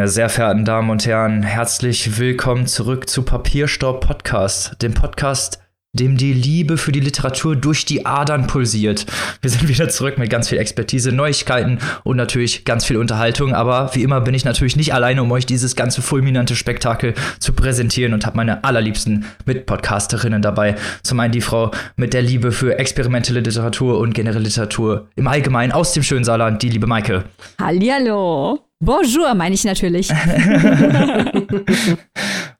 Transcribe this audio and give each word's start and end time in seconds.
Meine 0.00 0.08
sehr 0.08 0.30
verehrten 0.30 0.64
Damen 0.64 0.88
und 0.88 1.04
Herren, 1.04 1.42
herzlich 1.42 2.18
willkommen 2.18 2.66
zurück 2.66 3.10
zu 3.10 3.22
Papierstaub 3.22 4.00
Podcast, 4.00 4.80
dem 4.80 4.94
Podcast, 4.94 5.60
dem 5.92 6.16
die 6.16 6.32
Liebe 6.32 6.78
für 6.78 6.90
die 6.90 7.00
Literatur 7.00 7.54
durch 7.54 7.84
die 7.84 8.06
Adern 8.06 8.46
pulsiert. 8.46 9.04
Wir 9.42 9.50
sind 9.50 9.68
wieder 9.68 9.90
zurück 9.90 10.16
mit 10.16 10.30
ganz 10.30 10.48
viel 10.48 10.56
Expertise, 10.56 11.12
Neuigkeiten 11.12 11.80
und 12.02 12.16
natürlich 12.16 12.64
ganz 12.64 12.86
viel 12.86 12.96
Unterhaltung. 12.96 13.52
Aber 13.54 13.94
wie 13.94 14.02
immer 14.02 14.22
bin 14.22 14.32
ich 14.32 14.46
natürlich 14.46 14.74
nicht 14.74 14.94
alleine, 14.94 15.22
um 15.22 15.30
euch 15.32 15.44
dieses 15.44 15.76
ganze 15.76 16.00
fulminante 16.00 16.56
Spektakel 16.56 17.12
zu 17.38 17.52
präsentieren 17.52 18.14
und 18.14 18.24
habe 18.24 18.38
meine 18.38 18.64
allerliebsten 18.64 19.26
Mitpodcasterinnen 19.44 20.40
dabei. 20.40 20.76
Zum 21.02 21.20
einen 21.20 21.32
die 21.32 21.42
Frau 21.42 21.72
mit 21.96 22.14
der 22.14 22.22
Liebe 22.22 22.52
für 22.52 22.78
experimentelle 22.78 23.40
Literatur 23.40 23.98
und 23.98 24.14
generelle 24.14 24.44
Literatur 24.44 25.08
im 25.16 25.28
Allgemeinen 25.28 25.72
aus 25.72 25.92
dem 25.92 26.02
schönen 26.02 26.24
Saarland, 26.24 26.62
die 26.62 26.70
liebe 26.70 26.86
Maike. 26.86 27.24
Hallihallo. 27.60 28.69
Bonjour, 28.82 29.34
meine 29.34 29.54
ich 29.54 29.64
natürlich. 29.64 30.10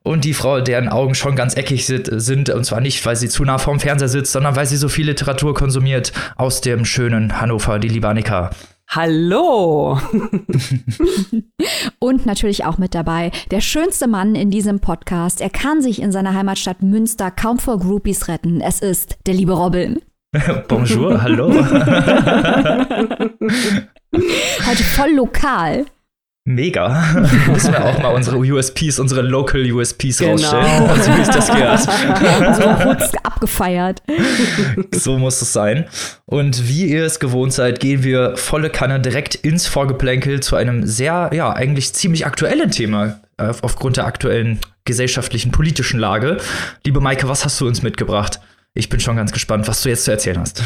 und 0.02 0.24
die 0.26 0.34
Frau, 0.34 0.60
deren 0.60 0.90
Augen 0.90 1.14
schon 1.14 1.34
ganz 1.34 1.56
eckig 1.56 1.86
sind, 1.86 2.50
und 2.50 2.64
zwar 2.64 2.82
nicht, 2.82 3.06
weil 3.06 3.16
sie 3.16 3.30
zu 3.30 3.42
nah 3.42 3.56
vorm 3.56 3.80
Fernseher 3.80 4.08
sitzt, 4.08 4.32
sondern 4.32 4.54
weil 4.54 4.66
sie 4.66 4.76
so 4.76 4.90
viel 4.90 5.06
Literatur 5.06 5.54
konsumiert 5.54 6.12
aus 6.36 6.60
dem 6.60 6.84
schönen 6.84 7.40
Hannover, 7.40 7.78
die 7.78 7.88
liebe 7.88 8.06
Annika. 8.06 8.50
Hallo! 8.90 9.98
und 12.00 12.26
natürlich 12.26 12.66
auch 12.66 12.76
mit 12.76 12.94
dabei 12.94 13.30
der 13.50 13.62
schönste 13.62 14.06
Mann 14.06 14.34
in 14.34 14.50
diesem 14.50 14.80
Podcast. 14.80 15.40
Er 15.40 15.48
kann 15.48 15.80
sich 15.80 16.02
in 16.02 16.12
seiner 16.12 16.34
Heimatstadt 16.34 16.82
Münster 16.82 17.30
kaum 17.30 17.58
vor 17.58 17.78
Groupies 17.78 18.28
retten. 18.28 18.60
Es 18.60 18.80
ist 18.80 19.16
der 19.26 19.32
liebe 19.32 19.52
Robin. 19.52 20.00
Bonjour, 20.68 21.22
hallo. 21.22 21.50
Heute 24.12 24.82
voll 24.82 25.14
lokal. 25.14 25.86
Mega. 26.44 27.28
Müssen 27.48 27.72
wir 27.72 27.84
auch 27.84 27.98
mal 27.98 28.14
unsere 28.14 28.38
USPs, 28.38 28.98
unsere 28.98 29.22
Local 29.22 29.70
USPs 29.70 30.18
genau. 30.18 30.32
rausstellen. 30.32 30.90
Also 30.90 31.14
wie 31.14 31.20
ist 31.20 31.34
das 31.34 31.46
gehört. 31.48 32.48
Unsere 32.48 32.84
Hoods 32.84 33.12
abgefeiert. 33.22 34.02
So 34.92 35.18
muss 35.18 35.40
es 35.40 35.52
sein. 35.52 35.86
Und 36.26 36.68
wie 36.68 36.86
ihr 36.86 37.04
es 37.04 37.20
gewohnt 37.20 37.52
seid, 37.52 37.80
gehen 37.80 38.02
wir 38.02 38.36
volle 38.36 38.70
Kanne 38.70 39.00
direkt 39.00 39.34
ins 39.34 39.66
Vorgeplänkel 39.66 40.40
zu 40.40 40.56
einem 40.56 40.86
sehr, 40.86 41.30
ja, 41.32 41.52
eigentlich 41.52 41.92
ziemlich 41.94 42.26
aktuellen 42.26 42.70
Thema 42.70 43.20
äh, 43.36 43.52
aufgrund 43.62 43.96
der 43.96 44.06
aktuellen 44.06 44.60
gesellschaftlichen, 44.84 45.52
politischen 45.52 46.00
Lage. 46.00 46.38
Liebe 46.84 47.00
Maike, 47.00 47.28
was 47.28 47.44
hast 47.44 47.60
du 47.60 47.66
uns 47.66 47.82
mitgebracht? 47.82 48.40
Ich 48.74 48.88
bin 48.88 49.00
schon 49.00 49.16
ganz 49.16 49.32
gespannt, 49.32 49.68
was 49.68 49.82
du 49.82 49.88
jetzt 49.88 50.04
zu 50.04 50.10
erzählen 50.10 50.38
hast. 50.38 50.62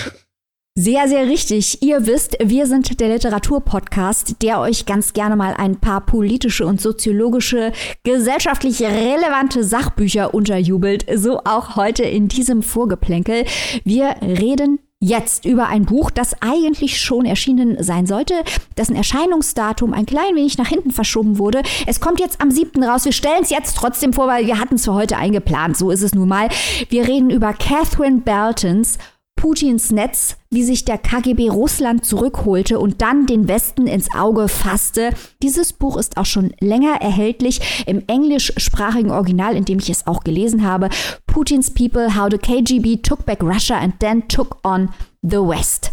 Sehr, 0.77 1.07
sehr 1.07 1.29
richtig. 1.29 1.83
Ihr 1.85 2.05
wisst, 2.05 2.37
wir 2.43 2.67
sind 2.67 2.99
der 2.99 3.11
Literaturpodcast, 3.11 4.43
der 4.43 4.59
euch 4.59 4.87
ganz 4.87 5.13
gerne 5.13 5.37
mal 5.37 5.55
ein 5.55 5.77
paar 5.77 6.01
politische 6.01 6.67
und 6.67 6.81
soziologische, 6.81 7.71
gesellschaftlich 8.03 8.83
relevante 8.83 9.63
Sachbücher 9.63 10.35
unterjubelt. 10.35 11.07
So 11.15 11.39
auch 11.45 11.77
heute 11.77 12.03
in 12.03 12.27
diesem 12.27 12.65
Vorgeplänkel. 12.65 13.45
Wir 13.85 14.17
reden 14.21 14.81
jetzt 14.99 15.45
über 15.45 15.69
ein 15.69 15.85
Buch, 15.85 16.11
das 16.11 16.35
eigentlich 16.43 17.01
schon 17.01 17.25
erschienen 17.25 17.81
sein 17.81 18.07
sollte, 18.07 18.35
dessen 18.77 18.97
Erscheinungsdatum 18.97 19.93
ein 19.93 20.07
klein 20.07 20.35
wenig 20.35 20.59
nach 20.59 20.69
hinten 20.69 20.91
verschoben 20.91 21.39
wurde. 21.39 21.63
Es 21.87 22.01
kommt 22.01 22.19
jetzt 22.19 22.41
am 22.41 22.51
7. 22.51 22.83
raus. 22.83 23.05
Wir 23.05 23.13
stellen 23.13 23.43
es 23.43 23.51
jetzt 23.51 23.77
trotzdem 23.77 24.13
vor, 24.13 24.27
weil 24.27 24.47
wir 24.47 24.59
hatten 24.59 24.75
es 24.75 24.87
für 24.87 24.95
heute 24.95 25.19
eingeplant. 25.19 25.77
So 25.77 25.93
ist 25.93 26.03
es 26.03 26.15
nun 26.15 26.29
mal. 26.29 26.49
Wir 26.89 27.07
reden 27.07 27.31
über 27.31 27.53
Catherine 27.53 28.23
Beltons 28.23 28.99
Putins 29.45 29.91
Netz, 29.93 30.39
wie 30.49 30.63
sich 30.63 30.87
der 30.87 30.97
KGB 30.97 31.51
Russland 31.51 32.07
zurückholte 32.07 32.79
und 32.79 33.03
dann 33.03 33.27
den 33.27 33.47
Westen 33.47 33.87
ins 33.87 34.09
Auge 34.15 34.49
fasste. 34.49 35.11
Dieses 35.43 35.75
Buch 35.75 35.99
ist 35.99 36.17
auch 36.17 36.25
schon 36.25 36.55
länger 36.61 37.03
erhältlich 37.03 37.85
im 37.87 38.03
englischsprachigen 38.07 39.11
Original, 39.11 39.55
in 39.55 39.67
dem 39.67 39.81
ich 39.81 39.91
es 39.91 40.07
auch 40.07 40.25
gelesen 40.25 40.65
habe. 40.67 40.89
Putin's 41.27 41.71
People, 41.71 42.17
How 42.17 42.31
the 42.31 42.39
KGB 42.39 43.03
Took 43.03 43.27
Back 43.27 43.43
Russia 43.43 43.77
and 43.77 44.01
Then 44.01 44.27
Took 44.29 44.67
on 44.67 44.89
the 45.21 45.37
West. 45.37 45.93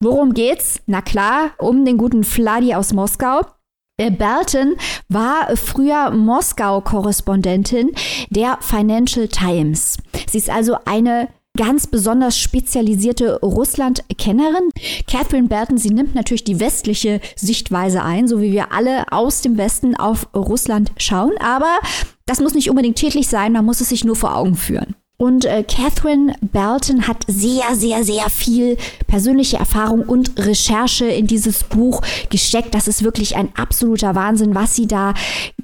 Worum 0.00 0.34
geht's? 0.34 0.80
Na 0.86 1.00
klar, 1.00 1.52
um 1.58 1.84
den 1.84 1.98
guten 1.98 2.24
Vladi 2.24 2.74
aus 2.74 2.92
Moskau. 2.92 3.42
Äh, 3.96 4.10
Belton 4.10 4.74
war 5.08 5.56
früher 5.56 6.10
Moskau-Korrespondentin 6.10 7.92
der 8.30 8.58
Financial 8.60 9.28
Times. 9.28 9.98
Sie 10.28 10.38
ist 10.38 10.50
also 10.50 10.78
eine 10.84 11.28
ganz 11.58 11.88
besonders 11.88 12.38
spezialisierte 12.38 13.40
Russland-Kennerin. 13.40 14.70
Catherine 15.06 15.48
Burton, 15.48 15.76
sie 15.76 15.90
nimmt 15.90 16.14
natürlich 16.14 16.44
die 16.44 16.60
westliche 16.60 17.20
Sichtweise 17.36 18.02
ein, 18.02 18.28
so 18.28 18.40
wie 18.40 18.52
wir 18.52 18.72
alle 18.72 19.10
aus 19.12 19.42
dem 19.42 19.58
Westen 19.58 19.96
auf 19.96 20.28
Russland 20.34 20.92
schauen. 20.96 21.32
Aber 21.40 21.78
das 22.26 22.40
muss 22.40 22.54
nicht 22.54 22.70
unbedingt 22.70 22.96
tätlich 22.96 23.28
sein, 23.28 23.52
man 23.52 23.64
muss 23.64 23.80
es 23.80 23.88
sich 23.88 24.04
nur 24.04 24.16
vor 24.16 24.36
Augen 24.36 24.54
führen. 24.54 24.94
Und 25.20 25.46
äh, 25.46 25.64
Catherine 25.64 26.36
Belton 26.40 27.08
hat 27.08 27.24
sehr, 27.26 27.74
sehr, 27.74 28.04
sehr 28.04 28.30
viel 28.30 28.76
persönliche 29.08 29.56
Erfahrung 29.56 30.02
und 30.02 30.38
Recherche 30.38 31.06
in 31.06 31.26
dieses 31.26 31.64
Buch 31.64 32.02
gesteckt. 32.30 32.72
Das 32.72 32.86
ist 32.86 33.02
wirklich 33.02 33.34
ein 33.34 33.48
absoluter 33.56 34.14
Wahnsinn, 34.14 34.54
was 34.54 34.76
sie 34.76 34.86
da 34.86 35.14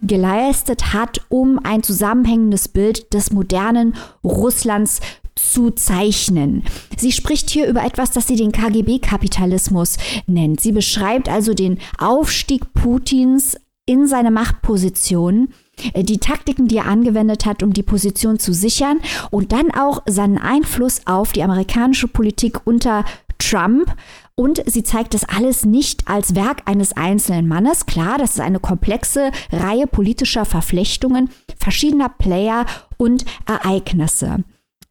geleistet 0.03 0.93
hat, 0.93 1.21
um 1.29 1.61
ein 1.63 1.85
zusammenhängendes 1.85 2.67
Bild 2.67 3.15
des 3.15 3.31
modernen 3.31 3.95
Russlands 4.25 5.01
zu 5.35 5.71
zeichnen. 5.71 6.63
Sie 6.97 7.13
spricht 7.13 7.51
hier 7.51 7.67
über 7.67 7.85
etwas, 7.85 8.11
das 8.11 8.27
sie 8.27 8.37
den 8.37 8.53
KGB-Kapitalismus 8.53 9.97
nennt. 10.27 10.61
Sie 10.61 10.73
beschreibt 10.73 11.29
also 11.29 11.55
den 11.55 11.79
Aufstieg 11.99 12.73
Putins 12.75 13.57
in 13.87 14.07
seine 14.07 14.31
Machtposition, 14.31 15.49
äh, 15.93 16.05
die 16.05 16.19
Taktiken, 16.19 16.69
die 16.69 16.79
er 16.79 16.87
angewendet 16.87 17.47
hat, 17.47 17.63
um 17.63 17.73
die 17.73 17.83
Position 17.83 18.39
zu 18.39 18.55
sichern 18.55 19.01
und 19.31 19.53
dann 19.53 19.71
auch 19.71 20.03
seinen 20.07 20.39
Einfluss 20.39 21.03
auf 21.07 21.33
die 21.33 21.43
amerikanische 21.43 22.09
Politik 22.09 22.67
unter 22.67 23.05
Trump. 23.39 23.95
Und 24.37 24.63
sie 24.67 24.83
zeigt 24.83 25.15
das 25.15 25.25
alles 25.25 25.65
nicht 25.65 26.09
als 26.09 26.35
Werk 26.35 26.63
eines 26.65 26.93
einzelnen 26.97 27.47
Mannes. 27.47 27.87
Klar, 27.87 28.19
das 28.19 28.33
ist 28.33 28.41
eine 28.41 28.59
komplexe 28.59 29.31
Reihe 29.53 29.87
politischer 29.87 30.45
Verflechtungen, 30.45 31.31
verschiedener 31.57 32.09
Player 32.09 32.67
und 32.97 33.25
Ereignisse. 33.47 34.43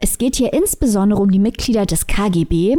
Es 0.03 0.17
geht 0.17 0.35
hier 0.35 0.51
insbesondere 0.51 1.21
um 1.21 1.31
die 1.31 1.39
Mitglieder 1.39 1.85
des 1.85 2.07
KGB, 2.07 2.75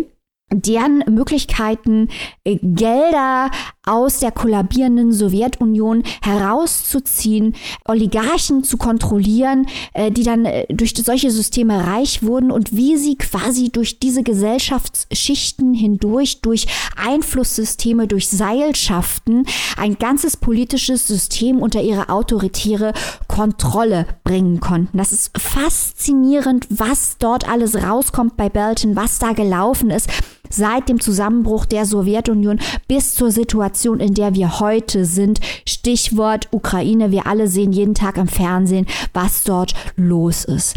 deren 0.52 1.02
Möglichkeiten, 1.08 2.08
äh, 2.44 2.58
Gelder 2.60 3.50
aus 3.86 4.20
der 4.20 4.30
kollabierenden 4.30 5.12
Sowjetunion 5.12 6.02
herauszuziehen, 6.22 7.54
Oligarchen 7.86 8.62
zu 8.62 8.76
kontrollieren, 8.76 9.66
äh, 9.94 10.10
die 10.10 10.22
dann 10.22 10.44
äh, 10.44 10.66
durch 10.68 10.94
solche 10.94 11.30
Systeme 11.30 11.86
reich 11.86 12.22
wurden 12.22 12.50
und 12.50 12.76
wie 12.76 12.96
sie 12.96 13.16
quasi 13.16 13.70
durch 13.70 13.98
diese 13.98 14.22
Gesellschaftsschichten 14.22 15.74
hindurch, 15.74 16.40
durch 16.42 16.66
Einflusssysteme, 16.96 18.06
durch 18.06 18.28
Seilschaften 18.28 19.46
ein 19.76 19.98
ganzes 19.98 20.36
politisches 20.36 21.06
System 21.06 21.60
unter 21.60 21.82
ihre 21.82 22.10
autoritäre 22.10 22.92
Kontrolle 23.34 24.06
bringen 24.22 24.60
konnten. 24.60 24.96
Das 24.96 25.10
ist 25.10 25.36
faszinierend, 25.36 26.68
was 26.70 27.18
dort 27.18 27.48
alles 27.48 27.74
rauskommt 27.74 28.36
bei 28.36 28.48
Belton, 28.48 28.94
was 28.94 29.18
da 29.18 29.32
gelaufen 29.32 29.90
ist 29.90 30.08
seit 30.50 30.88
dem 30.88 31.00
Zusammenbruch 31.00 31.66
der 31.66 31.84
Sowjetunion 31.84 32.60
bis 32.86 33.16
zur 33.16 33.32
Situation, 33.32 33.98
in 33.98 34.14
der 34.14 34.36
wir 34.36 34.60
heute 34.60 35.04
sind. 35.04 35.40
Stichwort 35.66 36.46
Ukraine. 36.52 37.10
Wir 37.10 37.26
alle 37.26 37.48
sehen 37.48 37.72
jeden 37.72 37.94
Tag 37.94 38.18
im 38.18 38.28
Fernsehen, 38.28 38.86
was 39.12 39.42
dort 39.42 39.74
los 39.96 40.44
ist. 40.44 40.76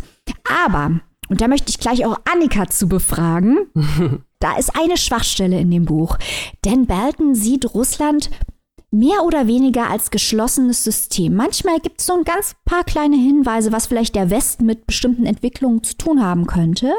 Aber, 0.66 1.00
und 1.30 1.42
da 1.42 1.48
möchte 1.48 1.70
ich 1.70 1.78
gleich 1.78 2.08
auch 2.08 2.18
Annika 2.26 2.68
zu 2.68 2.90
befragen, 2.90 3.68
da 4.40 4.58
ist 4.58 4.76
eine 4.76 4.98
Schwachstelle 4.98 5.60
in 5.60 5.70
dem 5.70 5.86
Buch. 5.86 6.18
Denn 6.66 6.88
Belton 6.88 7.36
sieht 7.36 7.76
Russland 7.76 8.32
mehr 8.92 9.24
oder 9.24 9.48
weniger 9.48 9.90
als 9.90 10.12
geschlossenes 10.12 10.84
System. 10.84 11.36
Manchmal 11.36 11.80
gibt 11.80 12.00
es 12.00 12.08
so 12.08 12.14
ein 12.14 12.24
ganz 12.24 12.56
paar 12.66 12.84
kleine 12.84 13.18
Hinweise, 13.18 13.72
was 13.72 13.88
vielleicht 13.88 14.16
der 14.16 14.30
Westen 14.30 14.66
mit 14.66 14.88
bestimmten 14.88 15.26
Entwicklungen 15.26 15.84
zu 15.84 15.98
tun 15.98 16.24
haben 16.24 16.48
könnte. 16.48 16.94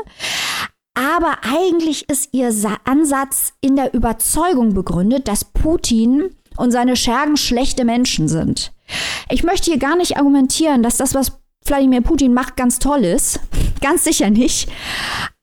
Aber 0.94 1.38
eigentlich 1.42 2.08
ist 2.08 2.30
ihr 2.32 2.52
Ansatz 2.84 3.52
in 3.60 3.76
der 3.76 3.94
Überzeugung 3.94 4.74
begründet, 4.74 5.28
dass 5.28 5.44
Putin 5.44 6.30
und 6.56 6.72
seine 6.72 6.96
Schergen 6.96 7.36
schlechte 7.36 7.84
Menschen 7.84 8.28
sind. 8.28 8.72
Ich 9.30 9.44
möchte 9.44 9.70
hier 9.70 9.78
gar 9.78 9.96
nicht 9.96 10.16
argumentieren, 10.16 10.82
dass 10.82 10.96
das, 10.96 11.14
was 11.14 11.38
Wladimir 11.64 12.00
Putin 12.00 12.34
macht, 12.34 12.56
ganz 12.56 12.78
toll 12.78 13.04
ist. 13.04 13.40
Ganz 13.80 14.02
sicher 14.02 14.28
nicht. 14.28 14.68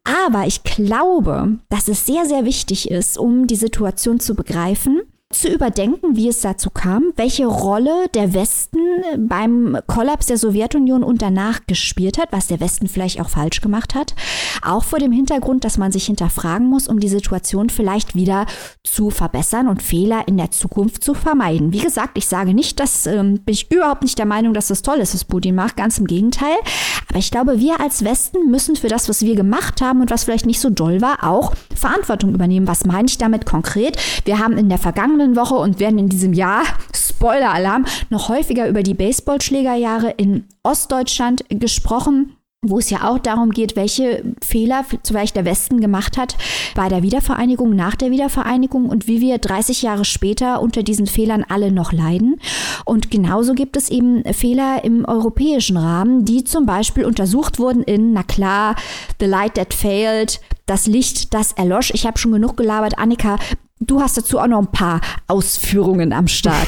Aber 0.04 0.46
ich 0.46 0.64
glaube, 0.64 1.58
dass 1.70 1.88
es 1.88 2.06
sehr, 2.06 2.26
sehr 2.26 2.44
wichtig 2.44 2.92
ist, 2.92 3.18
um 3.18 3.48
die 3.48 3.56
Situation 3.56 4.20
zu 4.20 4.36
begreifen, 4.36 5.02
zu 5.40 5.50
überdenken, 5.50 6.16
wie 6.16 6.28
es 6.28 6.42
dazu 6.42 6.70
kam, 6.70 7.12
welche 7.16 7.46
Rolle 7.46 8.08
der 8.14 8.34
Westen 8.34 8.80
beim 9.18 9.78
Kollaps 9.88 10.28
der 10.28 10.38
Sowjetunion 10.38 11.04
und 11.04 11.22
danach 11.22 11.62
gespielt 11.68 12.18
hat, 12.18 12.30
was 12.32 12.48
der 12.48 12.60
Westen 12.60 12.88
vielleicht 12.88 13.22
auch 13.22 13.30
falsch 13.30 13.62
gemacht 13.62 13.96
hat. 13.96 14.16
Auch 14.62 14.84
vor 14.84 15.00
dem 15.00 15.12
Hintergrund, 15.12 15.64
dass 15.64 15.78
man 15.78 15.92
sich 15.92 16.06
hinterfragen 16.06 16.68
muss, 16.68 16.88
um 16.88 17.00
die 17.00 17.08
Situation 17.08 17.70
vielleicht 17.70 18.16
wieder 18.16 18.46
zu 18.84 19.10
verbessern 19.10 19.68
und 19.68 19.84
Fehler 19.84 20.28
in 20.28 20.38
der 20.38 20.52
Zukunft 20.52 21.04
zu 21.04 21.14
vermeiden. 21.14 21.74
Wie 21.74 21.80
gesagt, 21.80 22.18
ich 22.18 22.28
sage 22.28 22.54
nicht, 22.54 22.80
dass 22.80 23.06
ähm, 23.06 23.40
bin 23.40 23.54
ich 23.54 23.72
überhaupt 23.72 24.04
nicht 24.04 24.18
der 24.18 24.26
Meinung, 24.26 24.54
dass 24.54 24.68
das 24.68 24.82
toll 24.82 24.98
ist, 24.98 25.14
was 25.14 25.26
Putin 25.26 25.56
macht, 25.56 25.78
ganz 25.78 25.98
im 25.98 26.08
Gegenteil. 26.08 26.56
Aber 27.10 27.20
ich 27.20 27.32
glaube, 27.32 27.60
wir 27.60 27.80
als 27.80 28.04
Westen 28.04 28.50
müssen 28.50 28.76
für 28.76 28.88
das, 28.88 29.10
was 29.10 29.22
wir 29.22 29.36
gemacht 29.36 29.82
haben 29.82 30.02
und 30.02 30.12
was 30.12 30.24
vielleicht 30.24 30.46
nicht 30.46 30.60
so 30.60 30.70
doll 30.70 31.02
war, 31.02 31.24
auch 31.24 31.54
Verantwortung 31.76 32.34
übernehmen. 32.34 32.68
Was 32.68 32.86
meine 32.86 33.08
ich 33.08 33.18
damit 33.18 33.46
konkret? 33.46 33.98
Wir 34.26 34.40
haben 34.40 34.58
in 34.58 34.70
der 34.70 34.78
vergangenen 34.78 35.25
Woche 35.36 35.56
und 35.56 35.80
werden 35.80 35.98
in 35.98 36.10
diesem 36.10 36.34
Jahr, 36.34 36.64
Spoiler-Alarm, 36.94 37.86
noch 38.10 38.30
häufiger 38.30 38.68
über 38.68 38.84
die 38.84 38.94
Baseballschlägerjahre 38.94 40.12
in 40.18 40.46
Ostdeutschland 40.64 41.46
gesprochen 41.50 42.36
wo 42.70 42.80
es 42.80 42.90
ja 42.90 43.10
auch 43.10 43.20
darum 43.20 43.52
geht, 43.52 43.76
welche 43.76 44.24
Fehler 44.42 44.86
vielleicht 45.04 45.36
der 45.36 45.46
Westen 45.46 45.82
gemacht 45.82 46.18
hat 46.18 46.36
bei 46.76 46.90
der 46.90 47.04
Wiedervereinigung, 47.04 47.76
nach 47.76 47.96
der 47.96 48.12
Wiedervereinigung 48.12 48.90
und 48.90 49.08
wie 49.08 49.22
wir 49.22 49.38
30 49.38 49.82
Jahre 49.82 50.06
später 50.06 50.62
unter 50.62 50.84
diesen 50.84 51.08
Fehlern 51.08 51.46
alle 51.48 51.72
noch 51.72 51.92
leiden. 51.92 52.40
Und 52.86 53.12
genauso 53.12 53.54
gibt 53.54 53.78
es 53.78 53.90
eben 53.90 54.24
Fehler 54.34 54.84
im 54.84 55.06
europäischen 55.06 55.78
Rahmen, 55.78 56.26
die 56.26 56.44
zum 56.44 56.66
Beispiel 56.66 57.06
untersucht 57.06 57.60
wurden 57.60 57.84
in, 57.84 58.14
na 58.14 58.24
klar, 58.24 58.76
The 59.20 59.26
Light 59.26 59.56
That 59.56 59.74
Failed, 59.74 60.42
das 60.66 60.88
Licht, 60.88 61.34
das 61.34 61.52
erlosch. 61.52 61.92
Ich 61.94 62.08
habe 62.08 62.18
schon 62.18 62.32
genug 62.32 62.58
gelabert. 62.58 62.98
Annika, 62.98 63.38
Du 63.82 64.00
hast 64.00 64.18
dazu 64.18 64.40
auch 64.40 64.48
noch 64.48 64.60
ein 64.60 64.72
paar 64.72 65.02
Ausführungen 65.28 66.14
am 66.14 66.30
Start. 66.30 66.68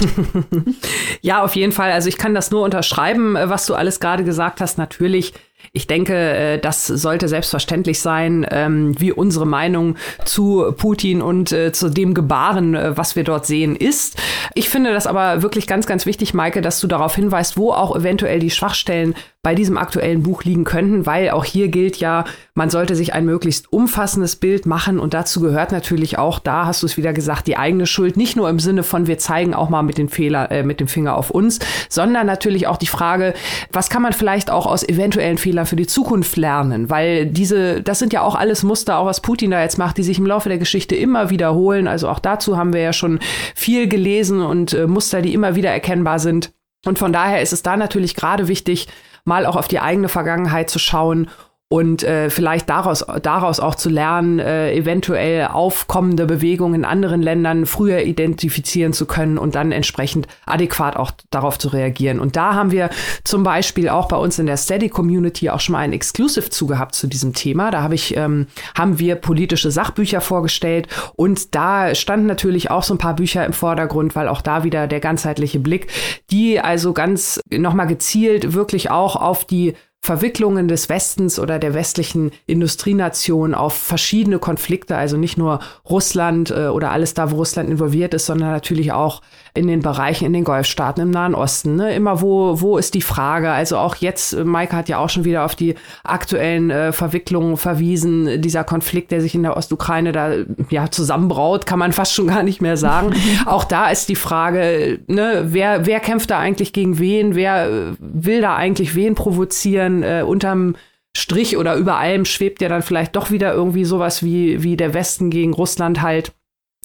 ja, 1.22 1.42
auf 1.42 1.56
jeden 1.56 1.72
Fall. 1.72 1.92
Also 1.92 2.10
ich 2.10 2.18
kann 2.18 2.36
das 2.36 2.52
nur 2.52 2.64
unterschreiben, 2.64 3.36
was 3.36 3.66
du 3.66 3.76
alles 3.76 4.02
gerade 4.02 4.26
gesagt 4.26 4.60
hast. 4.60 4.78
Natürlich 4.78 5.34
ich 5.74 5.88
denke, 5.88 6.14
äh, 6.14 6.60
das 6.60 6.88
sollte 6.88 7.28
selbstverständlich 7.28 8.00
sein, 8.00 8.46
ähm, 8.52 9.00
wie 9.00 9.12
unsere 9.12 9.46
Meinung 9.46 9.96
zu 10.24 10.74
Putin 10.78 11.22
und 11.22 11.52
äh, 11.52 11.72
zu 11.72 11.90
dem 11.90 12.14
Gebaren, 12.14 12.76
äh, 12.76 12.98
was 12.98 13.16
wir 13.16 13.24
dort 13.24 13.46
sehen, 13.46 13.76
ist. 13.76 14.18
Ich 14.54 14.70
finde 14.70 14.94
das 14.94 15.08
aber 15.08 15.42
wirklich 15.42 15.68
ganz, 15.68 15.86
ganz 15.86 16.06
wichtig, 16.06 16.34
Maike, 16.34 16.62
dass 16.62 16.80
du 16.80 16.88
darauf 16.88 17.16
hinweist, 17.16 17.58
wo 17.58 17.72
auch 17.72 17.96
eventuell 17.96 18.40
die 18.40 18.52
Schwachstellen 18.52 19.16
bei 19.48 19.56
diesem 19.56 19.78
aktuellen 19.78 20.24
Buch 20.24 20.44
liegen 20.44 20.66
könnten, 20.66 21.06
weil 21.06 21.30
auch 21.30 21.46
hier 21.46 21.70
gilt 21.70 21.96
ja, 22.02 22.26
man 22.54 22.70
sollte 22.70 22.98
sich 22.98 23.14
ein 23.14 23.24
möglichst 23.24 23.72
umfassendes 23.72 24.36
Bild 24.36 24.66
machen 24.66 25.00
und 25.00 25.14
dazu 25.14 25.40
gehört 25.40 25.72
natürlich 25.72 26.18
auch, 26.18 26.40
da 26.40 26.66
hast 26.66 26.84
du 26.84 26.86
es 26.86 26.98
wieder 26.98 27.14
gesagt, 27.14 27.48
die 27.48 27.56
eigene 27.56 27.88
Schuld, 27.88 28.18
nicht 28.18 28.36
nur 28.36 28.50
im 28.50 28.60
Sinne 28.60 28.84
von 28.84 29.08
wir 29.08 29.18
zeigen 29.20 29.54
auch 29.54 29.70
mal 29.70 29.84
mit, 29.84 29.98
den 29.98 30.10
Fehler, 30.10 30.52
äh, 30.52 30.64
mit 30.64 30.82
dem 30.82 30.90
Finger 30.90 31.16
auf 31.16 31.32
uns, 31.32 31.60
sondern 31.88 32.28
natürlich 32.28 32.68
auch 32.68 32.76
die 32.76 32.88
Frage, 32.88 33.36
was 33.72 33.90
kann 33.90 34.02
man 34.02 34.12
vielleicht 34.12 34.52
auch 34.52 34.66
aus 34.66 34.84
eventuellen 34.84 35.38
Fehlern 35.38 35.66
für 35.66 35.78
die 35.78 35.88
Zukunft 35.88 36.36
lernen, 36.36 36.90
weil 36.90 37.26
diese, 37.26 37.82
das 37.82 38.00
sind 38.00 38.12
ja 38.12 38.24
auch 38.24 38.36
alles 38.36 38.64
Muster, 38.64 38.98
auch 38.98 39.06
was 39.06 39.22
Putin 39.22 39.52
da 39.52 39.62
jetzt 39.62 39.78
macht, 39.78 39.98
die 39.98 40.04
sich 40.04 40.20
im 40.20 40.26
Laufe 40.26 40.50
der 40.50 40.58
Geschichte 40.58 40.98
immer 40.98 41.30
wiederholen. 41.30 41.88
Also 41.88 42.10
auch 42.10 42.20
dazu 42.20 42.58
haben 42.58 42.74
wir 42.74 42.82
ja 42.82 42.92
schon 42.92 43.20
viel 43.56 43.88
gelesen 43.88 44.42
und 44.42 44.74
äh, 44.74 44.88
Muster, 44.88 45.22
die 45.22 45.34
immer 45.34 45.56
wieder 45.56 45.70
erkennbar 45.72 46.20
sind. 46.20 46.52
Und 46.86 47.00
von 47.00 47.14
daher 47.14 47.42
ist 47.42 47.54
es 47.54 47.64
da 47.64 47.78
natürlich 47.78 48.14
gerade 48.14 48.50
wichtig, 48.50 48.88
mal 49.28 49.46
auch 49.46 49.58
auf 49.58 49.68
die 49.68 49.80
eigene 49.80 50.10
Vergangenheit 50.10 50.70
zu 50.70 50.80
schauen 50.80 51.30
und 51.70 52.04
äh, 52.04 52.30
vielleicht 52.30 52.70
daraus, 52.70 53.06
daraus 53.22 53.60
auch 53.60 53.76
zu 53.76 53.90
lernen, 53.90 54.40
äh, 54.40 54.74
eventuell 54.74 55.48
aufkommende 55.48 56.26
Bewegungen 56.26 56.76
in 56.76 56.86
anderen 56.86 57.22
Ländern 57.22 57.66
früher 57.66 58.04
identifizieren 58.04 58.94
zu 58.94 59.06
können 59.06 59.38
und 59.38 59.56
dann 59.56 59.74
entsprechend 59.74 60.28
adäquat 60.46 60.96
auch 60.96 61.12
darauf 61.30 61.60
zu 61.60 61.68
reagieren. 61.68 62.22
Und 62.22 62.38
da 62.38 62.54
haben 62.54 62.72
wir 62.72 62.90
zum 63.26 63.44
Beispiel 63.44 63.90
auch 63.90 64.08
bei 64.08 64.16
uns 64.16 64.40
in 64.40 64.46
der 64.46 64.56
Steady 64.56 64.88
Community 64.88 65.50
auch 65.50 65.60
schon 65.60 65.74
mal 65.74 65.80
ein 65.80 65.92
Exclusive 65.92 66.50
zugehabt 66.50 66.96
zu 66.96 67.06
diesem 67.08 67.34
Thema. 67.34 67.70
Da 67.70 67.82
habe 67.82 67.96
ich, 67.96 68.16
ähm, 68.16 68.48
haben 68.78 68.98
wir 69.00 69.16
politische 69.16 69.70
Sachbücher 69.70 70.22
vorgestellt 70.22 70.88
und 71.18 71.54
da 71.54 71.94
standen 71.96 72.28
natürlich 72.28 72.72
auch 72.72 72.84
so 72.84 72.94
ein 72.94 72.98
paar 72.98 73.16
Bücher 73.18 73.46
im 73.46 73.54
Vordergrund, 73.54 74.16
weil 74.16 74.30
auch 74.30 74.42
da 74.42 74.64
wieder 74.64 74.88
der 74.88 75.02
ganzheitliche 75.02 75.60
Blick, 75.60 75.88
die 76.32 76.62
also 76.62 76.94
ganz 76.94 77.42
nochmal 77.52 77.88
gezielt 77.88 78.54
wirklich 78.54 78.90
auch 78.90 79.18
auf 79.18 79.44
die 79.44 79.74
Verwicklungen 80.02 80.68
des 80.68 80.88
Westens 80.88 81.38
oder 81.38 81.60
der 81.60 81.74
westlichen 81.74 82.32
Industrienation 82.46 83.54
auf 83.54 83.74
verschiedene 83.74 84.40
Konflikte, 84.40 84.96
also 84.96 85.18
nicht 85.18 85.38
nur 85.38 85.60
Russland 85.90 86.50
äh, 86.52 86.68
oder 86.68 86.92
alles 86.92 87.14
da, 87.14 87.32
wo 87.32 87.38
Russland 87.38 87.70
involviert 87.70 88.14
ist, 88.14 88.26
sondern 88.26 88.52
natürlich 88.52 88.94
auch 88.94 89.22
in 89.58 89.68
den 89.68 89.82
Bereichen 89.82 90.26
in 90.26 90.34
den 90.34 90.44
Golfstaaten 90.44 91.02
im 91.02 91.12
Nahen 91.12 91.36
Osten. 91.36 91.76
Ne? 91.76 91.94
Immer 91.94 92.22
wo, 92.22 92.62
wo 92.62 92.78
ist 92.78 92.94
die 92.94 93.02
Frage? 93.02 93.52
Also 93.52 93.78
auch 93.78 93.96
jetzt, 93.96 94.34
äh, 94.34 94.44
Maike 94.44 94.76
hat 94.76 94.90
ja 94.90 95.00
auch 95.00 95.10
schon 95.10 95.26
wieder 95.26 95.44
auf 95.44 95.56
die 95.56 95.76
aktuellen 96.04 96.70
äh, 96.70 96.92
Verwicklungen 96.92 97.58
verwiesen, 97.58 98.42
dieser 98.42 98.64
Konflikt, 98.64 99.12
der 99.12 99.22
sich 99.22 99.36
in 99.36 99.44
der 99.44 99.58
Ostukraine 99.58 100.12
da 100.12 100.32
ja 100.70 100.90
zusammenbraut, 100.92 101.66
kann 101.66 101.80
man 101.80 101.92
fast 101.94 102.14
schon 102.14 102.28
gar 102.28 102.44
nicht 102.44 102.62
mehr 102.62 102.78
sagen. 102.78 103.14
auch 103.46 103.64
da 103.64 103.90
ist 103.90 104.10
die 104.10 104.16
Frage, 104.16 105.00
ne, 105.08 105.46
wer, 105.48 105.86
wer 105.86 106.00
kämpft 106.00 106.30
da 106.30 106.40
eigentlich 106.40 106.74
gegen 106.74 107.00
wen? 107.00 107.36
Wer 107.36 107.70
äh, 107.70 107.96
will 108.00 108.42
da 108.42 108.56
eigentlich 108.56 108.96
wen 108.96 109.16
provozieren? 109.16 110.04
Äh, 110.04 110.24
unterm 110.26 110.76
Strich 111.18 111.58
oder 111.58 111.76
über 111.76 111.98
allem 111.98 112.26
schwebt 112.26 112.62
ja 112.62 112.70
dann 112.70 112.84
vielleicht 112.84 113.16
doch 113.16 113.32
wieder 113.32 113.52
irgendwie 113.52 113.86
sowas 113.86 114.22
wie, 114.22 114.62
wie 114.62 114.78
der 114.78 114.94
Westen 114.94 115.32
gegen 115.32 115.54
Russland 115.54 116.04
halt. 116.04 116.32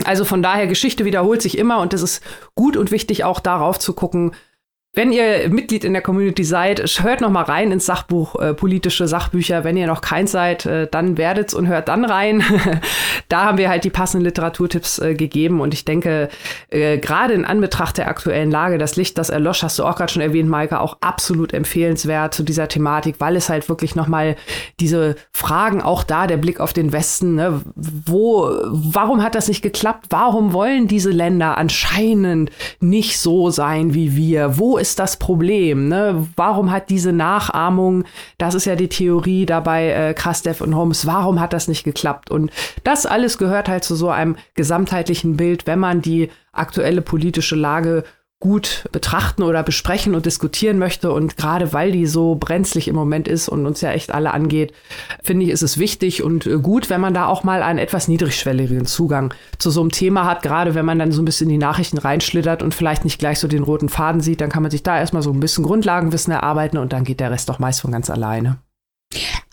Also 0.05 0.25
von 0.25 0.43
daher, 0.43 0.67
Geschichte 0.67 1.05
wiederholt 1.05 1.43
sich 1.43 1.59
immer 1.59 1.81
und 1.81 1.93
es 1.95 2.03
ist 2.03 2.23
gut 2.55 2.77
und 2.77 2.91
wichtig 2.91 3.25
auch 3.25 3.41
darauf 3.41 3.79
zu 3.79 3.93
gucken, 3.93 4.33
wenn 4.95 5.11
ihr 5.11 5.49
Mitglied 5.49 5.85
in 5.85 5.95
der 5.95 6.03
Community 6.03 6.45
seid, 6.45 6.81
hört 7.01 7.23
noch 7.23 7.31
mal 7.31 7.45
rein 7.45 7.73
ins 7.73 7.87
Sachbuch 7.87 8.39
äh, 8.39 8.53
politische 8.53 9.09
Sachbücher. 9.09 9.65
Wenn 9.65 9.79
ihr 9.79 9.87
noch 9.87 10.03
keins 10.03 10.33
seid, 10.33 10.67
äh, 10.67 10.87
dann 10.87 11.17
werdet's 11.17 11.55
und 11.55 11.67
hört 11.67 11.89
dann 11.89 12.05
rein. 12.05 12.45
da 13.31 13.47
haben 13.47 13.57
wir 13.57 13.71
halt 13.71 13.85
die 13.85 13.91
passenden 13.91 14.27
Literaturtipps 14.27 14.99
äh, 14.99 15.15
gegeben 15.15 15.63
und 15.63 15.73
ich 15.73 15.87
denke, 15.87 16.29
äh, 16.69 16.99
gerade 16.99 17.33
in 17.33 17.47
Anbetracht 17.47 17.97
der 17.97 18.07
aktuellen 18.07 18.51
Lage, 18.51 18.77
das 18.77 18.97
Licht, 18.97 19.17
das 19.17 19.31
erlosch, 19.31 19.63
hast 19.63 19.79
du 19.79 19.85
auch 19.85 19.97
gerade 19.97 20.13
schon 20.13 20.21
erwähnt, 20.21 20.51
Maike, 20.51 20.79
auch 20.79 20.99
absolut 21.01 21.55
empfehlenswert 21.55 22.35
zu 22.35 22.43
dieser 22.43 22.69
Thematik, 22.69 23.17
weil 23.19 23.37
es 23.37 23.49
halt 23.49 23.71
wirklich 23.71 23.95
noch 23.95 24.09
mal 24.09 24.37
diese 24.79 25.17
Fragen, 25.31 25.81
auch 25.81 26.05
da 26.05 26.27
der 26.27 26.37
Blick 26.37 26.61
auf 26.61 26.75
den 26.75 26.93
Westen, 26.93 27.37
ne, 27.37 27.63
wo, 27.75 28.51
warum 28.67 29.23
hat 29.23 29.37
das 29.37 29.49
nicht 29.49 29.63
geklappt? 29.63 30.09
Warum 30.11 30.53
wollen 30.53 30.87
diese 30.87 31.11
Länder 31.11 31.57
anscheinend 31.57 32.51
nicht 32.81 33.19
so 33.19 33.49
sein 33.49 33.95
wie 33.95 34.17
wir? 34.17 34.59
Wo 34.59 34.82
ist 34.83 34.99
das 34.99 35.17
Problem? 35.17 35.89
Ne? 35.89 36.29
Warum 36.35 36.73
hat 36.73 36.91
diese 36.91 37.13
Nachahmung, 37.13 38.05
das 38.37 38.55
ist 38.55 38.65
ja 38.65 38.75
die 38.75 38.89
Theorie 38.89 39.47
dabei, 39.47 39.91
äh, 39.91 40.13
Krastev 40.13 40.61
und 40.61 40.75
Holmes, 40.75 41.07
warum 41.07 41.41
hat 41.41 41.53
das 41.53 41.69
nicht 41.69 41.85
geklappt? 41.85 42.31
Und 42.33 42.51
das 42.83 43.07
alles 43.07 43.39
gehört 43.39 43.69
halt 43.69 43.85
zu 43.85 43.95
so 43.95 44.11
einem 44.11 44.37
gesamtheitlichen 44.55 45.37
Bild, 45.37 45.69
wenn 45.69 45.79
man 45.79 46.03
die 46.03 46.31
aktuelle 46.51 47.01
politische 47.01 47.55
Lage 47.55 48.03
gut 48.43 48.89
betrachten 48.91 49.45
oder 49.45 49.63
besprechen 49.63 50.17
und 50.17 50.27
diskutieren 50.27 50.77
möchte. 50.77 51.13
Und 51.13 51.37
gerade 51.37 51.73
weil 51.73 51.93
die 51.93 52.07
so 52.07 52.35
brenzlig 52.35 52.89
im 52.89 52.97
Moment 52.97 53.29
ist 53.29 53.49
und 53.49 53.67
uns 53.67 53.81
ja 53.81 53.93
echt 53.93 54.13
alle 54.13 54.35
angeht, 54.35 54.73
finde 55.23 55.47
ich, 55.47 55.53
ist 55.53 55.63
es 55.63 55.79
wichtig 55.79 56.25
und 56.25 56.47
äh, 56.47 56.59
gut, 56.59 56.91
wenn 56.91 57.01
man 57.01 57.15
da 57.15 57.27
auch 57.27 57.45
mal 57.45 57.63
einen 57.63 57.79
etwas 57.79 58.09
niedrigschwelligen 58.09 58.85
Zugang 58.85 59.33
zu 59.59 59.71
so 59.71 59.81
einem 59.81 59.93
Thema 59.93 60.25
hat. 60.25 60.43
Gerade 60.43 60.75
wenn 60.75 60.85
man 60.85 60.99
dann 60.99 61.13
so 61.13 61.23
ein 61.23 61.25
bisschen 61.25 61.51
in 61.51 61.61
die 61.61 61.65
Nachrichten 61.65 61.99
reinschlittert 61.99 62.65
und 62.65 62.75
vielleicht 62.75 63.05
nicht 63.05 63.21
gleich 63.21 63.39
so 63.39 63.47
den 63.47 63.63
roten 63.63 63.89
Faden 63.89 64.21
sieht, 64.21 64.41
dann 64.41 64.51
kann 64.51 64.63
man 64.63 64.73
sich 64.73 64.83
da 64.83 64.99
erstmal 64.99 65.23
so 65.23 65.31
ein 65.31 65.39
bisschen 65.39 65.63
Grundlagenwissen 65.63 66.33
erarbeiten 66.33 66.79
und 66.79 66.93
dann 66.93 67.05
geht 67.05 67.21
der 67.21 67.31
Rest 67.31 67.49
doch 67.49 67.61
meist 67.61 67.81
von 67.81 67.93
ganz 67.93 68.11
alleine. 68.11 68.59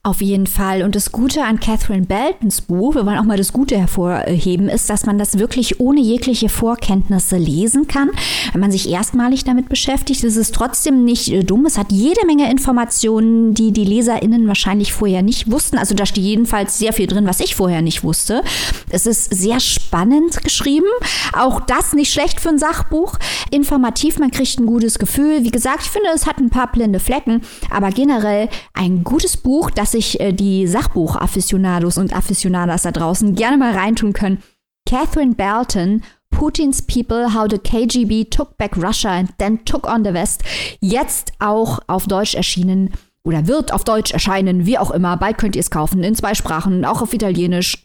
Auf 0.02 0.22
jeden 0.22 0.48
Fall. 0.48 0.84
Und 0.84 0.96
das 0.96 1.12
Gute 1.12 1.44
an 1.44 1.60
Catherine 1.60 2.06
Beltons 2.06 2.62
Buch, 2.62 2.96
wir 2.96 3.06
wollen 3.06 3.18
auch 3.18 3.26
mal 3.26 3.36
das 3.36 3.52
Gute 3.52 3.78
hervorheben, 3.78 4.70
ist, 4.70 4.90
dass 4.90 5.06
man 5.06 5.18
das 5.18 5.38
wirklich 5.40 5.82
ohne 5.82 6.00
jegliche 6.00 6.48
Vorkenntnisse 6.48 7.36
lesen 7.36 7.88
kann. 7.88 8.10
Wenn 8.54 8.62
man 8.62 8.72
sich 8.72 8.90
erstmalig 8.90 9.44
damit 9.44 9.68
beschäftigt, 9.68 10.24
ist 10.24 10.38
es 10.38 10.54
trotzdem 10.54 11.04
nicht 11.04 11.28
äh, 11.28 11.44
dumm. 11.44 11.66
Es 11.66 11.78
hat 11.78 11.92
jede 11.92 12.26
Menge 12.26 12.50
Informationen, 12.50 13.54
die 13.54 13.74
die 13.74 13.84
LeserInnen 13.84 14.48
wahrscheinlich 14.48 14.94
vorher 14.94 15.22
nicht 15.22 15.52
wussten. 15.52 15.78
Also 15.78 15.96
da 15.96 16.06
steht 16.06 16.24
jedenfalls 16.24 16.80
sehr 16.80 16.94
viel 16.94 17.08
drin, 17.08 17.28
was 17.28 17.42
ich 17.42 17.56
vorher 17.56 17.82
nicht 17.82 18.02
wusste. 18.02 18.42
Es 18.90 19.06
ist 19.06 19.36
sehr 19.36 19.60
spannend 19.60 20.42
geschrieben. 20.46 20.88
Auch 21.34 21.60
das 21.60 21.92
nicht 21.92 22.14
schlecht 22.14 22.40
für 22.40 22.50
ein 22.50 22.58
Sachbuch. 22.58 23.18
Informativ, 23.52 24.18
man 24.18 24.32
kriegt 24.32 24.60
ein 24.60 24.66
gutes 24.66 24.98
Gefühl. 24.98 25.44
Wie 25.44 25.52
gesagt, 25.52 25.82
ich 25.84 25.90
finde, 25.90 26.08
es 26.16 26.26
hat 26.26 26.38
ein 26.38 26.50
paar 26.50 26.72
blinde 26.72 27.02
Flecken, 27.02 27.42
aber 27.70 27.90
generell 27.90 28.48
ein 28.74 29.04
gutes 29.04 29.36
Buch, 29.36 29.70
das 29.70 29.89
dass 29.90 29.94
sich 29.94 30.20
äh, 30.20 30.34
die 30.34 30.68
Sachbuch-Afficionados 30.68 31.98
und 31.98 32.16
Afficionadas 32.16 32.84
da 32.84 32.92
draußen 32.92 33.34
gerne 33.34 33.58
mal 33.58 33.74
reintun 33.74 34.14
können. 34.14 34.44
Catherine 34.88 35.34
Belton, 35.34 36.04
Putin's 36.30 36.84
People, 36.84 37.34
How 37.34 37.48
the 37.50 37.58
KGB 37.58 38.26
Took 38.26 38.56
Back 38.58 38.78
Russia 38.78 39.10
and 39.12 39.36
Then 39.40 39.66
Took 39.66 39.88
on 39.88 40.04
the 40.04 40.14
West, 40.14 40.44
jetzt 40.80 41.34
auch 41.40 41.80
auf 41.88 42.06
Deutsch 42.06 42.36
erschienen 42.36 42.92
oder 43.24 43.48
wird 43.48 43.74
auf 43.74 43.84
Deutsch 43.84 44.12
erscheinen, 44.12 44.68
wie 44.68 44.78
auch 44.78 44.92
immer. 44.92 45.18
Bald 45.18 45.40
könnt 45.40 45.56
ihr 45.56 45.62
es 45.62 45.72
kaufen, 45.72 46.04
in 46.04 46.14
zwei 46.14 46.36
Sprachen, 46.36 46.86
auch 46.86 47.02
auf 47.02 47.14
Italienisch. 47.14 47.84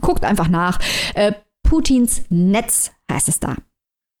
Guckt 0.00 0.24
einfach 0.24 0.48
nach. 0.48 0.80
Äh, 1.14 1.32
Putins 1.62 2.22
Netz 2.28 2.90
heißt 3.10 3.28
es 3.28 3.38
da. 3.38 3.54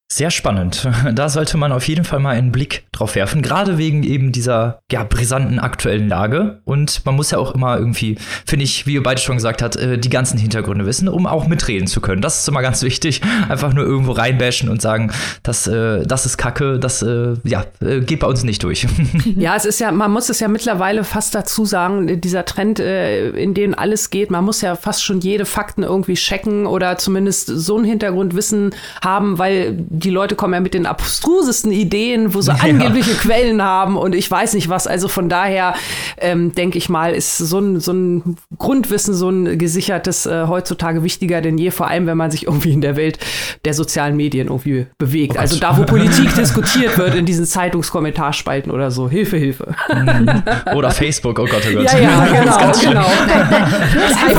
Sehr 0.08 0.30
spannend. 0.30 0.88
Da 1.16 1.28
sollte 1.28 1.56
man 1.56 1.72
auf 1.72 1.88
jeden 1.88 2.04
Fall 2.04 2.18
mal 2.18 2.36
einen 2.36 2.52
Blick 2.52 2.84
drauf 2.92 3.14
werfen, 3.14 3.40
gerade 3.40 3.78
wegen 3.78 4.02
eben 4.02 4.32
dieser 4.32 4.80
ja, 4.90 5.04
brisanten 5.04 5.58
aktuellen 5.58 6.08
Lage. 6.08 6.60
Und 6.64 7.04
man 7.06 7.14
muss 7.14 7.30
ja 7.30 7.38
auch 7.38 7.54
immer 7.54 7.78
irgendwie, 7.78 8.18
finde 8.44 8.64
ich, 8.64 8.86
wie 8.86 8.94
ihr 8.94 9.02
beide 9.02 9.20
schon 9.20 9.36
gesagt 9.36 9.62
habt, 9.62 9.76
äh, 9.76 9.98
die 9.98 10.10
ganzen 10.10 10.38
Hintergründe 10.38 10.84
wissen, 10.84 11.08
um 11.08 11.26
auch 11.26 11.46
mitreden 11.46 11.86
zu 11.86 12.00
können. 12.00 12.20
Das 12.22 12.40
ist 12.40 12.48
immer 12.48 12.60
ganz 12.62 12.82
wichtig. 12.82 13.22
Einfach 13.48 13.72
nur 13.72 13.84
irgendwo 13.84 14.12
reinbashen 14.12 14.68
und 14.68 14.82
sagen, 14.82 15.12
das, 15.42 15.66
äh, 15.66 16.04
das 16.04 16.26
ist 16.26 16.36
Kacke, 16.36 16.78
das 16.78 17.02
äh, 17.02 17.34
ja, 17.44 17.64
geht 17.80 18.20
bei 18.20 18.26
uns 18.26 18.42
nicht 18.42 18.62
durch. 18.62 18.86
Ja, 19.36 19.56
es 19.56 19.64
ist 19.64 19.80
ja, 19.80 19.90
man 19.92 20.10
muss 20.12 20.28
es 20.28 20.40
ja 20.40 20.48
mittlerweile 20.48 21.04
fast 21.04 21.34
dazu 21.34 21.64
sagen, 21.64 22.20
dieser 22.20 22.44
Trend, 22.44 22.78
in 22.78 23.54
den 23.54 23.74
alles 23.74 24.10
geht, 24.10 24.30
man 24.30 24.44
muss 24.44 24.60
ja 24.60 24.76
fast 24.76 25.04
schon 25.04 25.20
jede 25.20 25.44
Fakten 25.44 25.82
irgendwie 25.82 26.14
checken 26.14 26.66
oder 26.66 26.96
zumindest 26.96 27.46
so 27.48 27.78
ein 27.78 27.84
Hintergrundwissen 27.84 28.74
haben, 29.02 29.38
weil 29.38 29.84
die 29.98 30.10
Leute 30.10 30.34
kommen 30.34 30.54
ja 30.54 30.60
mit 30.60 30.74
den 30.74 30.86
abstrusesten 30.86 31.72
Ideen, 31.72 32.34
wo 32.34 32.40
sie 32.40 32.50
ja. 32.56 32.58
angebliche 32.62 33.14
Quellen 33.14 33.62
haben 33.62 33.96
und 33.96 34.14
ich 34.14 34.30
weiß 34.30 34.54
nicht 34.54 34.68
was. 34.68 34.86
Also 34.86 35.08
von 35.08 35.28
daher 35.28 35.74
ähm, 36.18 36.54
denke 36.54 36.78
ich 36.78 36.88
mal, 36.88 37.14
ist 37.14 37.38
so 37.38 37.58
ein, 37.58 37.80
so 37.80 37.92
ein 37.92 38.36
Grundwissen, 38.58 39.14
so 39.14 39.30
ein 39.30 39.58
gesichertes 39.58 40.26
äh, 40.26 40.46
heutzutage 40.46 41.02
wichtiger 41.02 41.40
denn 41.40 41.58
je, 41.58 41.70
vor 41.70 41.88
allem 41.88 42.06
wenn 42.06 42.16
man 42.16 42.30
sich 42.30 42.46
irgendwie 42.46 42.72
in 42.72 42.80
der 42.80 42.96
Welt 42.96 43.18
der 43.64 43.74
sozialen 43.74 44.16
Medien 44.16 44.48
irgendwie 44.48 44.86
bewegt. 44.98 45.34
Oh 45.36 45.40
also 45.40 45.58
da, 45.58 45.76
wo 45.76 45.84
Politik 45.84 46.34
diskutiert 46.36 46.98
wird, 46.98 47.14
in 47.14 47.26
diesen 47.26 47.46
Zeitungskommentarspalten 47.46 48.72
oder 48.72 48.90
so. 48.90 49.08
Hilfe, 49.08 49.36
Hilfe. 49.36 49.74
Mhm. 49.92 50.42
Oder 50.74 50.90
Facebook, 50.92 51.38
oh 51.38 51.44
Gott, 51.44 51.62
oh 51.68 51.74
Gott. 51.74 51.84
Ja, 51.84 51.98
ja, 51.98 52.26
genau, 52.26 52.58
ganz 52.58 52.80
genau. 52.80 53.06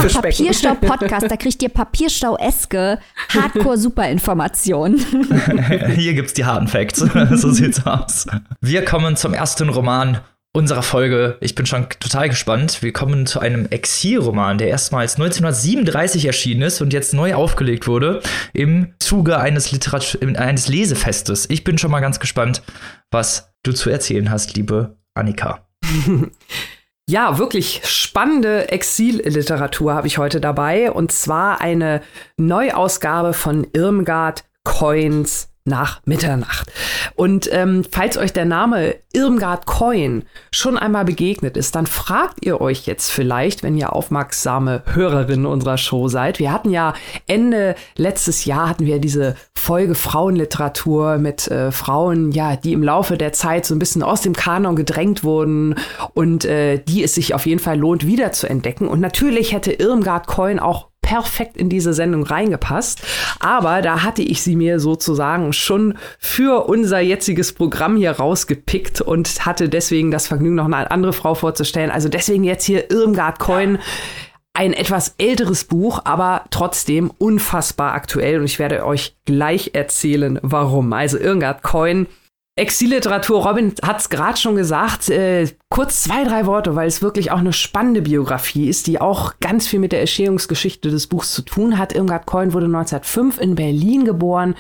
Das 0.04 0.14
Papierstau-Podcast, 0.14 1.32
da 1.32 1.36
kriegt 1.38 1.62
ihr 1.64 1.70
Papierstau-eske 1.70 3.00
Hardcore-Superinformationen. 3.34 5.06
Hier 5.96 6.14
gibt's 6.14 6.34
die 6.34 6.46
harten 6.46 6.68
Facts. 6.68 7.00
so 7.32 7.52
sieht's 7.52 7.86
aus. 7.86 8.28
Wir 8.62 8.86
kommen 8.86 9.16
zum 9.16 9.34
ersten 9.34 9.70
Roman 9.70 10.20
unserer 10.54 10.82
Folge. 10.82 11.38
Ich 11.40 11.56
bin 11.56 11.66
schon 11.66 11.88
total 12.00 12.30
gespannt. 12.30 12.82
Wir 12.82 12.92
kommen 12.92 13.28
zu 13.28 13.40
einem 13.40 13.68
Exilroman, 13.68 14.58
der 14.58 14.70
erstmals 14.70 15.16
1937 15.16 16.26
erschienen 16.26 16.64
ist 16.64 16.82
und 16.82 16.94
jetzt 16.94 17.14
neu 17.14 17.36
aufgelegt 17.36 17.88
wurde 17.88 18.22
im 18.54 18.94
Zuge 19.00 19.40
eines, 19.40 19.72
Literatur 19.72 20.20
eines 20.38 20.68
Lesefestes. 20.68 21.50
Ich 21.50 21.64
bin 21.64 21.78
schon 21.78 21.92
mal 21.92 22.00
ganz 22.00 22.20
gespannt, 22.20 22.64
was 23.12 23.52
du 23.64 23.72
zu 23.72 23.90
erzählen 23.90 24.32
hast, 24.32 24.56
liebe 24.56 24.98
Annika. 25.14 25.68
Ja, 27.10 27.38
wirklich 27.38 27.84
spannende 27.86 28.70
Exilliteratur 28.70 29.94
habe 29.94 30.08
ich 30.08 30.18
heute 30.18 30.42
dabei. 30.42 30.92
Und 30.92 31.14
zwar 31.14 31.62
eine 31.62 32.02
Neuausgabe 32.36 33.32
von 33.32 33.66
Irmgard 33.72 34.44
Coins 34.68 35.48
nach 35.68 36.02
Mitternacht. 36.06 36.72
Und 37.16 37.50
ähm, 37.52 37.84
falls 37.92 38.18
euch 38.18 38.34
der 38.34 38.46
Name 38.46 38.96
Irmgard 39.14 39.66
Coin 39.66 40.24
schon 40.52 40.78
einmal 40.78 41.06
begegnet 41.06 41.58
ist, 41.58 41.76
dann 41.76 41.88
fragt 41.88 42.46
ihr 42.46 42.62
euch 42.62 42.86
jetzt 42.86 43.12
vielleicht, 43.12 43.64
wenn 43.64 43.78
ihr 43.78 43.94
aufmerksame 43.94 44.84
Hörerinnen 44.86 45.46
unserer 45.46 45.78
Show 45.78 46.08
seid. 46.08 46.40
Wir 46.40 46.52
hatten 46.52 46.70
ja 46.70 46.94
Ende 47.28 47.76
letztes 47.96 48.46
Jahr 48.46 48.70
hatten 48.70 48.86
wir 48.86 49.00
diese 49.00 49.36
Folge 49.56 49.96
Frauenliteratur 49.96 51.18
mit 51.18 51.48
äh, 51.50 51.72
Frauen, 51.72 52.32
ja, 52.32 52.56
die 52.56 52.74
im 52.74 52.84
Laufe 52.84 53.18
der 53.18 53.34
Zeit 53.34 53.66
so 53.66 53.76
ein 53.76 53.80
bisschen 53.80 54.04
aus 54.04 54.22
dem 54.22 54.34
Kanon 54.34 54.76
gedrängt 54.76 55.24
wurden 55.24 55.76
und 56.14 56.46
äh, 56.46 56.78
die 56.78 57.04
es 57.04 57.16
sich 57.16 57.34
auf 57.34 57.46
jeden 57.46 57.60
Fall 57.60 57.78
lohnt, 57.78 58.08
wieder 58.08 58.32
zu 58.32 58.50
entdecken. 58.50 58.88
Und 58.88 59.02
natürlich 59.02 59.52
hätte 59.52 59.74
Irmgard 59.74 60.28
Coin 60.28 60.60
auch 60.60 60.87
perfekt 61.08 61.56
in 61.56 61.70
diese 61.70 61.94
Sendung 61.94 62.24
reingepasst. 62.24 63.02
Aber 63.40 63.82
da 63.82 64.04
hatte 64.04 64.22
ich 64.22 64.42
sie 64.42 64.58
mir 64.58 64.82
sozusagen 64.82 65.54
schon 65.54 65.98
für 66.20 66.68
unser 66.68 67.00
jetziges 67.00 67.54
Programm 67.54 67.96
hier 67.96 68.12
rausgepickt 68.12 69.00
und 69.00 69.46
hatte 69.46 69.70
deswegen 69.70 70.12
das 70.12 70.28
Vergnügen, 70.28 70.56
noch 70.56 70.66
eine 70.66 70.92
andere 70.92 71.14
Frau 71.14 71.34
vorzustellen. 71.34 71.92
Also 71.92 72.10
deswegen 72.10 72.44
jetzt 72.44 72.66
hier 72.66 72.92
Irmgard 72.92 73.40
Coin 73.40 73.80
ein 74.54 74.74
etwas 74.74 75.16
älteres 75.18 75.64
Buch, 75.64 76.02
aber 76.04 76.44
trotzdem 76.50 77.10
unfassbar 77.20 77.94
aktuell 77.94 78.40
und 78.40 78.46
ich 78.46 78.60
werde 78.60 78.86
euch 78.86 79.16
gleich 79.24 79.72
erzählen, 79.76 80.40
warum. 80.42 80.92
Also 80.92 81.18
Irmgard 81.18 81.64
Coin 81.64 82.08
Exilliteratur, 82.58 83.46
Robin 83.46 83.74
hat 83.84 84.00
es 84.00 84.10
gerade 84.10 84.38
schon 84.38 84.56
gesagt, 84.56 85.10
äh, 85.10 85.48
kurz 85.70 86.04
zwei, 86.04 86.24
drei 86.24 86.48
Worte, 86.48 86.76
weil 86.76 86.88
es 86.88 87.04
wirklich 87.04 87.30
auch 87.30 87.38
eine 87.38 87.54
spannende 87.54 88.02
Biografie 88.02 88.68
ist, 88.68 88.88
die 88.88 89.00
auch 89.00 89.36
ganz 89.40 89.68
viel 89.68 89.80
mit 89.80 89.92
der 89.92 90.00
Entstehungsgeschichte 90.00 90.90
des 90.90 91.06
Buchs 91.06 91.34
zu 91.34 91.44
tun 91.44 91.78
hat. 91.78 91.94
Irmgard 91.94 92.26
Coin 92.26 92.54
wurde 92.54 92.66
1905 92.66 93.40
in 93.40 93.54
Berlin 93.54 94.06
geboren, 94.06 94.56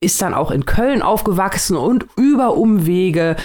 ist 0.00 0.22
dann 0.22 0.32
auch 0.32 0.50
in 0.50 0.64
Köln 0.64 1.02
aufgewachsen 1.02 1.76
und 1.76 2.06
über 2.16 2.56
Umwege 2.56 3.36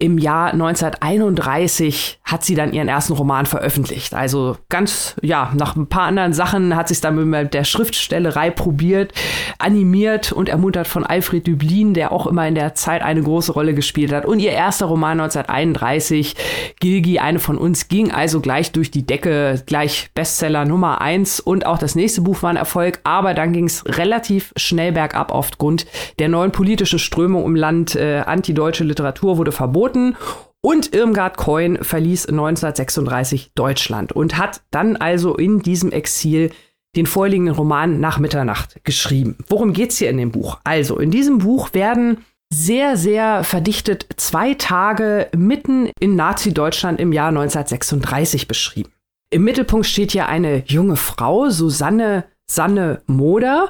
im 0.00 0.16
Jahr 0.16 0.52
1931 0.52 2.20
hat 2.22 2.44
sie 2.44 2.54
dann 2.54 2.72
ihren 2.72 2.88
ersten 2.88 3.14
Roman 3.14 3.46
veröffentlicht. 3.46 4.14
Also 4.14 4.56
ganz, 4.68 5.16
ja, 5.22 5.50
nach 5.56 5.74
ein 5.74 5.88
paar 5.88 6.04
anderen 6.04 6.32
Sachen 6.32 6.76
hat 6.76 6.88
sie 6.88 7.00
dann 7.00 7.28
mit 7.28 7.52
der 7.52 7.64
Schriftstellerei 7.64 8.50
probiert, 8.50 9.12
animiert 9.58 10.30
und 10.30 10.48
ermuntert 10.48 10.86
von 10.86 11.04
Alfred 11.04 11.48
Dublin, 11.48 11.94
der 11.94 12.12
auch 12.12 12.28
immer 12.28 12.46
in 12.46 12.54
der 12.54 12.76
Zeit 12.76 13.02
eine 13.02 13.22
große 13.22 13.52
Rolle 13.52 13.74
gespielt 13.74 14.12
hat. 14.12 14.24
Und 14.24 14.38
ihr 14.38 14.52
erster 14.52 14.86
Roman 14.86 15.20
1931, 15.20 16.36
Gilgi, 16.78 17.18
eine 17.18 17.40
von 17.40 17.58
uns, 17.58 17.88
ging 17.88 18.12
also 18.12 18.40
gleich 18.40 18.70
durch 18.70 18.92
die 18.92 19.04
Decke, 19.04 19.62
gleich 19.66 20.10
Bestseller 20.14 20.64
Nummer 20.64 21.00
eins 21.00 21.40
und 21.40 21.66
auch 21.66 21.78
das 21.78 21.96
nächste 21.96 22.20
Buch 22.20 22.42
war 22.42 22.50
ein 22.50 22.56
Erfolg, 22.56 23.00
aber 23.02 23.34
dann 23.34 23.52
ging 23.52 23.64
es 23.64 23.84
relativ 23.84 24.52
schnell 24.56 24.92
bergab 24.92 25.32
aufgrund 25.32 25.86
der 26.20 26.28
neuen 26.28 26.52
politischen 26.52 27.00
Strömung 27.00 27.44
im 27.44 27.56
Land. 27.56 27.96
Äh, 27.96 28.18
antideutsche 28.18 28.84
Literatur 28.84 29.38
wurde 29.38 29.50
verboten 29.50 29.87
verboten 29.88 30.16
und 30.60 30.94
Irmgard 30.94 31.36
Coin 31.36 31.78
verließ 31.82 32.26
1936 32.26 33.52
Deutschland 33.54 34.12
und 34.12 34.36
hat 34.36 34.62
dann 34.70 34.96
also 34.96 35.36
in 35.36 35.60
diesem 35.60 35.92
Exil 35.92 36.50
den 36.96 37.06
vorliegenden 37.06 37.54
Roman 37.54 38.00
Nach 38.00 38.18
Mitternacht 38.18 38.84
geschrieben. 38.84 39.36
Worum 39.48 39.72
geht 39.72 39.90
es 39.90 39.98
hier 39.98 40.10
in 40.10 40.16
dem 40.16 40.32
Buch? 40.32 40.58
Also, 40.64 40.98
in 40.98 41.10
diesem 41.10 41.38
Buch 41.38 41.74
werden 41.74 42.24
sehr, 42.52 42.96
sehr 42.96 43.44
verdichtet 43.44 44.06
zwei 44.16 44.54
Tage 44.54 45.28
mitten 45.36 45.90
in 46.00 46.16
Nazi-Deutschland 46.16 46.98
im 46.98 47.12
Jahr 47.12 47.28
1936 47.28 48.48
beschrieben. 48.48 48.90
Im 49.30 49.44
Mittelpunkt 49.44 49.86
steht 49.86 50.12
hier 50.12 50.26
eine 50.26 50.64
junge 50.66 50.96
Frau, 50.96 51.50
Susanne 51.50 52.24
Sanne 52.50 53.02
Moder, 53.06 53.68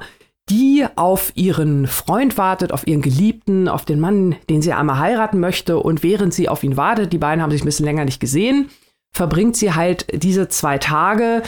die 0.51 0.87
auf 0.97 1.33
ihren 1.35 1.87
Freund 1.87 2.39
wartet, 2.39 2.73
auf 2.73 2.87
ihren 2.87 3.03
Geliebten, 3.03 3.69
auf 3.69 3.85
den 3.85 4.01
Mann, 4.01 4.37
den 4.49 4.63
sie 4.63 4.73
einmal 4.73 4.99
heiraten 4.99 5.41
möchte. 5.41 5.79
Und 5.79 6.03
während 6.03 6.33
sie 6.35 6.49
auf 6.49 6.63
ihn 6.65 6.77
wartet, 6.77 7.13
die 7.13 7.19
beiden 7.19 7.43
haben 7.43 7.51
sich 7.51 7.63
ein 7.63 7.67
bisschen 7.67 7.85
länger 7.85 8.05
nicht 8.05 8.21
gesehen, 8.21 8.71
verbringt 9.13 9.57
sie 9.57 9.75
halt 9.75 10.07
diese 10.23 10.49
zwei 10.49 10.79
Tage 10.79 11.43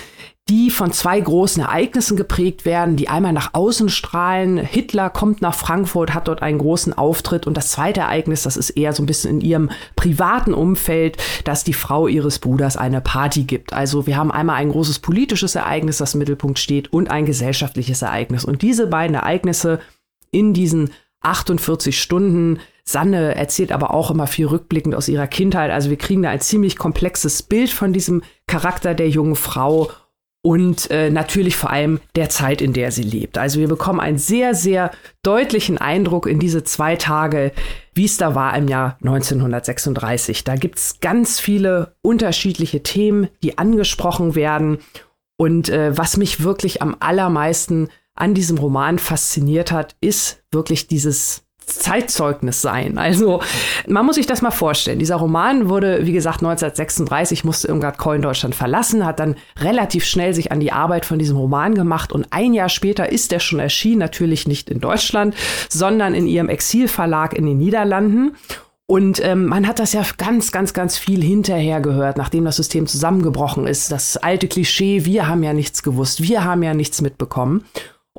die 0.51 0.69
von 0.71 0.91
zwei 0.91 1.21
großen 1.21 1.63
Ereignissen 1.63 2.17
geprägt 2.17 2.65
werden, 2.65 2.97
die 2.97 3.09
einmal 3.09 3.33
nach 3.33 3.55
außen 3.55 3.89
strahlen. 3.89 4.59
Hitler 4.59 5.09
kommt 5.09 5.41
nach 5.41 5.55
Frankfurt, 5.55 6.13
hat 6.13 6.27
dort 6.27 6.43
einen 6.43 6.59
großen 6.59 6.93
Auftritt 6.93 7.47
und 7.47 7.57
das 7.57 7.71
zweite 7.71 8.01
Ereignis, 8.01 8.43
das 8.43 8.57
ist 8.57 8.71
eher 8.71 8.93
so 8.93 9.01
ein 9.01 9.07
bisschen 9.07 9.37
in 9.37 9.41
ihrem 9.43 9.71
privaten 9.95 10.53
Umfeld, 10.53 11.19
dass 11.45 11.63
die 11.63 11.73
Frau 11.73 12.09
ihres 12.09 12.41
Bruders 12.41 12.77
eine 12.77 13.01
Party 13.01 13.45
gibt. 13.45 13.73
Also 13.73 14.09
wir 14.09 14.17
haben 14.17 14.33
einmal 14.33 14.57
ein 14.57 14.73
großes 14.73 14.99
politisches 14.99 15.55
Ereignis, 15.55 15.99
das 15.99 16.15
im 16.15 16.19
Mittelpunkt 16.19 16.59
steht 16.59 16.93
und 16.93 17.13
ein 17.13 17.27
gesellschaftliches 17.27 18.03
Ereignis. 18.03 18.45
Und 18.45 18.63
diese 18.63 18.89
beiden 18.89 19.15
Ereignisse 19.15 19.79
in 20.33 20.53
diesen 20.53 20.91
48 21.21 22.01
Stunden. 22.01 22.59
Sanne 22.83 23.37
erzählt 23.37 23.71
aber 23.71 23.95
auch 23.95 24.11
immer 24.11 24.27
viel 24.27 24.47
rückblickend 24.47 24.97
aus 24.97 25.09
ihrer 25.09 25.29
Kindheit. 25.29 25.71
Also 25.71 25.91
wir 25.91 25.99
kriegen 25.99 26.23
da 26.23 26.31
ein 26.31 26.41
ziemlich 26.41 26.77
komplexes 26.77 27.43
Bild 27.45 27.71
von 27.71 27.93
diesem 27.93 28.23
Charakter 28.49 28.95
der 28.95 29.09
jungen 29.09 29.37
Frau 29.37 29.91
und 30.43 30.91
äh, 30.91 31.11
natürlich 31.11 31.57
vor 31.57 31.71
allem 31.71 32.01
der 32.17 32.31
Zeit, 32.31 32.63
in 32.63 32.73
der 32.73 32.93
sie 32.93 33.03
lebt. 33.03 33.37
Also 33.37 33.61
wir 33.61 33.69
bekommen 33.69 34.01
einen 34.01 34.19
sehr, 34.19 34.55
sehr 34.55 34.91
deutlichen 35.23 35.77
Eindruck 35.77 36.27
in 36.27 36.39
diese 36.39 36.65
zwei 36.65 36.97
Tage, 36.97 37.53
wie 37.95 38.07
es 38.07 38.17
da 38.17 38.35
war 38.35 38.57
im 38.57 38.67
Jahr 38.69 38.97
1936. 39.03 40.45
Da 40.45 40.57
gibt's 40.57 41.01
ganz 41.01 41.41
viele 41.41 41.95
unterschiedliche 42.01 42.83
Themen, 42.83 43.29
die 43.43 43.59
angesprochen 43.59 44.35
werden. 44.35 44.79
Und 45.37 45.69
äh, 45.69 45.97
was 45.97 46.17
mich 46.17 46.43
wirklich 46.43 46.81
am 46.81 46.97
allermeisten 47.01 47.89
an 48.15 48.35
diesem 48.35 48.59
Roman 48.59 48.99
fasziniert 48.99 49.73
hat, 49.73 49.97
ist 50.01 50.43
wirklich 50.51 50.87
dieses 50.87 51.45
Zeitzeugnis 51.79 52.61
sein. 52.63 52.99
Also 52.99 53.41
man 53.87 54.07
muss 54.07 54.17
sich 54.17 54.27
das 54.27 54.43
mal 54.43 54.51
vorstellen. 54.51 54.99
Dieser 54.99 55.17
Roman 55.17 55.69
wurde, 55.69 56.07
wie 56.07 56.13
gesagt, 56.13 56.39
1936 56.39 57.45
musste 57.45 57.69
Irmgard 57.69 57.99
Coin 57.99 58.23
Deutschland 58.23 58.55
verlassen, 58.55 59.07
hat 59.07 59.21
dann 59.21 59.37
relativ 59.59 60.05
schnell 60.05 60.35
sich 60.35 60.53
an 60.53 60.61
die 60.61 60.73
Arbeit 60.73 61.05
von 61.05 61.19
diesem 61.19 61.37
Roman 61.37 61.75
gemacht 61.75 62.13
und 62.13 62.27
ein 62.31 62.55
Jahr 62.55 62.69
später 62.69 63.11
ist 63.11 63.33
er 63.33 63.41
schon 63.41 63.61
erschienen, 63.61 63.99
natürlich 63.99 64.47
nicht 64.47 64.71
in 64.71 64.81
Deutschland, 64.81 65.35
sondern 65.69 66.15
in 66.15 66.27
ihrem 66.27 66.49
Exilverlag 66.49 67.35
in 67.35 67.47
den 67.47 67.59
Niederlanden. 67.59 68.37
Und 68.91 69.25
ähm, 69.25 69.47
man 69.47 69.69
hat 69.69 69.79
das 69.79 69.93
ja 69.93 70.03
ganz, 70.19 70.51
ganz, 70.51 70.75
ganz 70.75 70.99
viel 70.99 71.23
hinterher 71.23 71.81
gehört, 71.81 72.17
nachdem 72.17 72.45
das 72.45 72.57
System 72.57 72.89
zusammengebrochen 72.89 73.69
ist. 73.69 73.93
Das 73.93 74.17
alte 74.17 74.49
Klischee, 74.49 75.05
wir 75.05 75.29
haben 75.29 75.45
ja 75.45 75.53
nichts 75.53 75.85
gewusst, 75.85 76.25
wir 76.25 76.43
haben 76.43 76.65
ja 76.65 76.75
nichts 76.75 77.01
mitbekommen. 77.01 77.65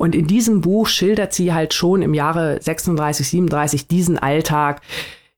Und 0.01 0.15
in 0.15 0.25
diesem 0.25 0.62
Buch 0.62 0.88
schildert 0.88 1.31
sie 1.31 1.53
halt 1.53 1.75
schon 1.75 2.01
im 2.01 2.15
Jahre 2.15 2.60
36, 2.60 3.29
37 3.29 3.88
diesen 3.88 4.17
Alltag, 4.17 4.81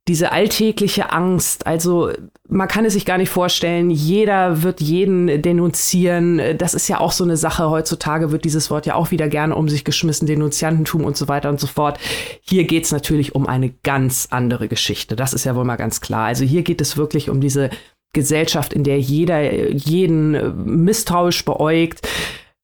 diese 0.08 0.32
alltägliche 0.32 1.12
Angst. 1.12 1.67
Also 1.67 2.12
man 2.48 2.70
kann 2.70 2.86
es 2.86 2.93
sich 2.93 3.05
gar 3.05 3.17
nicht 3.17 3.29
vorstellen, 3.29 3.89
jeder 3.89 4.63
wird 4.63 4.79
jeden 4.79 5.41
denunzieren. 5.41 6.58
Das 6.58 6.75
ist 6.75 6.88
ja 6.88 7.01
auch 7.01 7.12
so 7.12 7.25
eine 7.25 7.36
Sache. 7.36 7.70
Heutzutage 7.70 8.32
wird 8.32 8.46
dieses 8.46 8.72
Wort 8.72 8.86
ja 8.86 8.96
auch 8.96 9.12
wieder 9.12 9.27
gerne 9.27 9.53
um 9.53 9.67
sich 9.67 9.84
geschmissen, 9.84 10.27
Denunziantentum 10.27 11.03
und 11.03 11.17
so 11.17 11.27
weiter 11.27 11.50
und 11.50 11.60
so 11.60 11.67
fort. 11.67 12.00
Hier 12.39 12.63
geht 12.63 12.86
es 12.86 12.93
natürlich 12.93 13.36
um 13.36 13.48
eine 13.48 13.70
ganz 13.84 14.29
andere 14.32 14.70
Geschichte. 14.70 15.17
Das 15.17 15.34
ist 15.34 15.43
ja 15.43 15.58
wohl 15.58 15.65
mal 15.65 15.75
ganz 15.75 16.00
klar. 16.00 16.27
Also 16.27 16.46
hier 16.46 16.62
geht 16.62 16.79
es 16.79 16.96
wirklich 16.96 17.29
um 17.29 17.41
diese 17.41 17.70
Gesellschaft, 18.13 18.72
in 18.72 18.86
der 18.86 19.01
jeder 19.01 19.41
jeden 19.74 20.84
misstrauisch 20.86 21.43
beäugt 21.43 22.08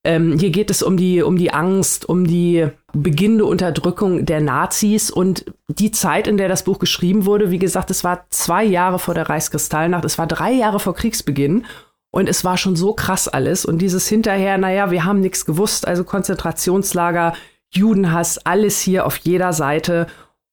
ähm, 0.09 0.39
hier 0.39 0.49
geht 0.49 0.71
es 0.71 0.81
um 0.81 0.97
die, 0.97 1.21
um 1.21 1.37
die 1.37 1.53
Angst, 1.53 2.09
um 2.09 2.25
die 2.25 2.67
beginnende 2.93 3.45
Unterdrückung 3.45 4.25
der 4.25 4.41
Nazis 4.41 5.11
und 5.11 5.45
die 5.67 5.91
Zeit, 5.91 6.27
in 6.27 6.37
der 6.37 6.49
das 6.49 6.63
Buch 6.63 6.79
geschrieben 6.79 7.27
wurde. 7.27 7.51
Wie 7.51 7.59
gesagt, 7.59 7.91
es 7.91 8.03
war 8.03 8.25
zwei 8.31 8.63
Jahre 8.63 8.97
vor 8.97 9.13
der 9.13 9.29
Reichskristallnacht, 9.29 10.03
es 10.05 10.17
war 10.17 10.25
drei 10.25 10.51
Jahre 10.51 10.79
vor 10.79 10.95
Kriegsbeginn. 10.95 11.63
Und 12.11 12.27
es 12.27 12.43
war 12.43 12.57
schon 12.57 12.75
so 12.75 12.93
krass 12.93 13.27
alles. 13.27 13.65
Und 13.65 13.83
dieses 13.83 14.07
hinterher, 14.07 14.57
naja, 14.57 14.89
wir 14.89 15.05
haben 15.05 15.19
nichts 15.19 15.45
gewusst, 15.45 15.87
also 15.87 16.03
Konzentrationslager, 16.03 17.35
Judenhass, 17.71 18.39
alles 18.39 18.79
hier 18.81 19.05
auf 19.05 19.17
jeder 19.17 19.53
Seite. 19.53 20.07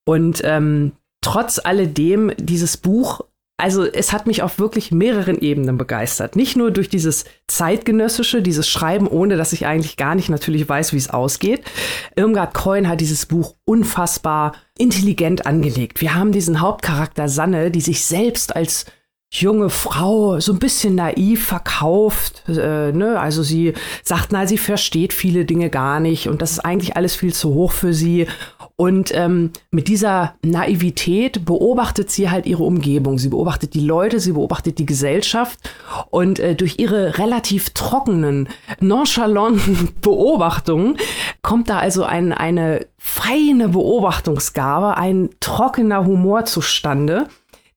Und 0.04 0.42
ähm, 0.44 0.92
trotz 1.22 1.58
alledem, 1.58 2.30
dieses 2.36 2.76
Buch 2.76 3.22
also 3.58 3.84
es 3.84 4.12
hat 4.12 4.26
mich 4.26 4.42
auf 4.42 4.58
wirklich 4.58 4.92
mehreren 4.92 5.38
Ebenen 5.38 5.78
begeistert. 5.78 6.36
Nicht 6.36 6.56
nur 6.56 6.70
durch 6.70 6.90
dieses 6.90 7.24
zeitgenössische, 7.46 8.42
dieses 8.42 8.68
Schreiben, 8.68 9.06
ohne 9.06 9.36
dass 9.36 9.54
ich 9.54 9.66
eigentlich 9.66 9.96
gar 9.96 10.14
nicht 10.14 10.28
natürlich 10.28 10.68
weiß, 10.68 10.92
wie 10.92 10.98
es 10.98 11.08
ausgeht. 11.08 11.62
Irmgard 12.16 12.52
Coin 12.52 12.88
hat 12.88 13.00
dieses 13.00 13.24
Buch 13.24 13.54
unfassbar 13.64 14.54
intelligent 14.76 15.46
angelegt. 15.46 16.02
Wir 16.02 16.14
haben 16.14 16.32
diesen 16.32 16.60
Hauptcharakter 16.60 17.28
Sanne, 17.28 17.70
die 17.70 17.80
sich 17.80 18.04
selbst 18.04 18.54
als 18.54 18.84
junge 19.32 19.70
Frau 19.70 20.38
so 20.40 20.52
ein 20.52 20.58
bisschen 20.58 20.94
naiv 20.94 21.46
verkauft. 21.46 22.44
Äh, 22.48 22.92
ne? 22.92 23.18
Also 23.18 23.42
sie 23.42 23.72
sagt, 24.02 24.32
na, 24.32 24.46
sie 24.46 24.58
versteht 24.58 25.12
viele 25.12 25.44
Dinge 25.44 25.70
gar 25.70 26.00
nicht 26.00 26.28
und 26.28 26.42
das 26.42 26.52
ist 26.52 26.60
eigentlich 26.60 26.96
alles 26.96 27.16
viel 27.16 27.34
zu 27.34 27.54
hoch 27.54 27.72
für 27.72 27.92
sie. 27.92 28.26
Und 28.78 29.10
ähm, 29.14 29.52
mit 29.70 29.88
dieser 29.88 30.34
Naivität 30.44 31.46
beobachtet 31.46 32.10
sie 32.10 32.30
halt 32.30 32.44
ihre 32.44 32.62
Umgebung. 32.62 33.18
Sie 33.18 33.30
beobachtet 33.30 33.72
die 33.72 33.80
Leute, 33.80 34.20
sie 34.20 34.32
beobachtet 34.32 34.78
die 34.78 34.84
Gesellschaft. 34.84 35.58
Und 36.10 36.38
äh, 36.38 36.54
durch 36.54 36.78
ihre 36.78 37.16
relativ 37.16 37.70
trockenen, 37.70 38.50
nonchalanten 38.80 39.88
Beobachtungen 40.02 40.98
kommt 41.40 41.70
da 41.70 41.78
also 41.78 42.04
ein, 42.04 42.34
eine 42.34 42.86
feine 42.98 43.70
Beobachtungsgabe, 43.70 44.98
ein 44.98 45.30
trockener 45.40 46.04
Humor 46.04 46.44
zustande 46.44 47.28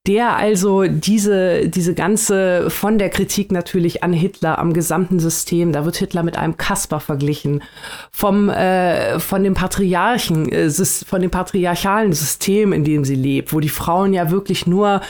der 0.08 0.38
also 0.38 0.86
diese, 0.86 1.68
diese 1.68 1.94
ganze 1.94 2.70
von 2.70 2.98
der 2.98 3.10
Kritik 3.10 3.52
natürlich 3.52 4.02
an 4.02 4.14
Hitler, 4.14 4.58
am 4.58 4.74
gesamten 4.74 5.20
System, 5.20 5.74
da 5.74 5.84
wird 5.84 5.98
Hitler 5.98 6.24
mit 6.24 6.38
einem 6.38 6.56
Kasper 6.56 7.02
verglichen, 7.02 7.62
vom, 8.10 8.50
äh, 8.50 9.20
von 9.20 9.44
dem 9.44 9.56
Patriarchen, 9.56 10.50
äh, 10.52 10.70
von 10.72 11.22
dem 11.22 11.30
patriarchalen 11.30 12.14
System, 12.14 12.72
in 12.72 12.86
dem 12.86 13.04
sie 13.04 13.16
lebt, 13.16 13.52
wo 13.52 13.60
die 13.60 13.70
Frauen 13.70 14.14
ja 14.14 14.32
wirklich 14.32 14.66
nur, 14.66 15.02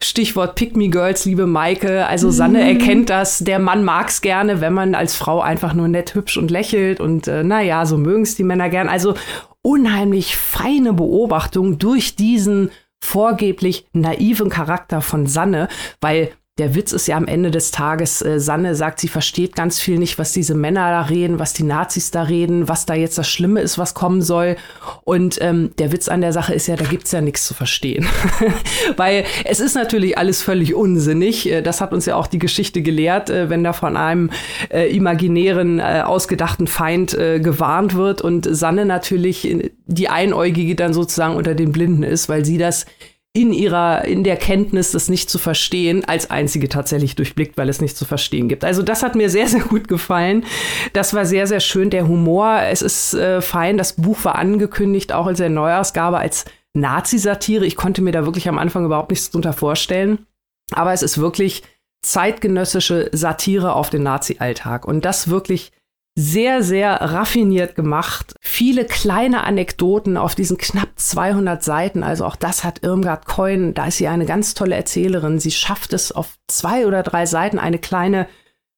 Stichwort 0.00 0.54
Pick 0.54 0.76
Me 0.76 0.88
Girls, 0.88 1.24
liebe 1.24 1.46
Maike, 1.46 2.06
also 2.06 2.30
Sanne 2.30 2.60
mhm. 2.60 2.68
erkennt 2.68 3.10
das, 3.10 3.40
der 3.40 3.58
Mann 3.58 3.84
mag's 3.84 4.20
gerne, 4.20 4.60
wenn 4.60 4.72
man 4.72 4.94
als 4.94 5.16
Frau 5.16 5.40
einfach 5.40 5.74
nur 5.74 5.88
nett, 5.88 6.14
hübsch 6.14 6.38
und 6.38 6.52
lächelt 6.52 7.00
und 7.00 7.26
äh, 7.26 7.42
naja, 7.42 7.84
so 7.84 7.98
mögen 7.98 8.22
es 8.22 8.36
die 8.36 8.44
Männer 8.44 8.68
gern. 8.70 8.88
Also 8.88 9.14
unheimlich 9.60 10.36
feine 10.36 10.92
Beobachtung 10.92 11.78
durch 11.78 12.14
diesen 12.14 12.70
vorgeblich 13.02 13.86
naiven 13.92 14.50
Charakter 14.50 15.00
von 15.00 15.26
Sanne, 15.26 15.68
weil 16.00 16.32
der 16.58 16.74
Witz 16.74 16.92
ist 16.92 17.06
ja 17.06 17.18
am 17.18 17.26
Ende 17.26 17.50
des 17.50 17.70
Tages, 17.70 18.22
äh, 18.22 18.40
Sanne 18.40 18.74
sagt, 18.74 19.00
sie 19.00 19.08
versteht 19.08 19.54
ganz 19.54 19.78
viel 19.78 19.98
nicht, 19.98 20.18
was 20.18 20.32
diese 20.32 20.54
Männer 20.54 20.90
da 20.90 21.02
reden, 21.02 21.38
was 21.38 21.52
die 21.52 21.64
Nazis 21.64 22.10
da 22.10 22.22
reden, 22.22 22.66
was 22.66 22.86
da 22.86 22.94
jetzt 22.94 23.18
das 23.18 23.28
Schlimme 23.28 23.60
ist, 23.60 23.76
was 23.76 23.92
kommen 23.92 24.22
soll. 24.22 24.56
Und 25.04 25.38
ähm, 25.42 25.72
der 25.78 25.92
Witz 25.92 26.08
an 26.08 26.22
der 26.22 26.32
Sache 26.32 26.54
ist 26.54 26.66
ja, 26.66 26.76
da 26.76 26.86
gibt's 26.86 27.12
ja 27.12 27.20
nichts 27.20 27.46
zu 27.46 27.52
verstehen. 27.52 28.06
Weil 28.96 29.24
es 29.44 29.60
ist 29.60 29.74
natürlich 29.74 30.16
alles 30.16 30.40
völlig 30.40 30.74
unsinnig. 30.74 31.50
Äh, 31.50 31.60
das 31.60 31.82
hat 31.82 31.92
uns 31.92 32.06
ja 32.06 32.16
auch 32.16 32.26
die 32.26 32.38
Geschichte 32.38 32.80
gelehrt, 32.80 33.28
äh, 33.28 33.50
wenn 33.50 33.62
da 33.62 33.74
von 33.74 33.98
einem 33.98 34.30
äh, 34.70 34.90
imaginären, 34.96 35.78
äh, 35.78 36.02
ausgedachten 36.06 36.68
Feind 36.68 37.12
äh, 37.12 37.38
gewarnt 37.38 37.94
wird 37.94 38.22
und 38.22 38.48
Sanne 38.50 38.86
natürlich 38.86 39.46
die 39.86 40.08
Einäugige 40.08 40.74
dann 40.74 40.94
sozusagen 40.94 41.36
unter 41.36 41.54
den 41.54 41.72
Blinden 41.72 42.02
ist, 42.02 42.30
weil 42.30 42.46
sie 42.46 42.56
das 42.56 42.86
in 43.36 43.52
ihrer, 43.52 44.06
in 44.06 44.24
der 44.24 44.38
Kenntnis, 44.38 44.92
das 44.92 45.10
nicht 45.10 45.28
zu 45.28 45.36
verstehen, 45.36 46.06
als 46.06 46.30
einzige 46.30 46.70
tatsächlich 46.70 47.16
durchblickt, 47.16 47.58
weil 47.58 47.68
es 47.68 47.82
nicht 47.82 47.94
zu 47.94 48.06
verstehen 48.06 48.48
gibt. 48.48 48.64
Also 48.64 48.82
das 48.82 49.02
hat 49.02 49.14
mir 49.14 49.28
sehr, 49.28 49.46
sehr 49.46 49.60
gut 49.60 49.88
gefallen. 49.88 50.44
Das 50.94 51.12
war 51.12 51.26
sehr, 51.26 51.46
sehr 51.46 51.60
schön. 51.60 51.90
Der 51.90 52.08
Humor, 52.08 52.60
es 52.62 52.80
ist 52.80 53.12
äh, 53.12 53.42
fein. 53.42 53.76
Das 53.76 53.92
Buch 53.92 54.24
war 54.24 54.36
angekündigt, 54.36 55.12
auch 55.12 55.26
in 55.26 55.36
der 55.36 55.50
Neuausgabe 55.50 56.16
als 56.16 56.46
Nazi-Satire. 56.72 57.66
Ich 57.66 57.76
konnte 57.76 58.00
mir 58.00 58.12
da 58.12 58.24
wirklich 58.24 58.48
am 58.48 58.56
Anfang 58.56 58.86
überhaupt 58.86 59.10
nichts 59.10 59.30
drunter 59.30 59.52
vorstellen. 59.52 60.24
Aber 60.72 60.94
es 60.94 61.02
ist 61.02 61.18
wirklich 61.18 61.62
zeitgenössische 62.00 63.10
Satire 63.12 63.74
auf 63.74 63.90
den 63.90 64.02
Nazi-Alltag. 64.02 64.88
Und 64.88 65.04
das 65.04 65.28
wirklich 65.28 65.72
sehr, 66.18 66.62
sehr 66.62 66.94
raffiniert 66.94 67.74
gemacht. 67.74 68.34
Viele 68.40 68.86
kleine 68.86 69.44
Anekdoten 69.44 70.16
auf 70.16 70.34
diesen 70.34 70.56
knapp 70.56 70.88
200 70.96 71.62
Seiten. 71.62 72.02
Also 72.02 72.24
auch 72.24 72.36
das 72.36 72.64
hat 72.64 72.82
Irmgard 72.82 73.26
Coin. 73.26 73.74
Da 73.74 73.86
ist 73.86 73.98
sie 73.98 74.08
eine 74.08 74.24
ganz 74.24 74.54
tolle 74.54 74.76
Erzählerin. 74.76 75.38
Sie 75.38 75.50
schafft 75.50 75.92
es 75.92 76.12
auf 76.12 76.38
zwei 76.48 76.86
oder 76.86 77.02
drei 77.02 77.26
Seiten 77.26 77.58
eine 77.58 77.78
kleine 77.78 78.26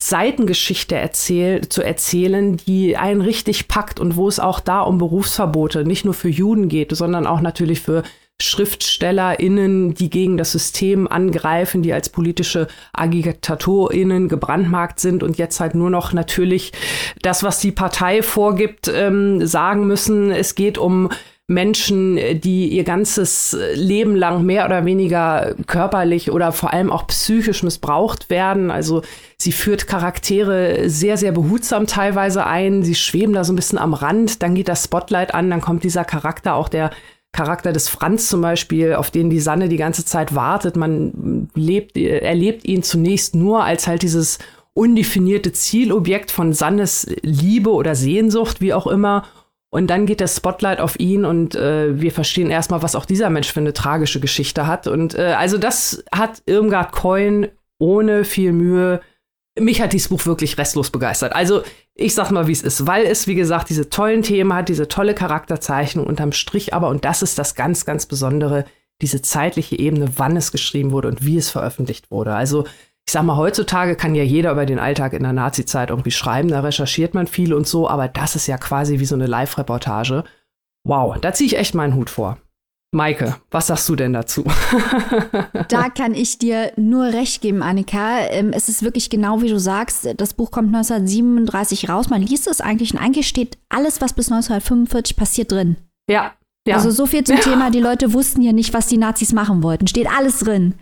Seitengeschichte 0.02 0.96
erzähl 0.96 1.68
zu 1.68 1.82
erzählen, 1.82 2.56
die 2.56 2.96
einen 2.96 3.20
richtig 3.20 3.68
packt 3.68 4.00
und 4.00 4.16
wo 4.16 4.28
es 4.28 4.40
auch 4.40 4.58
da 4.58 4.80
um 4.80 4.98
Berufsverbote 4.98 5.84
nicht 5.84 6.04
nur 6.04 6.14
für 6.14 6.28
Juden 6.28 6.68
geht, 6.68 6.94
sondern 6.96 7.26
auch 7.26 7.40
natürlich 7.40 7.80
für 7.80 8.02
SchriftstellerInnen, 8.40 9.94
die 9.94 10.10
gegen 10.10 10.36
das 10.36 10.52
System 10.52 11.08
angreifen, 11.08 11.82
die 11.82 11.92
als 11.92 12.08
politische 12.08 12.68
AgitatorInnen 12.92 14.28
gebrandmarkt 14.28 15.00
sind 15.00 15.22
und 15.22 15.38
jetzt 15.38 15.58
halt 15.58 15.74
nur 15.74 15.90
noch 15.90 16.12
natürlich 16.12 16.72
das, 17.22 17.42
was 17.42 17.58
die 17.58 17.72
Partei 17.72 18.22
vorgibt, 18.22 18.88
ähm, 18.94 19.44
sagen 19.44 19.86
müssen. 19.86 20.30
Es 20.30 20.54
geht 20.54 20.78
um 20.78 21.10
Menschen, 21.50 22.16
die 22.40 22.68
ihr 22.68 22.84
ganzes 22.84 23.56
Leben 23.74 24.14
lang 24.14 24.44
mehr 24.44 24.66
oder 24.66 24.84
weniger 24.84 25.54
körperlich 25.66 26.30
oder 26.30 26.52
vor 26.52 26.74
allem 26.74 26.92
auch 26.92 27.06
psychisch 27.06 27.62
missbraucht 27.62 28.28
werden. 28.28 28.70
Also 28.70 29.00
sie 29.38 29.52
führt 29.52 29.86
Charaktere 29.86 30.90
sehr, 30.90 31.16
sehr 31.16 31.32
behutsam 31.32 31.86
teilweise 31.86 32.44
ein. 32.44 32.82
Sie 32.82 32.94
schweben 32.94 33.32
da 33.32 33.44
so 33.44 33.54
ein 33.54 33.56
bisschen 33.56 33.78
am 33.78 33.94
Rand. 33.94 34.42
Dann 34.42 34.54
geht 34.54 34.68
das 34.68 34.84
Spotlight 34.84 35.34
an. 35.34 35.48
Dann 35.48 35.62
kommt 35.62 35.84
dieser 35.84 36.04
Charakter 36.04 36.54
auch 36.54 36.68
der 36.68 36.90
Charakter 37.38 37.72
des 37.72 37.88
Franz 37.88 38.28
zum 38.28 38.40
Beispiel, 38.40 38.94
auf 38.94 39.12
den 39.12 39.30
die 39.30 39.38
Sanne 39.38 39.68
die 39.68 39.76
ganze 39.76 40.04
Zeit 40.04 40.34
wartet. 40.34 40.74
Man 40.74 41.48
lebt, 41.54 41.96
erlebt 41.96 42.64
ihn 42.64 42.82
zunächst 42.82 43.36
nur 43.36 43.62
als 43.62 43.86
halt 43.86 44.02
dieses 44.02 44.40
undefinierte 44.74 45.52
Zielobjekt 45.52 46.32
von 46.32 46.52
Sannes 46.52 47.06
Liebe 47.22 47.70
oder 47.70 47.94
Sehnsucht, 47.94 48.60
wie 48.60 48.74
auch 48.74 48.88
immer. 48.88 49.24
Und 49.70 49.86
dann 49.88 50.04
geht 50.04 50.18
der 50.18 50.26
Spotlight 50.26 50.80
auf 50.80 50.98
ihn 50.98 51.24
und 51.24 51.54
äh, 51.54 52.00
wir 52.00 52.10
verstehen 52.10 52.50
erstmal, 52.50 52.82
was 52.82 52.96
auch 52.96 53.04
dieser 53.04 53.30
Mensch 53.30 53.52
für 53.52 53.60
eine 53.60 53.72
tragische 53.72 54.18
Geschichte 54.18 54.66
hat. 54.66 54.88
Und 54.88 55.14
äh, 55.14 55.34
also 55.38 55.58
das 55.58 56.02
hat 56.10 56.42
Irmgard 56.46 56.90
Coin 56.90 57.46
ohne 57.78 58.24
viel 58.24 58.52
Mühe 58.52 59.00
mich 59.60 59.80
hat 59.80 59.92
dieses 59.92 60.08
Buch 60.08 60.24
wirklich 60.26 60.58
restlos 60.58 60.90
begeistert. 60.90 61.34
Also 61.34 61.62
ich 61.94 62.14
sag 62.14 62.30
mal, 62.30 62.46
wie 62.46 62.52
es 62.52 62.62
ist, 62.62 62.86
weil 62.86 63.04
es, 63.04 63.26
wie 63.26 63.34
gesagt, 63.34 63.70
diese 63.70 63.90
tollen 63.90 64.22
Themen 64.22 64.52
hat, 64.52 64.68
diese 64.68 64.88
tolle 64.88 65.14
Charakterzeichnung 65.14 66.06
unterm 66.06 66.32
Strich, 66.32 66.74
aber, 66.74 66.88
und 66.88 67.04
das 67.04 67.22
ist 67.22 67.38
das 67.38 67.54
ganz, 67.54 67.84
ganz 67.84 68.06
Besondere, 68.06 68.64
diese 69.02 69.22
zeitliche 69.22 69.78
Ebene, 69.78 70.10
wann 70.16 70.36
es 70.36 70.52
geschrieben 70.52 70.90
wurde 70.92 71.08
und 71.08 71.24
wie 71.24 71.36
es 71.36 71.50
veröffentlicht 71.50 72.10
wurde. 72.10 72.34
Also 72.34 72.64
ich 73.06 73.12
sag 73.12 73.22
mal, 73.22 73.36
heutzutage 73.36 73.96
kann 73.96 74.14
ja 74.14 74.22
jeder 74.22 74.52
über 74.52 74.66
den 74.66 74.78
Alltag 74.78 75.14
in 75.14 75.22
der 75.22 75.32
Nazi-Zeit 75.32 75.90
irgendwie 75.90 76.10
schreiben, 76.10 76.48
da 76.48 76.60
recherchiert 76.60 77.14
man 77.14 77.26
viel 77.26 77.54
und 77.54 77.66
so, 77.66 77.88
aber 77.88 78.06
das 78.06 78.36
ist 78.36 78.46
ja 78.46 78.58
quasi 78.58 78.98
wie 78.98 79.06
so 79.06 79.14
eine 79.14 79.26
Live-Reportage. 79.26 80.24
Wow, 80.84 81.16
da 81.18 81.32
ziehe 81.32 81.46
ich 81.46 81.56
echt 81.56 81.74
meinen 81.74 81.94
Hut 81.94 82.10
vor. 82.10 82.38
Maike, 82.90 83.36
was 83.50 83.66
sagst 83.66 83.86
du 83.90 83.96
denn 83.96 84.14
dazu? 84.14 84.44
da 85.68 85.90
kann 85.90 86.14
ich 86.14 86.38
dir 86.38 86.72
nur 86.76 87.04
recht 87.04 87.42
geben, 87.42 87.62
Annika. 87.62 88.20
Ähm, 88.30 88.52
es 88.54 88.70
ist 88.70 88.82
wirklich 88.82 89.10
genau 89.10 89.42
wie 89.42 89.48
du 89.50 89.60
sagst. 89.60 90.08
Das 90.16 90.32
Buch 90.32 90.50
kommt 90.50 90.68
1937 90.74 91.90
raus. 91.90 92.08
Man 92.08 92.22
liest 92.22 92.46
es 92.46 92.62
eigentlich 92.62 92.94
und 92.94 93.00
eigentlich 93.00 93.28
steht 93.28 93.58
alles, 93.68 94.00
was 94.00 94.14
bis 94.14 94.32
1945 94.32 95.16
passiert, 95.16 95.52
drin. 95.52 95.76
Ja. 96.08 96.32
ja. 96.66 96.76
Also 96.76 96.90
so 96.90 97.04
viel 97.04 97.24
zum 97.24 97.36
ja. 97.36 97.42
Thema. 97.44 97.70
Die 97.70 97.80
Leute 97.80 98.14
wussten 98.14 98.40
ja 98.40 98.52
nicht, 98.52 98.72
was 98.72 98.86
die 98.86 98.98
Nazis 98.98 99.34
machen 99.34 99.62
wollten. 99.62 99.86
Steht 99.86 100.08
alles 100.10 100.38
drin. 100.38 100.74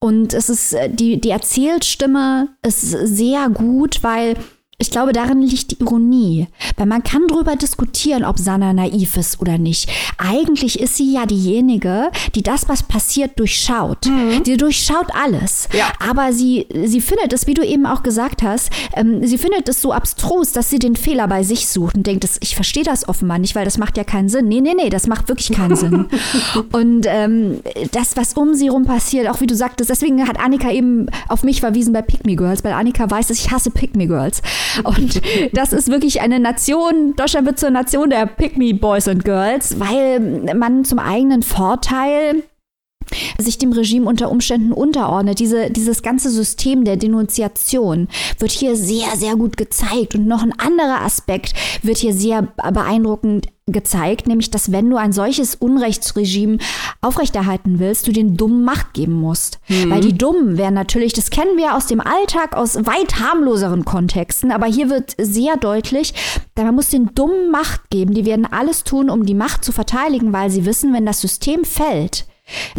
Und 0.00 0.34
es 0.34 0.50
ist, 0.50 0.74
äh, 0.74 0.90
die, 0.90 1.18
die 1.18 1.30
Erzählstimme 1.30 2.48
ist 2.62 2.82
sehr 2.82 3.48
gut, 3.48 4.02
weil 4.02 4.36
ich 4.80 4.92
glaube, 4.92 5.12
darin 5.12 5.42
liegt 5.42 5.72
die 5.72 5.80
Ironie. 5.80 6.46
Weil 6.76 6.86
man 6.86 7.02
kann 7.02 7.26
darüber 7.26 7.56
diskutieren, 7.56 8.24
ob 8.24 8.38
Sanna 8.38 8.72
naiv 8.72 9.16
ist 9.16 9.40
oder 9.40 9.58
nicht. 9.58 9.90
Eigentlich 10.18 10.78
ist 10.78 10.96
sie 10.96 11.14
ja 11.14 11.26
diejenige, 11.26 12.12
die 12.36 12.44
das, 12.44 12.68
was 12.68 12.84
passiert, 12.84 13.40
durchschaut. 13.40 14.06
Mhm. 14.06 14.44
Die 14.44 14.56
durchschaut 14.56 15.08
alles. 15.20 15.68
Ja. 15.72 15.86
Aber 16.08 16.32
sie, 16.32 16.68
sie 16.84 17.00
findet 17.00 17.32
es, 17.32 17.48
wie 17.48 17.54
du 17.54 17.64
eben 17.64 17.86
auch 17.86 18.04
gesagt 18.04 18.44
hast, 18.44 18.70
ähm, 18.94 19.26
sie 19.26 19.36
findet 19.36 19.68
es 19.68 19.82
so 19.82 19.92
abstrus, 19.92 20.52
dass 20.52 20.70
sie 20.70 20.78
den 20.78 20.94
Fehler 20.94 21.26
bei 21.26 21.42
sich 21.42 21.66
sucht 21.66 21.96
und 21.96 22.06
denkt, 22.06 22.28
ich 22.38 22.54
verstehe 22.54 22.84
das 22.84 23.08
offenbar 23.08 23.40
nicht, 23.40 23.56
weil 23.56 23.64
das 23.64 23.78
macht 23.78 23.96
ja 23.96 24.04
keinen 24.04 24.28
Sinn. 24.28 24.46
Nee, 24.46 24.60
nee, 24.60 24.74
nee, 24.76 24.90
das 24.90 25.08
macht 25.08 25.28
wirklich 25.28 25.50
keinen 25.50 25.74
Sinn. 25.74 26.06
Und 26.72 27.06
ähm, 27.08 27.60
das, 27.92 28.16
was 28.16 28.34
um 28.34 28.54
sie 28.54 28.68
rum 28.68 28.84
passiert, 28.84 29.28
auch 29.28 29.40
wie 29.40 29.46
du 29.46 29.56
sagtest, 29.56 29.90
deswegen 29.90 30.26
hat 30.28 30.38
Annika 30.38 30.70
eben 30.70 31.06
auf 31.28 31.42
mich 31.42 31.60
verwiesen 31.60 31.92
bei 31.92 32.02
Pick 32.02 32.26
Me 32.26 32.36
Girls, 32.36 32.62
weil 32.62 32.72
Annika 32.72 33.10
weiß, 33.10 33.28
dass 33.28 33.38
ich 33.38 33.50
hasse 33.50 33.70
Pick 33.70 33.96
Me 33.96 34.06
Girls. 34.06 34.42
Und 34.84 35.20
das 35.52 35.72
ist 35.72 35.88
wirklich 35.88 36.20
eine 36.20 36.40
Nation, 36.40 37.14
Deutschland 37.16 37.46
wird 37.46 37.58
zur 37.58 37.70
Nation 37.70 38.10
der 38.10 38.26
Pick 38.26 38.56
Me 38.56 38.74
Boys 38.74 39.08
and 39.08 39.24
Girls, 39.24 39.78
weil 39.80 40.20
man 40.54 40.84
zum 40.84 40.98
eigenen 40.98 41.42
Vorteil 41.42 42.42
sich 43.38 43.58
dem 43.58 43.72
Regime 43.72 44.06
unter 44.06 44.30
Umständen 44.30 44.72
unterordnet. 44.72 45.38
Diese, 45.38 45.70
dieses 45.70 46.02
ganze 46.02 46.30
System 46.30 46.84
der 46.84 46.96
Denunziation 46.96 48.08
wird 48.38 48.52
hier 48.52 48.76
sehr, 48.76 49.16
sehr 49.16 49.36
gut 49.36 49.56
gezeigt. 49.56 50.14
Und 50.14 50.26
noch 50.26 50.42
ein 50.42 50.58
anderer 50.58 51.02
Aspekt 51.02 51.54
wird 51.82 51.98
hier 51.98 52.12
sehr 52.12 52.42
beeindruckend 52.72 53.48
gezeigt, 53.72 54.26
nämlich 54.26 54.50
dass 54.50 54.72
wenn 54.72 54.88
du 54.90 54.96
ein 54.96 55.12
solches 55.12 55.54
Unrechtsregime 55.54 56.58
aufrechterhalten 57.00 57.78
willst, 57.78 58.06
du 58.06 58.12
den 58.12 58.36
Dummen 58.36 58.64
Macht 58.64 58.94
geben 58.94 59.12
musst. 59.12 59.58
Mhm. 59.68 59.90
Weil 59.90 60.00
die 60.00 60.16
Dummen 60.16 60.58
werden 60.58 60.74
natürlich, 60.74 61.12
das 61.12 61.30
kennen 61.30 61.56
wir 61.56 61.76
aus 61.76 61.86
dem 61.86 62.00
Alltag, 62.00 62.56
aus 62.56 62.76
weit 62.86 63.20
harmloseren 63.20 63.84
Kontexten, 63.84 64.50
aber 64.52 64.66
hier 64.66 64.90
wird 64.90 65.14
sehr 65.18 65.56
deutlich, 65.56 66.14
man 66.56 66.74
muss 66.74 66.90
den 66.90 67.14
Dummen 67.14 67.50
Macht 67.50 67.90
geben. 67.90 68.14
Die 68.14 68.24
werden 68.24 68.46
alles 68.46 68.84
tun, 68.84 69.10
um 69.10 69.24
die 69.24 69.34
Macht 69.34 69.64
zu 69.64 69.72
verteidigen, 69.72 70.32
weil 70.32 70.50
sie 70.50 70.66
wissen, 70.66 70.92
wenn 70.92 71.06
das 71.06 71.20
System 71.20 71.64
fällt, 71.64 72.26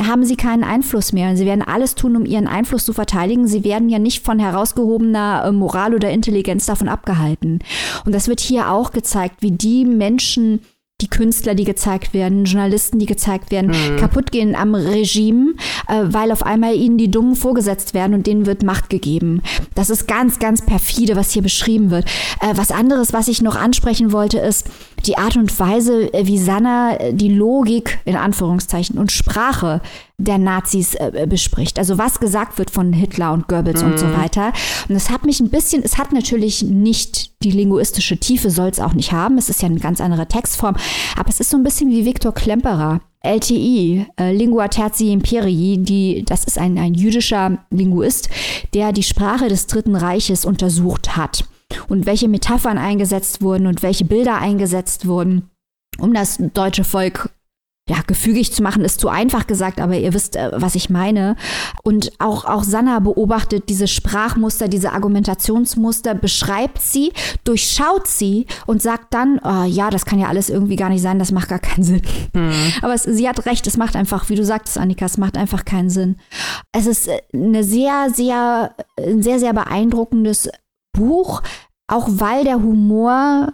haben 0.01 0.25
sie 0.25 0.35
keinen 0.35 0.63
Einfluss 0.63 1.13
mehr. 1.13 1.29
Und 1.29 1.37
sie 1.37 1.45
werden 1.45 1.61
alles 1.61 1.95
tun, 1.95 2.15
um 2.15 2.25
ihren 2.25 2.47
Einfluss 2.47 2.85
zu 2.85 2.93
verteidigen. 2.93 3.47
Sie 3.47 3.63
werden 3.63 3.89
ja 3.89 3.99
nicht 3.99 4.23
von 4.23 4.39
herausgehobener 4.39 5.43
äh, 5.45 5.51
Moral 5.51 5.93
oder 5.93 6.09
Intelligenz 6.09 6.65
davon 6.65 6.89
abgehalten. 6.89 7.59
Und 8.05 8.13
das 8.13 8.27
wird 8.27 8.39
hier 8.39 8.71
auch 8.71 8.91
gezeigt, 8.91 9.37
wie 9.41 9.51
die 9.51 9.85
Menschen, 9.85 10.61
die 11.01 11.07
Künstler, 11.07 11.55
die 11.55 11.63
gezeigt 11.63 12.13
werden, 12.13 12.43
Journalisten, 12.43 12.99
die 12.99 13.05
gezeigt 13.05 13.51
werden, 13.51 13.71
mhm. 13.71 13.97
kaputt 13.97 14.31
gehen 14.31 14.55
am 14.55 14.75
Regime, 14.75 15.53
äh, 15.87 16.03
weil 16.03 16.31
auf 16.31 16.45
einmal 16.45 16.75
ihnen 16.75 16.97
die 16.97 17.09
Dummen 17.09 17.35
vorgesetzt 17.35 17.93
werden 17.93 18.13
und 18.13 18.27
denen 18.27 18.45
wird 18.45 18.63
Macht 18.63 18.89
gegeben. 18.89 19.41
Das 19.75 19.89
ist 19.89 20.07
ganz, 20.07 20.39
ganz 20.39 20.65
perfide, 20.65 21.15
was 21.15 21.31
hier 21.31 21.41
beschrieben 21.41 21.89
wird. 21.89 22.05
Äh, 22.41 22.55
was 22.55 22.71
anderes, 22.71 23.13
was 23.13 23.27
ich 23.27 23.41
noch 23.41 23.55
ansprechen 23.55 24.11
wollte, 24.11 24.39
ist 24.39 24.67
die 25.05 25.17
Art 25.17 25.35
und 25.35 25.57
Weise, 25.59 26.13
äh, 26.13 26.25
wie 26.25 26.37
Sanna 26.37 26.95
äh, 26.97 27.13
die 27.13 27.33
Logik 27.33 27.99
in 28.05 28.15
Anführungszeichen 28.15 28.97
und 28.97 29.11
Sprache 29.11 29.81
der 30.17 30.37
Nazis 30.37 30.95
äh, 30.95 31.27
bespricht. 31.27 31.79
Also 31.79 31.97
was 31.97 32.19
gesagt 32.19 32.57
wird 32.57 32.71
von 32.71 32.93
Hitler 32.93 33.33
und 33.33 33.47
Goebbels 33.47 33.83
mhm. 33.83 33.91
und 33.91 33.99
so 33.99 34.07
mhm. 34.07 34.17
weiter. 34.17 34.53
Und 34.87 34.95
es 34.95 35.09
hat 35.09 35.25
mich 35.25 35.39
ein 35.39 35.49
bisschen, 35.49 35.83
es 35.83 35.97
hat 35.97 36.11
natürlich 36.11 36.63
nicht 36.63 37.31
die 37.43 37.51
linguistische 37.51 38.17
Tiefe, 38.17 38.49
soll 38.51 38.69
es 38.69 38.79
auch 38.79 38.93
nicht 38.93 39.11
haben. 39.11 39.37
Es 39.37 39.49
ist 39.49 39.61
ja 39.61 39.67
eine 39.67 39.79
ganz 39.79 40.01
andere 40.01 40.27
Textform. 40.27 40.75
Aber 41.17 41.29
es 41.29 41.39
ist 41.39 41.49
so 41.49 41.57
ein 41.57 41.63
bisschen 41.63 41.89
wie 41.89 42.05
Viktor 42.05 42.33
Klemperer. 42.33 43.01
LTI, 43.21 44.05
äh, 44.17 44.33
Lingua 44.33 44.69
Tertii 44.69 45.11
Imperii, 45.11 45.77
die, 45.79 46.23
das 46.25 46.45
ist 46.45 46.57
ein, 46.57 46.77
ein 46.77 46.93
jüdischer 46.93 47.57
Linguist, 47.69 48.29
der 48.73 48.93
die 48.93 49.03
Sprache 49.03 49.49
des 49.49 49.67
Dritten 49.67 49.97
Reiches 49.97 50.45
untersucht 50.45 51.17
hat 51.17 51.43
und 51.87 52.05
welche 52.05 52.27
Metaphern 52.27 52.77
eingesetzt 52.77 53.41
wurden 53.41 53.67
und 53.67 53.81
welche 53.81 54.05
Bilder 54.05 54.37
eingesetzt 54.37 55.07
wurden, 55.07 55.49
um 55.99 56.13
das 56.13 56.37
deutsche 56.53 56.83
Volk 56.83 57.29
ja, 57.89 57.97
gefügig 58.05 58.53
zu 58.53 58.61
machen, 58.61 58.85
ist 58.85 58.99
zu 58.99 59.09
einfach 59.09 59.47
gesagt, 59.47 59.81
aber 59.81 59.97
ihr 59.97 60.13
wisst, 60.13 60.35
äh, 60.35 60.51
was 60.53 60.75
ich 60.75 60.91
meine. 60.91 61.35
Und 61.83 62.11
auch, 62.19 62.45
auch 62.45 62.63
Sanna 62.63 62.99
beobachtet 62.99 63.67
diese 63.67 63.87
Sprachmuster, 63.87 64.67
diese 64.67 64.91
Argumentationsmuster, 64.91 66.13
beschreibt 66.13 66.81
sie, 66.81 67.11
durchschaut 67.43 68.07
sie 68.07 68.45
und 68.67 68.81
sagt 68.83 69.13
dann, 69.15 69.39
oh, 69.43 69.63
ja, 69.63 69.89
das 69.89 70.05
kann 70.05 70.19
ja 70.19 70.27
alles 70.27 70.51
irgendwie 70.51 70.75
gar 70.75 70.89
nicht 70.89 71.01
sein, 71.01 71.17
das 71.17 71.31
macht 71.31 71.49
gar 71.49 71.59
keinen 71.59 71.83
Sinn. 71.83 72.01
Mhm. 72.33 72.53
Aber 72.83 72.93
es, 72.93 73.03
sie 73.03 73.27
hat 73.27 73.47
recht, 73.47 73.65
es 73.65 73.75
macht 73.75 73.95
einfach, 73.95 74.29
wie 74.29 74.35
du 74.35 74.45
sagtest, 74.45 74.77
Annika, 74.77 75.05
es 75.05 75.17
macht 75.17 75.35
einfach 75.35 75.65
keinen 75.65 75.89
Sinn. 75.89 76.17
Es 76.71 76.85
ist 76.85 77.07
äh, 77.07 77.21
eine 77.33 77.63
sehr, 77.63 78.09
sehr, 78.13 78.75
ein 78.99 79.23
sehr, 79.23 79.39
sehr 79.39 79.53
beeindruckendes 79.53 80.49
Buch, 80.99 81.41
auch 81.87 82.07
weil 82.09 82.43
der 82.43 82.61
Humor 82.61 83.53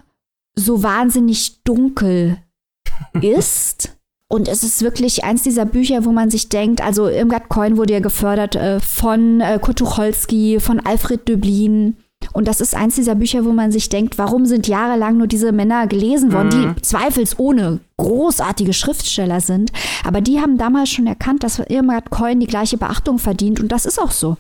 so 0.55 0.83
wahnsinnig 0.83 1.63
dunkel 1.63 2.37
ist. 3.21 3.95
Und 4.27 4.47
es 4.47 4.63
ist 4.63 4.81
wirklich 4.81 5.23
eins 5.23 5.43
dieser 5.43 5.65
Bücher, 5.65 6.03
wo 6.03 6.11
man 6.11 6.31
sich 6.31 6.49
denkt, 6.49 6.81
also 6.81 7.07
Irmgard 7.07 7.47
Coin 7.47 7.77
wurde 7.77 7.93
ja 7.93 7.99
gefördert 7.99 8.55
äh, 8.55 8.79
von 8.79 9.39
äh, 9.39 9.59
Kurt 9.61 9.77
Tucholsky, 9.77 10.59
von 10.59 10.79
Alfred 10.79 11.27
Döblin. 11.29 11.97
Und 12.33 12.47
das 12.47 12.59
ist 12.59 12.75
eins 12.75 12.95
dieser 12.95 13.13
Bücher, 13.13 13.45
wo 13.45 13.51
man 13.51 13.71
sich 13.71 13.89
denkt, 13.89 14.17
warum 14.17 14.47
sind 14.47 14.67
jahrelang 14.67 15.17
nur 15.17 15.27
diese 15.27 15.51
Männer 15.51 15.85
gelesen 15.85 16.33
worden, 16.33 16.47
mhm. 16.47 16.75
die 16.75 16.81
zweifelsohne 16.81 17.81
großartige 17.97 18.73
Schriftsteller 18.73 19.41
sind. 19.41 19.71
Aber 20.03 20.21
die 20.21 20.41
haben 20.41 20.57
damals 20.57 20.89
schon 20.89 21.05
erkannt, 21.05 21.43
dass 21.43 21.59
Irmgard 21.59 22.09
Coin 22.09 22.39
die 22.39 22.47
gleiche 22.47 22.77
Beachtung 22.77 23.19
verdient. 23.19 23.59
Und 23.59 23.71
das 23.71 23.85
ist 23.85 24.01
auch 24.01 24.11
so. 24.11 24.37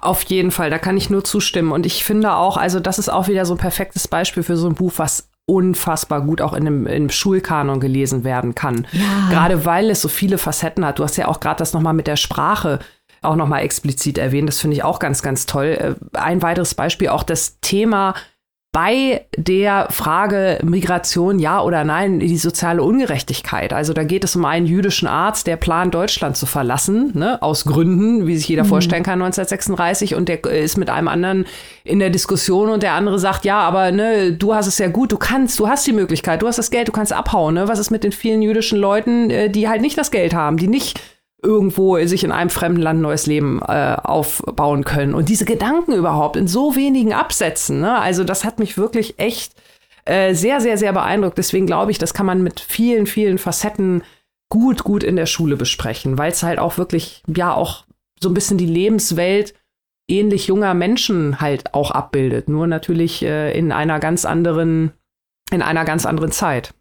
Auf 0.00 0.22
jeden 0.24 0.50
Fall, 0.50 0.70
da 0.70 0.78
kann 0.78 0.96
ich 0.96 1.10
nur 1.10 1.24
zustimmen. 1.24 1.72
Und 1.72 1.86
ich 1.86 2.04
finde 2.04 2.34
auch, 2.34 2.56
also 2.56 2.80
das 2.80 2.98
ist 2.98 3.08
auch 3.08 3.28
wieder 3.28 3.44
so 3.44 3.54
ein 3.54 3.58
perfektes 3.58 4.08
Beispiel 4.08 4.42
für 4.42 4.56
so 4.56 4.68
ein 4.68 4.74
Buch, 4.74 4.94
was 4.96 5.30
unfassbar 5.46 6.20
gut 6.20 6.40
auch 6.40 6.52
in 6.52 6.66
einem, 6.66 6.86
in 6.86 6.94
einem 6.94 7.10
Schulkanon 7.10 7.80
gelesen 7.80 8.22
werden 8.22 8.54
kann. 8.54 8.86
Ja. 8.92 9.28
Gerade 9.30 9.64
weil 9.64 9.90
es 9.90 10.00
so 10.00 10.08
viele 10.08 10.38
Facetten 10.38 10.84
hat. 10.84 10.98
Du 10.98 11.04
hast 11.04 11.16
ja 11.16 11.28
auch 11.28 11.40
gerade 11.40 11.58
das 11.58 11.72
nochmal 11.72 11.94
mit 11.94 12.06
der 12.06 12.16
Sprache 12.16 12.78
auch 13.22 13.36
nochmal 13.36 13.62
explizit 13.62 14.16
erwähnt. 14.16 14.48
Das 14.48 14.60
finde 14.60 14.76
ich 14.76 14.84
auch 14.84 14.98
ganz, 14.98 15.22
ganz 15.22 15.46
toll. 15.46 15.66
Äh, 15.66 16.16
ein 16.16 16.42
weiteres 16.42 16.74
Beispiel 16.74 17.08
auch 17.08 17.22
das 17.22 17.58
Thema 17.60 18.14
bei 18.72 19.26
der 19.36 19.88
Frage 19.90 20.60
Migration 20.62 21.40
ja 21.40 21.60
oder 21.60 21.82
nein 21.82 22.20
die 22.20 22.36
soziale 22.36 22.84
Ungerechtigkeit. 22.84 23.72
Also 23.72 23.92
da 23.92 24.04
geht 24.04 24.22
es 24.22 24.36
um 24.36 24.44
einen 24.44 24.66
jüdischen 24.66 25.08
Arzt, 25.08 25.48
der 25.48 25.56
plant, 25.56 25.92
Deutschland 25.92 26.36
zu 26.36 26.46
verlassen, 26.46 27.10
ne, 27.14 27.42
aus 27.42 27.64
Gründen, 27.64 28.28
wie 28.28 28.36
sich 28.36 28.46
jeder 28.46 28.62
mhm. 28.62 28.68
vorstellen 28.68 29.02
kann, 29.02 29.20
1936. 29.20 30.14
Und 30.14 30.28
der 30.28 30.44
ist 30.44 30.76
mit 30.76 30.88
einem 30.88 31.08
anderen 31.08 31.46
in 31.82 31.98
der 31.98 32.10
Diskussion 32.10 32.68
und 32.68 32.84
der 32.84 32.92
andere 32.92 33.18
sagt, 33.18 33.44
ja, 33.44 33.58
aber 33.58 33.90
ne, 33.90 34.32
du 34.34 34.54
hast 34.54 34.68
es 34.68 34.78
ja 34.78 34.86
gut, 34.86 35.10
du 35.10 35.16
kannst, 35.16 35.58
du 35.58 35.68
hast 35.68 35.84
die 35.88 35.92
Möglichkeit, 35.92 36.40
du 36.40 36.46
hast 36.46 36.58
das 36.58 36.70
Geld, 36.70 36.86
du 36.86 36.92
kannst 36.92 37.12
abhauen. 37.12 37.54
Ne? 37.54 37.66
Was 37.66 37.80
ist 37.80 37.90
mit 37.90 38.04
den 38.04 38.12
vielen 38.12 38.40
jüdischen 38.40 38.78
Leuten, 38.78 39.30
äh, 39.30 39.50
die 39.50 39.68
halt 39.68 39.80
nicht 39.80 39.98
das 39.98 40.12
Geld 40.12 40.32
haben, 40.32 40.58
die 40.58 40.68
nicht 40.68 41.00
irgendwo 41.42 41.96
sich 42.06 42.24
in 42.24 42.32
einem 42.32 42.50
fremden 42.50 42.82
Land 42.82 42.98
ein 42.98 43.02
neues 43.02 43.26
Leben 43.26 43.60
äh, 43.62 43.96
aufbauen 44.02 44.84
können. 44.84 45.14
Und 45.14 45.28
diese 45.28 45.44
Gedanken 45.44 45.92
überhaupt 45.92 46.36
in 46.36 46.48
so 46.48 46.76
wenigen 46.76 47.12
Absätzen, 47.12 47.80
ne? 47.80 47.98
also 47.98 48.24
das 48.24 48.44
hat 48.44 48.58
mich 48.58 48.76
wirklich 48.76 49.18
echt 49.18 49.54
äh, 50.04 50.34
sehr, 50.34 50.60
sehr, 50.60 50.76
sehr 50.76 50.92
beeindruckt. 50.92 51.38
Deswegen 51.38 51.66
glaube 51.66 51.90
ich, 51.90 51.98
das 51.98 52.14
kann 52.14 52.26
man 52.26 52.42
mit 52.42 52.60
vielen, 52.60 53.06
vielen 53.06 53.38
Facetten 53.38 54.02
gut, 54.50 54.84
gut 54.84 55.02
in 55.02 55.16
der 55.16 55.26
Schule 55.26 55.56
besprechen, 55.56 56.18
weil 56.18 56.32
es 56.32 56.42
halt 56.42 56.58
auch 56.58 56.78
wirklich, 56.78 57.22
ja, 57.26 57.54
auch 57.54 57.84
so 58.20 58.28
ein 58.28 58.34
bisschen 58.34 58.58
die 58.58 58.66
Lebenswelt 58.66 59.54
ähnlich 60.08 60.48
junger 60.48 60.74
Menschen 60.74 61.40
halt 61.40 61.72
auch 61.72 61.90
abbildet. 61.90 62.48
Nur 62.48 62.66
natürlich 62.66 63.22
äh, 63.22 63.56
in 63.56 63.72
einer 63.72 64.00
ganz 64.00 64.24
anderen, 64.24 64.92
in 65.50 65.62
einer 65.62 65.84
ganz 65.84 66.04
anderen 66.04 66.32
Zeit. 66.32 66.74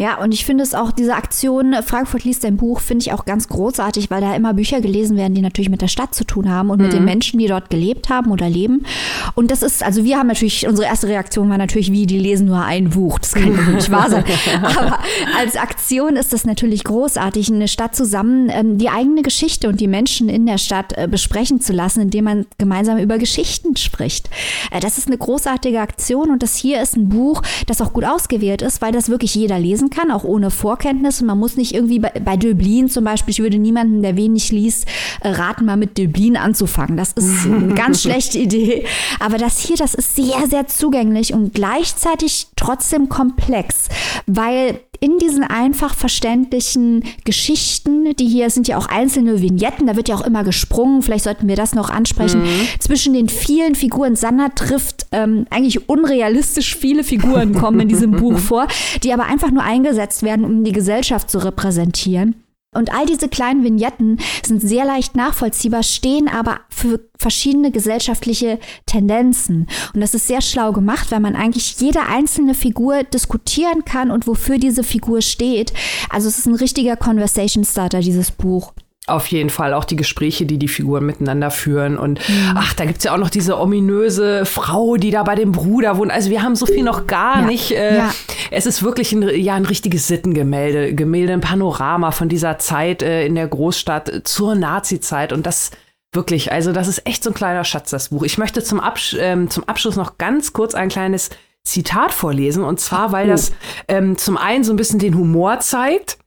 Ja, 0.00 0.16
und 0.16 0.32
ich 0.32 0.46
finde 0.46 0.64
es 0.64 0.74
auch, 0.74 0.92
diese 0.92 1.14
Aktion 1.14 1.76
Frankfurt 1.84 2.24
liest 2.24 2.42
dein 2.42 2.56
Buch, 2.56 2.80
finde 2.80 3.02
ich 3.02 3.12
auch 3.12 3.26
ganz 3.26 3.48
großartig, 3.48 4.10
weil 4.10 4.22
da 4.22 4.34
immer 4.34 4.54
Bücher 4.54 4.80
gelesen 4.80 5.18
werden, 5.18 5.34
die 5.34 5.42
natürlich 5.42 5.68
mit 5.68 5.82
der 5.82 5.88
Stadt 5.88 6.14
zu 6.14 6.24
tun 6.24 6.50
haben 6.50 6.70
und 6.70 6.78
mhm. 6.78 6.84
mit 6.84 6.94
den 6.94 7.00
mhm. 7.00 7.04
Menschen, 7.04 7.38
die 7.38 7.46
dort 7.46 7.68
gelebt 7.68 8.08
haben 8.08 8.30
oder 8.30 8.48
leben. 8.48 8.86
Und 9.34 9.50
das 9.50 9.62
ist, 9.62 9.82
also 9.82 10.02
wir 10.02 10.16
haben 10.16 10.28
natürlich, 10.28 10.66
unsere 10.66 10.88
erste 10.88 11.08
Reaktion 11.08 11.50
war 11.50 11.58
natürlich, 11.58 11.92
wie, 11.92 12.06
die 12.06 12.18
lesen 12.18 12.46
nur 12.46 12.64
ein 12.64 12.88
Buch. 12.88 13.18
Das 13.18 13.32
kann 13.32 13.54
ja 13.54 13.72
nicht 13.72 13.90
wahr 13.90 14.08
sein. 14.08 14.24
Aber 14.62 15.00
als 15.36 15.56
Aktion 15.56 16.16
ist 16.16 16.32
das 16.32 16.46
natürlich 16.46 16.82
großartig, 16.84 17.52
eine 17.52 17.68
Stadt 17.68 17.94
zusammen 17.94 18.48
ähm, 18.48 18.78
die 18.78 18.88
eigene 18.88 19.20
Geschichte 19.20 19.68
und 19.68 19.82
die 19.82 19.88
Menschen 19.88 20.30
in 20.30 20.46
der 20.46 20.56
Stadt 20.56 20.96
äh, 20.96 21.08
besprechen 21.08 21.60
zu 21.60 21.74
lassen, 21.74 22.00
indem 22.00 22.24
man 22.24 22.46
gemeinsam 22.56 22.96
über 22.96 23.18
Geschichten 23.18 23.76
spricht. 23.76 24.30
Äh, 24.70 24.80
das 24.80 24.96
ist 24.96 25.08
eine 25.08 25.18
großartige 25.18 25.78
Aktion 25.78 26.30
und 26.30 26.42
das 26.42 26.56
hier 26.56 26.80
ist 26.80 26.96
ein 26.96 27.10
Buch, 27.10 27.42
das 27.66 27.82
auch 27.82 27.92
gut 27.92 28.06
ausgewählt 28.06 28.62
ist, 28.62 28.80
weil 28.80 28.92
das 28.92 29.10
wirklich 29.10 29.34
jeder 29.34 29.58
lesen 29.58 29.89
kann, 29.90 30.10
auch 30.10 30.24
ohne 30.24 30.50
Vorkenntnisse. 30.50 31.24
Man 31.24 31.38
muss 31.38 31.56
nicht 31.56 31.74
irgendwie 31.74 31.98
bei, 31.98 32.10
bei 32.10 32.36
Döblin 32.36 32.88
zum 32.88 33.04
Beispiel, 33.04 33.32
ich 33.32 33.40
würde 33.40 33.58
niemanden, 33.58 34.02
der 34.02 34.16
wenig 34.16 34.50
liest, 34.50 34.86
äh, 35.20 35.28
raten, 35.28 35.64
mal 35.64 35.76
mit 35.76 35.98
Döblin 35.98 36.36
anzufangen. 36.36 36.96
Das 36.96 37.12
ist 37.12 37.46
eine 37.46 37.74
ganz 37.74 38.02
schlechte 38.02 38.38
Idee. 38.38 38.86
Aber 39.18 39.38
das 39.38 39.58
hier, 39.58 39.76
das 39.76 39.94
ist 39.94 40.16
sehr, 40.16 40.46
sehr 40.48 40.66
zugänglich 40.66 41.34
und 41.34 41.54
gleichzeitig 41.54 42.48
trotzdem 42.56 43.08
komplex, 43.08 43.88
weil 44.26 44.80
in 45.00 45.18
diesen 45.18 45.42
einfach 45.42 45.94
verständlichen 45.94 47.04
Geschichten, 47.24 48.14
die 48.16 48.26
hier 48.26 48.50
sind 48.50 48.68
ja 48.68 48.76
auch 48.76 48.86
einzelne 48.86 49.40
Vignetten, 49.40 49.86
da 49.86 49.96
wird 49.96 50.08
ja 50.08 50.14
auch 50.14 50.26
immer 50.26 50.44
gesprungen, 50.44 51.02
vielleicht 51.02 51.24
sollten 51.24 51.48
wir 51.48 51.56
das 51.56 51.74
noch 51.74 51.88
ansprechen, 51.88 52.42
mhm. 52.42 52.68
zwischen 52.78 53.14
den 53.14 53.28
vielen 53.28 53.74
Figuren. 53.74 54.14
Sanna 54.14 54.50
trifft 54.50 55.06
ähm, 55.12 55.46
eigentlich 55.50 55.88
unrealistisch 55.88 56.76
viele 56.76 57.02
Figuren 57.02 57.54
kommen 57.54 57.80
in 57.80 57.88
diesem 57.88 58.10
Buch 58.20 58.38
vor, 58.38 58.68
die 59.02 59.12
aber 59.12 59.24
einfach 59.24 59.50
nur 59.50 59.62
eingesetzt 59.62 60.22
werden, 60.22 60.44
um 60.44 60.64
die 60.64 60.72
Gesellschaft 60.72 61.30
zu 61.30 61.38
repräsentieren. 61.38 62.34
Und 62.72 62.92
all 62.94 63.04
diese 63.04 63.28
kleinen 63.28 63.64
Vignetten 63.64 64.20
sind 64.44 64.60
sehr 64.60 64.84
leicht 64.84 65.16
nachvollziehbar, 65.16 65.82
stehen 65.82 66.28
aber 66.28 66.60
für 66.68 67.00
verschiedene 67.18 67.72
gesellschaftliche 67.72 68.60
Tendenzen. 68.86 69.66
Und 69.92 70.00
das 70.00 70.14
ist 70.14 70.28
sehr 70.28 70.40
schlau 70.40 70.72
gemacht, 70.72 71.10
weil 71.10 71.18
man 71.18 71.34
eigentlich 71.34 71.80
jede 71.80 72.02
einzelne 72.02 72.54
Figur 72.54 73.02
diskutieren 73.02 73.84
kann 73.84 74.12
und 74.12 74.28
wofür 74.28 74.58
diese 74.58 74.84
Figur 74.84 75.20
steht. 75.20 75.72
Also 76.10 76.28
es 76.28 76.38
ist 76.38 76.46
ein 76.46 76.54
richtiger 76.54 76.96
Conversation 76.96 77.64
Starter, 77.64 78.00
dieses 78.00 78.30
Buch. 78.30 78.72
Auf 79.10 79.26
jeden 79.26 79.50
Fall 79.50 79.74
auch 79.74 79.84
die 79.84 79.96
Gespräche, 79.96 80.46
die 80.46 80.58
die 80.58 80.68
Figuren 80.68 81.04
miteinander 81.04 81.50
führen. 81.50 81.98
Und 81.98 82.26
mhm. 82.28 82.54
ach, 82.56 82.72
da 82.74 82.84
gibt's 82.84 83.04
ja 83.04 83.12
auch 83.12 83.18
noch 83.18 83.30
diese 83.30 83.58
ominöse 83.58 84.44
Frau, 84.46 84.96
die 84.96 85.10
da 85.10 85.22
bei 85.22 85.34
dem 85.34 85.52
Bruder 85.52 85.96
wohnt. 85.96 86.10
Also 86.10 86.30
wir 86.30 86.42
haben 86.42 86.56
so 86.56 86.66
viel 86.66 86.82
noch 86.82 87.06
gar 87.06 87.40
ja. 87.40 87.46
nicht. 87.46 87.72
Äh, 87.72 87.98
ja. 87.98 88.14
Es 88.50 88.66
ist 88.66 88.82
wirklich 88.82 89.12
ein, 89.12 89.28
ja, 89.28 89.54
ein 89.54 89.66
richtiges 89.66 90.08
Sittengemälde, 90.08 90.94
Gemälde, 90.94 91.32
ein 91.32 91.40
Panorama 91.40 92.10
von 92.10 92.28
dieser 92.28 92.58
Zeit 92.58 93.02
äh, 93.02 93.26
in 93.26 93.34
der 93.34 93.48
Großstadt 93.48 94.22
zur 94.24 94.54
Nazi-Zeit. 94.54 95.32
Und 95.32 95.46
das 95.46 95.70
wirklich, 96.12 96.52
also 96.52 96.72
das 96.72 96.88
ist 96.88 97.06
echt 97.06 97.22
so 97.22 97.30
ein 97.30 97.34
kleiner 97.34 97.64
Schatz, 97.64 97.90
das 97.90 98.08
Buch. 98.08 98.22
Ich 98.22 98.38
möchte 98.38 98.62
zum, 98.62 98.80
Absch 98.80 99.16
ähm, 99.18 99.50
zum 99.50 99.64
Abschluss 99.68 99.96
noch 99.96 100.18
ganz 100.18 100.52
kurz 100.52 100.74
ein 100.74 100.88
kleines 100.88 101.30
Zitat 101.64 102.12
vorlesen. 102.12 102.64
Und 102.64 102.80
zwar, 102.80 103.12
weil 103.12 103.28
oh. 103.28 103.30
das 103.32 103.52
ähm, 103.88 104.16
zum 104.16 104.36
einen 104.36 104.64
so 104.64 104.72
ein 104.72 104.76
bisschen 104.76 104.98
den 104.98 105.16
Humor 105.16 105.60
zeigt 105.60 106.14
äh, 106.14 106.19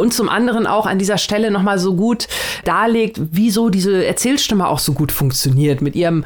und 0.00 0.12
zum 0.12 0.28
anderen 0.28 0.66
auch 0.66 0.86
an 0.86 0.98
dieser 0.98 1.18
Stelle 1.18 1.50
nochmal 1.50 1.78
so 1.78 1.94
gut 1.94 2.26
darlegt, 2.64 3.20
wieso 3.30 3.68
diese 3.68 4.04
Erzählstimme 4.04 4.66
auch 4.66 4.80
so 4.80 4.92
gut 4.92 5.12
funktioniert 5.12 5.82
mit 5.82 5.94
ihrem 5.94 6.24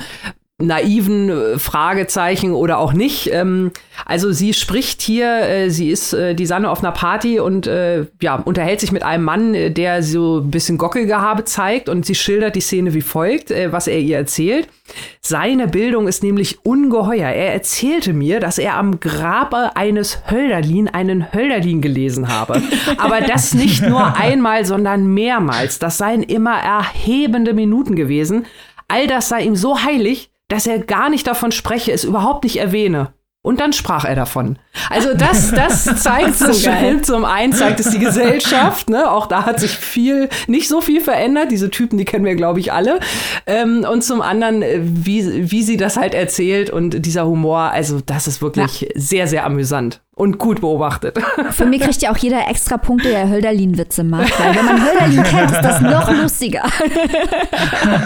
naiven 0.58 1.28
äh, 1.28 1.58
Fragezeichen 1.58 2.52
oder 2.52 2.78
auch 2.78 2.94
nicht. 2.94 3.30
Ähm, 3.30 3.72
also 4.06 4.32
sie 4.32 4.54
spricht 4.54 5.02
hier, 5.02 5.42
äh, 5.42 5.70
sie 5.70 5.90
ist 5.90 6.14
äh, 6.14 6.34
die 6.34 6.46
Sanne 6.46 6.70
auf 6.70 6.82
einer 6.82 6.92
Party 6.92 7.38
und 7.40 7.66
äh, 7.66 8.06
ja, 8.22 8.36
unterhält 8.36 8.80
sich 8.80 8.90
mit 8.90 9.02
einem 9.02 9.24
Mann, 9.24 9.54
äh, 9.54 9.70
der 9.70 10.02
so 10.02 10.38
ein 10.38 10.50
bisschen 10.50 10.78
Gockelgehabe 10.78 11.44
zeigt 11.44 11.90
und 11.90 12.06
sie 12.06 12.14
schildert 12.14 12.56
die 12.56 12.62
Szene 12.62 12.94
wie 12.94 13.02
folgt, 13.02 13.50
äh, 13.50 13.70
was 13.70 13.86
er 13.86 13.98
ihr 13.98 14.16
erzählt. 14.16 14.68
Seine 15.20 15.68
Bildung 15.68 16.08
ist 16.08 16.22
nämlich 16.22 16.64
ungeheuer. 16.64 17.28
Er 17.28 17.52
erzählte 17.52 18.14
mir, 18.14 18.40
dass 18.40 18.56
er 18.56 18.76
am 18.76 18.98
Grabe 18.98 19.76
eines 19.76 20.30
Hölderlin 20.30 20.88
einen 20.88 21.34
Hölderlin 21.34 21.82
gelesen 21.82 22.28
habe. 22.28 22.62
Aber 22.96 23.20
das 23.20 23.52
nicht 23.52 23.82
nur 23.82 24.16
einmal, 24.16 24.64
sondern 24.64 25.06
mehrmals. 25.12 25.78
Das 25.78 25.98
seien 25.98 26.22
immer 26.22 26.58
erhebende 26.58 27.52
Minuten 27.52 27.94
gewesen. 27.94 28.46
All 28.88 29.06
das 29.06 29.28
sei 29.28 29.42
ihm 29.42 29.56
so 29.56 29.82
heilig, 29.82 30.30
dass 30.48 30.66
er 30.66 30.78
gar 30.78 31.10
nicht 31.10 31.26
davon 31.26 31.52
spreche, 31.52 31.92
es 31.92 32.04
überhaupt 32.04 32.44
nicht 32.44 32.58
erwähne. 32.58 33.12
Und 33.42 33.60
dann 33.60 33.72
sprach 33.72 34.04
er 34.04 34.16
davon. 34.16 34.58
Also 34.90 35.14
das, 35.14 35.52
das 35.52 35.84
zeigt 36.02 36.34
so 36.34 36.52
schön. 36.52 37.04
Zum 37.04 37.24
einen 37.24 37.52
zeigt 37.52 37.78
es 37.78 37.90
die 37.90 38.00
Gesellschaft, 38.00 38.90
ne? 38.90 39.08
Auch 39.08 39.26
da 39.28 39.46
hat 39.46 39.60
sich 39.60 39.70
viel, 39.70 40.28
nicht 40.48 40.66
so 40.66 40.80
viel 40.80 41.00
verändert. 41.00 41.52
Diese 41.52 41.70
Typen, 41.70 41.96
die 41.96 42.04
kennen 42.04 42.24
wir, 42.24 42.34
glaube 42.34 42.58
ich, 42.58 42.72
alle. 42.72 42.98
Ähm, 43.46 43.86
und 43.88 44.02
zum 44.02 44.20
anderen, 44.20 44.62
äh, 44.62 44.80
wie, 44.82 45.48
wie 45.48 45.62
sie 45.62 45.76
das 45.76 45.96
halt 45.96 46.12
erzählt 46.12 46.70
und 46.70 47.06
dieser 47.06 47.24
Humor, 47.28 47.70
also 47.70 48.00
das 48.04 48.26
ist 48.26 48.42
wirklich 48.42 48.80
ja. 48.80 48.88
sehr, 48.96 49.28
sehr 49.28 49.46
amüsant 49.46 50.00
und 50.16 50.38
gut 50.38 50.62
beobachtet. 50.62 51.18
Für 51.50 51.66
mich 51.66 51.82
kriegt 51.82 52.00
ja 52.00 52.10
auch 52.10 52.16
jeder 52.16 52.48
extra 52.48 52.78
Punkte, 52.78 53.10
der 53.10 53.28
Hölderlin-Witze 53.28 54.02
macht. 54.02 54.32
Weil 54.40 54.56
wenn 54.56 54.64
man 54.64 54.82
Hölderlin 54.82 55.22
kennt, 55.22 55.50
ist 55.50 55.60
das 55.60 55.80
noch 55.82 56.10
lustiger. 56.10 56.64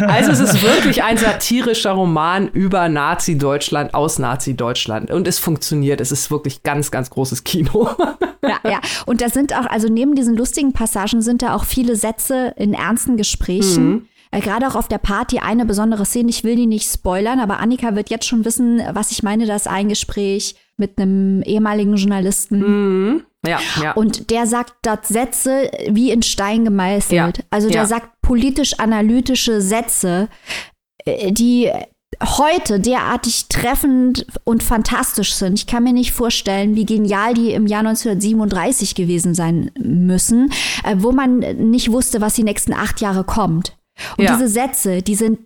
Also 0.09 0.33
es 0.33 0.41
ist 0.41 0.63
wirklich 0.63 1.05
ein 1.05 1.17
satirischer 1.17 1.93
Roman 1.93 2.49
über 2.49 2.89
Nazi-Deutschland, 2.89 3.95
aus 3.95 4.19
Nazi-Deutschland. 4.19 5.13
Und 5.13 5.29
es 5.29 5.39
funktioniert. 5.39 6.01
Es 6.01 6.11
ist 6.11 6.33
wirklich 6.33 6.65
ganz, 6.65 6.91
ganz 6.91 7.11
großes 7.11 7.45
Kino. 7.45 7.89
Ja, 8.43 8.59
ja. 8.69 8.81
Und 9.07 9.21
da 9.21 9.29
sind 9.29 9.55
auch, 9.55 9.67
also 9.67 9.89
neben 9.89 10.17
diesen 10.17 10.37
lustigen 10.37 10.73
Passagen 10.73 11.23
sind 11.23 11.43
da 11.43 11.55
auch 11.55 11.65
viele 11.65 11.95
Sätze 11.95 12.55
in 12.57 12.75
ernsten 12.75 13.17
Gesprächen. 13.17 13.89
Mhm. 13.89 14.07
Äh, 14.33 14.41
Gerade 14.41 14.67
auch 14.67 14.75
auf 14.75 14.89
der 14.89 14.99
Party 14.99 15.39
eine 15.39 15.65
besondere 15.65 16.05
Szene. 16.05 16.31
Ich 16.31 16.43
will 16.43 16.57
die 16.57 16.67
nicht 16.67 16.91
spoilern, 16.91 17.39
aber 17.39 17.61
Annika 17.61 17.95
wird 17.95 18.11
jetzt 18.11 18.27
schon 18.27 18.45
wissen, 18.45 18.83
was 18.93 19.13
ich 19.13 19.23
meine. 19.23 19.47
Das 19.47 19.67
ein 19.67 19.89
Gespräch 19.89 20.57
mit 20.81 20.99
einem 20.99 21.43
ehemaligen 21.43 21.95
Journalisten. 21.95 22.59
Mhm. 22.59 23.23
Ja, 23.47 23.61
ja. 23.81 23.93
Und 23.93 24.31
der 24.31 24.47
sagt 24.47 24.75
dort 24.83 25.07
Sätze 25.07 25.71
wie 25.89 26.11
in 26.11 26.23
Stein 26.23 26.65
gemeißelt. 26.65 27.39
Ja, 27.39 27.45
also 27.51 27.69
der 27.69 27.83
ja. 27.83 27.87
sagt 27.87 28.21
politisch-analytische 28.23 29.63
Sätze, 29.63 30.29
äh, 31.05 31.33
die 31.33 31.71
heute 32.23 32.81
derartig 32.81 33.47
treffend 33.49 34.27
und 34.45 34.63
fantastisch 34.63 35.33
sind. 35.35 35.59
Ich 35.59 35.67
kann 35.67 35.85
mir 35.85 35.93
nicht 35.93 36.13
vorstellen, 36.13 36.75
wie 36.75 36.85
genial 36.85 37.35
die 37.35 37.53
im 37.53 37.67
Jahr 37.67 37.81
1937 37.81 38.95
gewesen 38.95 39.35
sein 39.35 39.71
müssen, 39.79 40.53
äh, 40.85 40.97
wo 40.99 41.13
man 41.13 41.39
nicht 41.39 41.93
wusste, 41.93 42.21
was 42.21 42.35
die 42.35 42.45
nächsten 42.45 42.73
acht 42.73 43.01
Jahre 43.01 43.25
kommt. 43.25 43.77
Und 44.19 44.25
ja. 44.25 44.35
diese 44.35 44.49
Sätze, 44.49 45.03
die 45.03 45.15
sind, 45.15 45.39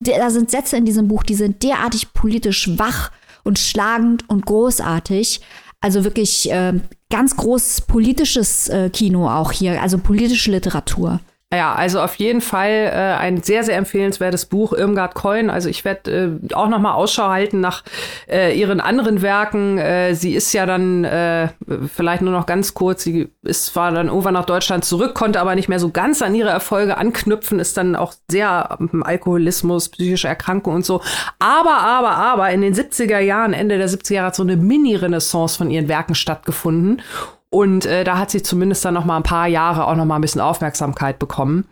da 0.00 0.30
sind 0.30 0.50
Sätze 0.50 0.76
in 0.76 0.84
diesem 0.84 1.08
Buch, 1.08 1.22
die 1.22 1.34
sind 1.34 1.62
derartig 1.62 2.12
politisch 2.12 2.78
wach 2.78 3.10
und 3.44 3.58
schlagend 3.58 4.28
und 4.28 4.46
großartig. 4.46 5.40
Also 5.80 6.04
wirklich 6.04 6.50
äh, 6.50 6.74
ganz 7.10 7.36
großes 7.36 7.82
politisches 7.82 8.68
äh, 8.68 8.90
Kino 8.90 9.30
auch 9.30 9.52
hier, 9.52 9.80
also 9.80 9.98
politische 9.98 10.50
Literatur. 10.50 11.20
Ja, 11.52 11.74
also 11.74 12.00
auf 12.00 12.14
jeden 12.14 12.40
Fall 12.40 12.70
äh, 12.70 13.16
ein 13.18 13.42
sehr, 13.42 13.64
sehr 13.64 13.76
empfehlenswertes 13.76 14.46
Buch, 14.46 14.72
Irmgard 14.72 15.16
Coin. 15.16 15.50
Also 15.50 15.68
ich 15.68 15.84
werde 15.84 16.38
äh, 16.48 16.54
auch 16.54 16.68
noch 16.68 16.78
mal 16.78 16.92
Ausschau 16.94 17.28
halten 17.28 17.58
nach 17.58 17.82
äh, 18.28 18.56
ihren 18.56 18.80
anderen 18.80 19.20
Werken. 19.20 19.76
Äh, 19.76 20.14
sie 20.14 20.32
ist 20.32 20.52
ja 20.52 20.64
dann 20.64 21.02
äh, 21.02 21.48
vielleicht 21.92 22.22
nur 22.22 22.32
noch 22.32 22.46
ganz 22.46 22.74
kurz, 22.74 23.02
sie 23.02 23.32
ist 23.42 23.66
zwar 23.66 23.90
dann 23.90 24.06
irgendwann 24.06 24.34
nach 24.34 24.44
Deutschland 24.44 24.84
zurück, 24.84 25.16
konnte 25.16 25.40
aber 25.40 25.56
nicht 25.56 25.68
mehr 25.68 25.80
so 25.80 25.90
ganz 25.90 26.22
an 26.22 26.36
ihre 26.36 26.50
Erfolge 26.50 26.96
anknüpfen, 26.96 27.58
ist 27.58 27.76
dann 27.76 27.96
auch 27.96 28.14
sehr 28.30 28.78
ähm, 28.78 29.02
Alkoholismus, 29.02 29.88
psychische 29.88 30.28
Erkrankung 30.28 30.76
und 30.76 30.86
so. 30.86 31.00
Aber, 31.40 31.78
aber, 31.78 32.10
aber 32.10 32.50
in 32.50 32.60
den 32.60 32.76
70er 32.76 33.18
Jahren, 33.18 33.54
Ende 33.54 33.76
der 33.76 33.88
70er 33.88 34.14
Jahre 34.14 34.26
hat 34.28 34.36
so 34.36 34.44
eine 34.44 34.56
Mini-Renaissance 34.56 35.58
von 35.58 35.72
ihren 35.72 35.88
Werken 35.88 36.14
stattgefunden. 36.14 37.02
Und 37.50 37.84
äh, 37.84 38.04
da 38.04 38.16
hat 38.16 38.30
sie 38.30 38.42
zumindest 38.42 38.84
dann 38.84 38.94
noch 38.94 39.04
mal 39.04 39.16
ein 39.16 39.24
paar 39.24 39.48
Jahre 39.48 39.86
auch 39.86 39.96
noch 39.96 40.04
mal 40.04 40.14
ein 40.14 40.20
bisschen 40.20 40.40
Aufmerksamkeit 40.40 41.18
bekommen. 41.18 41.68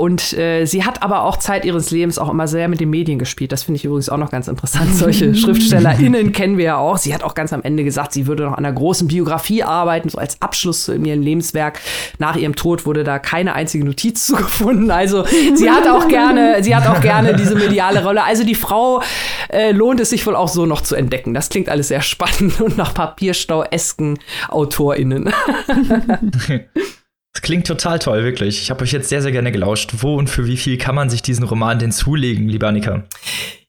Und 0.00 0.32
äh, 0.32 0.64
sie 0.64 0.86
hat 0.86 1.02
aber 1.02 1.24
auch 1.24 1.36
Zeit 1.36 1.66
ihres 1.66 1.90
Lebens 1.90 2.18
auch 2.18 2.30
immer 2.30 2.48
sehr 2.48 2.68
mit 2.68 2.80
den 2.80 2.88
Medien 2.88 3.18
gespielt. 3.18 3.52
Das 3.52 3.64
finde 3.64 3.76
ich 3.76 3.84
übrigens 3.84 4.08
auch 4.08 4.16
noch 4.16 4.30
ganz 4.30 4.48
interessant. 4.48 4.94
Solche 4.94 5.34
SchriftstellerInnen 5.34 6.32
kennen 6.32 6.56
wir 6.56 6.64
ja 6.64 6.76
auch. 6.78 6.96
Sie 6.96 7.12
hat 7.12 7.22
auch 7.22 7.34
ganz 7.34 7.52
am 7.52 7.62
Ende 7.62 7.84
gesagt, 7.84 8.14
sie 8.14 8.26
würde 8.26 8.44
noch 8.44 8.52
an 8.52 8.64
einer 8.64 8.72
großen 8.72 9.08
Biografie 9.08 9.62
arbeiten, 9.62 10.08
so 10.08 10.16
als 10.16 10.40
Abschluss 10.40 10.88
in 10.88 11.04
ihrem 11.04 11.20
Lebenswerk. 11.20 11.80
Nach 12.18 12.34
ihrem 12.34 12.56
Tod 12.56 12.86
wurde 12.86 13.04
da 13.04 13.18
keine 13.18 13.52
einzige 13.52 13.84
Notiz 13.84 14.24
zugefunden. 14.26 14.90
Also 14.90 15.26
sie 15.26 15.68
hat 15.68 15.86
auch 15.86 16.08
gerne, 16.08 16.64
sie 16.64 16.74
hat 16.74 16.86
auch 16.86 17.02
gerne 17.02 17.36
diese 17.36 17.54
mediale 17.54 18.02
Rolle. 18.02 18.24
Also 18.24 18.42
die 18.42 18.54
Frau 18.54 19.02
äh, 19.50 19.72
lohnt 19.72 20.00
es 20.00 20.08
sich 20.08 20.26
wohl 20.26 20.34
auch 20.34 20.48
so 20.48 20.64
noch 20.64 20.80
zu 20.80 20.94
entdecken. 20.94 21.34
Das 21.34 21.50
klingt 21.50 21.68
alles 21.68 21.88
sehr 21.88 22.00
spannend 22.00 22.58
und 22.62 22.78
nach 22.78 22.94
Papierstau-esken 22.94 24.18
AutorInnen. 24.48 25.30
Das 27.32 27.42
klingt 27.42 27.66
total 27.66 27.98
toll, 27.98 28.24
wirklich. 28.24 28.60
Ich 28.60 28.70
habe 28.70 28.82
euch 28.82 28.92
jetzt 28.92 29.08
sehr, 29.08 29.22
sehr 29.22 29.32
gerne 29.32 29.52
gelauscht. 29.52 29.90
Wo 29.98 30.16
und 30.16 30.28
für 30.28 30.46
wie 30.46 30.56
viel 30.56 30.78
kann 30.78 30.94
man 30.94 31.10
sich 31.10 31.22
diesen 31.22 31.44
Roman 31.44 31.78
denn 31.78 31.92
zulegen, 31.92 32.48
lieber 32.48 32.68
Annika? 32.68 33.04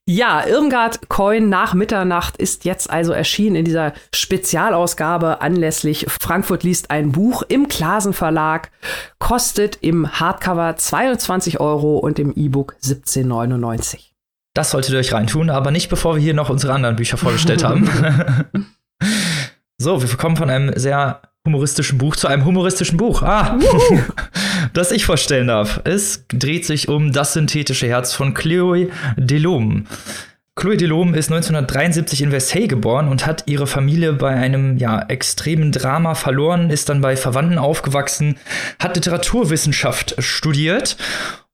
Ja, 0.08 0.46
Irmgard 0.46 1.10
Coin 1.10 1.48
nach 1.48 1.76
Mitternacht 1.76 2.36
ist 2.38 2.66
jetzt 2.66 2.90
also 2.90 3.14
erschienen 3.14 3.58
in 3.58 3.66
dieser 3.66 3.94
Spezialausgabe 4.14 5.42
anlässlich 5.42 6.08
Frankfurt 6.10 6.64
liest 6.64 6.90
ein 6.90 7.12
Buch 7.12 7.44
im 7.48 7.68
Klasen 7.68 8.14
Verlag. 8.14 8.72
Kostet 9.20 9.78
im 9.82 10.20
Hardcover 10.20 10.76
22 10.76 11.60
Euro 11.60 12.00
und 12.00 12.18
im 12.18 12.34
E-Book 12.36 12.76
17,99. 12.84 14.10
Das 14.56 14.72
solltet 14.72 14.94
ihr 14.94 15.00
euch 15.00 15.14
reintun, 15.14 15.52
aber 15.52 15.70
nicht 15.70 15.90
bevor 15.90 16.16
wir 16.16 16.22
hier 16.22 16.34
noch 16.34 16.50
unsere 16.50 16.74
anderen 16.74 16.96
Bücher 16.96 17.18
vorgestellt 17.18 17.64
haben. 17.64 17.88
so, 19.78 20.02
wir 20.02 20.18
kommen 20.18 20.36
von 20.36 20.50
einem 20.50 20.78
sehr 20.78 21.22
humoristischen 21.46 21.98
Buch 21.98 22.16
zu 22.16 22.28
einem 22.28 22.46
humoristischen 22.46 22.98
Buch. 22.98 23.24
Ah, 23.24 23.58
das 24.74 24.92
ich 24.92 25.06
vorstellen 25.06 25.48
darf. 25.48 25.82
Es 25.84 26.26
dreht 26.30 26.66
sich 26.66 26.88
um 26.88 27.12
Das 27.12 27.34
synthetische 27.34 27.88
Herz 27.88 28.14
von 28.14 28.34
Chloé 28.34 28.90
Delhomme. 29.18 29.86
Chloé 30.56 30.76
Delhomme 30.76 31.18
ist 31.18 31.32
1973 31.32 32.22
in 32.22 32.30
Versailles 32.30 32.68
geboren 32.68 33.08
und 33.08 33.26
hat 33.26 33.46
ihre 33.48 33.66
Familie 33.66 34.14
bei 34.14 34.32
einem 34.32 34.78
ja, 34.78 35.02
extremen 35.08 35.72
Drama 35.72 36.14
verloren, 36.14 36.70
ist 36.70 36.90
dann 36.90 37.02
bei 37.02 37.16
Verwandten 37.16 37.58
aufgewachsen, 37.58 38.38
hat 38.78 38.96
Literaturwissenschaft 38.96 40.16
studiert 40.20 40.98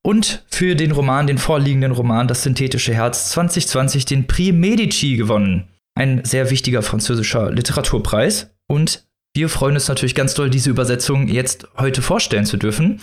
und 0.02 0.44
für 0.50 0.76
den 0.76 0.92
Roman, 0.92 1.28
den 1.28 1.38
vorliegenden 1.38 1.92
Roman 1.92 2.28
Das 2.28 2.44
synthetische 2.44 2.94
Herz 2.94 3.30
2020 3.30 4.06
den 4.06 4.28
Prix 4.28 4.54
Medici 4.54 5.16
gewonnen. 5.16 5.68
Ein 5.96 6.26
sehr 6.26 6.50
wichtiger 6.50 6.82
französischer 6.82 7.52
Literaturpreis. 7.52 8.52
Und 8.68 9.07
wir 9.38 9.50
freuen 9.50 9.76
uns 9.76 9.88
natürlich 9.88 10.16
ganz 10.16 10.34
doll, 10.34 10.50
diese 10.50 10.72
Übersetzung 10.72 11.28
jetzt 11.28 11.68
heute 11.78 12.02
vorstellen 12.02 12.46
zu 12.46 12.58
dürfen. 12.58 13.00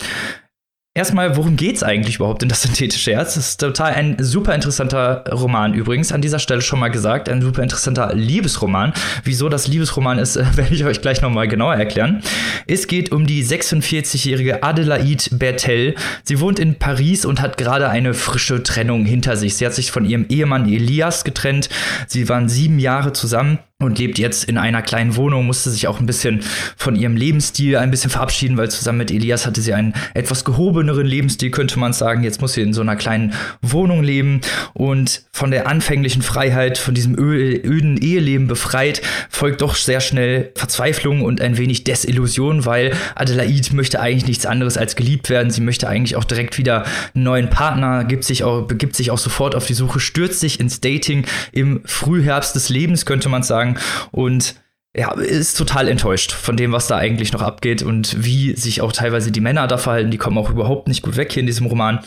Erstmal, 0.97 1.35
worum 1.37 1.55
geht's 1.55 1.81
eigentlich 1.81 2.17
überhaupt 2.17 2.43
in 2.43 2.49
das 2.49 2.61
synthetische 2.61 3.13
Herz? 3.13 3.35
Das 3.35 3.47
ist 3.47 3.57
total 3.59 3.93
ein 3.93 4.17
super 4.19 4.53
interessanter 4.53 5.23
Roman 5.31 5.73
übrigens. 5.73 6.11
An 6.11 6.21
dieser 6.21 6.39
Stelle 6.39 6.61
schon 6.61 6.79
mal 6.79 6.89
gesagt, 6.89 7.29
ein 7.29 7.41
super 7.41 7.63
interessanter 7.63 8.13
Liebesroman. 8.13 8.93
Wieso 9.23 9.47
das 9.47 9.67
Liebesroman 9.67 10.19
ist, 10.19 10.35
werde 10.57 10.73
ich 10.73 10.83
euch 10.83 11.01
gleich 11.01 11.21
nochmal 11.21 11.47
genauer 11.47 11.75
erklären. 11.75 12.21
Es 12.67 12.87
geht 12.87 13.13
um 13.13 13.27
die 13.27 13.45
46-jährige 13.45 14.63
Adelaide 14.63 15.23
Bertel. 15.31 15.95
Sie 16.23 16.41
wohnt 16.41 16.59
in 16.59 16.75
Paris 16.75 17.23
und 17.23 17.41
hat 17.41 17.57
gerade 17.57 17.89
eine 17.89 18.13
frische 18.13 18.61
Trennung 18.61 19.05
hinter 19.05 19.37
sich. 19.37 19.55
Sie 19.55 19.65
hat 19.65 19.73
sich 19.73 19.91
von 19.91 20.05
ihrem 20.05 20.25
Ehemann 20.27 20.67
Elias 20.67 21.23
getrennt. 21.23 21.69
Sie 22.07 22.27
waren 22.27 22.49
sieben 22.49 22.79
Jahre 22.79 23.13
zusammen 23.13 23.59
und 23.85 23.99
lebt 23.99 24.17
jetzt 24.17 24.43
in 24.45 24.57
einer 24.57 24.81
kleinen 24.81 25.15
Wohnung, 25.15 25.45
musste 25.45 25.69
sich 25.69 25.87
auch 25.87 25.99
ein 25.99 26.05
bisschen 26.05 26.41
von 26.75 26.95
ihrem 26.95 27.15
Lebensstil 27.15 27.77
ein 27.77 27.91
bisschen 27.91 28.09
verabschieden, 28.09 28.57
weil 28.57 28.69
zusammen 28.69 28.99
mit 28.99 29.11
Elias 29.11 29.45
hatte 29.45 29.61
sie 29.61 29.73
einen 29.73 29.93
etwas 30.13 30.43
gehobeneren 30.43 31.05
Lebensstil, 31.05 31.51
könnte 31.51 31.79
man 31.79 31.93
sagen. 31.93 32.23
Jetzt 32.23 32.41
muss 32.41 32.53
sie 32.53 32.61
in 32.61 32.73
so 32.73 32.81
einer 32.81 32.95
kleinen 32.95 33.33
Wohnung 33.61 34.03
leben 34.03 34.41
und 34.73 35.23
von 35.31 35.51
der 35.51 35.67
anfänglichen 35.67 36.21
Freiheit, 36.21 36.77
von 36.77 36.93
diesem 36.93 37.17
öden 37.17 37.97
Eheleben 37.97 38.47
befreit, 38.47 39.01
folgt 39.29 39.61
doch 39.61 39.75
sehr 39.75 40.01
schnell 40.01 40.51
Verzweiflung 40.55 41.21
und 41.21 41.41
ein 41.41 41.57
wenig 41.57 41.83
Desillusion, 41.83 42.65
weil 42.65 42.93
Adelaide 43.15 43.75
möchte 43.75 43.99
eigentlich 43.99 44.27
nichts 44.27 44.45
anderes 44.45 44.77
als 44.77 44.95
geliebt 44.95 45.29
werden. 45.29 45.51
Sie 45.51 45.61
möchte 45.61 45.87
eigentlich 45.87 46.15
auch 46.15 46.23
direkt 46.23 46.57
wieder 46.57 46.85
einen 47.13 47.23
neuen 47.23 47.49
Partner, 47.49 48.03
gibt 48.03 48.23
sich 48.23 48.43
auch, 48.43 48.63
begibt 48.63 48.95
sich 48.95 49.11
auch 49.11 49.17
sofort 49.17 49.55
auf 49.55 49.65
die 49.65 49.73
Suche, 49.73 49.99
stürzt 49.99 50.39
sich 50.39 50.59
ins 50.59 50.81
Dating 50.81 51.25
im 51.51 51.81
Frühherbst 51.85 52.55
des 52.55 52.69
Lebens, 52.69 53.05
könnte 53.05 53.29
man 53.29 53.43
sagen 53.43 53.55
sagen. 53.55 53.74
Und 54.11 54.55
ja, 54.97 55.11
ist 55.11 55.57
total 55.57 55.89
enttäuscht 55.89 56.31
von 56.31 56.55
dem, 56.55 56.71
was 56.71 56.87
da 56.87 56.95
eigentlich 56.95 57.33
noch 57.33 57.41
abgeht 57.41 57.83
und 57.83 58.23
wie 58.23 58.55
sich 58.55 58.79
auch 58.79 58.93
teilweise 58.93 59.29
die 59.29 59.41
Männer 59.41 59.67
da 59.67 59.77
verhalten. 59.77 60.09
Die 60.09 60.17
kommen 60.17 60.37
auch 60.37 60.49
überhaupt 60.49 60.87
nicht 60.87 61.01
gut 61.01 61.17
weg 61.17 61.33
hier 61.33 61.41
in 61.41 61.47
diesem 61.47 61.65
Roman. 61.65 61.99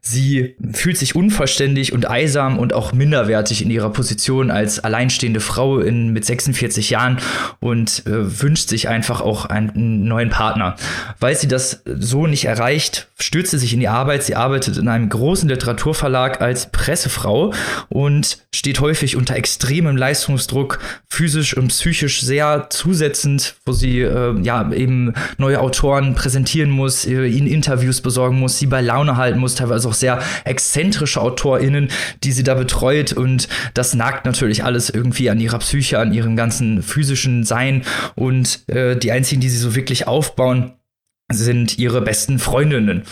Sie 0.00 0.56
fühlt 0.72 0.96
sich 0.96 1.14
unvollständig 1.14 1.92
und 1.92 2.08
eisam 2.08 2.58
und 2.58 2.72
auch 2.72 2.94
minderwertig 2.94 3.60
in 3.60 3.70
ihrer 3.70 3.90
Position 3.90 4.50
als 4.50 4.80
alleinstehende 4.80 5.40
Frau 5.40 5.78
in, 5.78 6.14
mit 6.14 6.24
46 6.24 6.88
Jahren 6.88 7.18
und 7.60 8.06
äh, 8.06 8.40
wünscht 8.40 8.70
sich 8.70 8.88
einfach 8.88 9.20
auch 9.20 9.44
einen 9.44 10.04
neuen 10.04 10.30
Partner. 10.30 10.76
Weil 11.20 11.36
sie 11.36 11.48
das 11.48 11.82
so 11.84 12.26
nicht 12.26 12.46
erreicht, 12.46 13.08
stürzt 13.18 13.50
sie 13.50 13.58
sich 13.58 13.74
in 13.74 13.80
die 13.80 13.88
Arbeit. 13.88 14.22
Sie 14.22 14.36
arbeitet 14.36 14.78
in 14.78 14.88
einem 14.88 15.10
großen 15.10 15.50
Literaturverlag 15.50 16.40
als 16.40 16.72
Pressefrau 16.72 17.52
und 17.90 18.38
steht 18.54 18.80
häufig 18.80 19.16
unter 19.16 19.36
extremem 19.36 19.98
Leistungsdruck, 19.98 20.78
physisch 21.08 21.54
und 21.54 21.68
psychisch 21.68 22.05
psychisch 22.06 22.22
sehr 22.22 22.66
zusetzend, 22.70 23.56
wo 23.64 23.72
sie 23.72 24.00
äh, 24.00 24.40
ja 24.40 24.70
eben 24.72 25.12
neue 25.38 25.60
Autoren 25.60 26.14
präsentieren 26.14 26.70
muss, 26.70 27.04
äh, 27.04 27.26
ihnen 27.26 27.46
Interviews 27.46 28.00
besorgen 28.00 28.38
muss, 28.38 28.58
sie 28.58 28.66
bei 28.66 28.80
Laune 28.80 29.16
halten 29.16 29.38
muss, 29.38 29.56
teilweise 29.56 29.88
auch 29.88 29.94
sehr 29.94 30.20
exzentrische 30.44 31.20
AutorInnen, 31.20 31.88
die 32.22 32.32
sie 32.32 32.42
da 32.44 32.54
betreut. 32.54 33.12
Und 33.12 33.48
das 33.74 33.94
nagt 33.94 34.24
natürlich 34.24 34.64
alles 34.64 34.90
irgendwie 34.90 35.30
an 35.30 35.40
ihrer 35.40 35.58
Psyche, 35.58 35.98
an 35.98 36.12
ihrem 36.12 36.36
ganzen 36.36 36.82
physischen 36.82 37.44
Sein. 37.44 37.82
Und 38.14 38.68
äh, 38.68 38.96
die 38.96 39.10
einzigen, 39.12 39.40
die 39.40 39.48
sie 39.48 39.58
so 39.58 39.74
wirklich 39.74 40.06
aufbauen, 40.06 40.72
sind 41.32 41.78
ihre 41.78 42.02
besten 42.02 42.38
Freundinnen, 42.38 43.02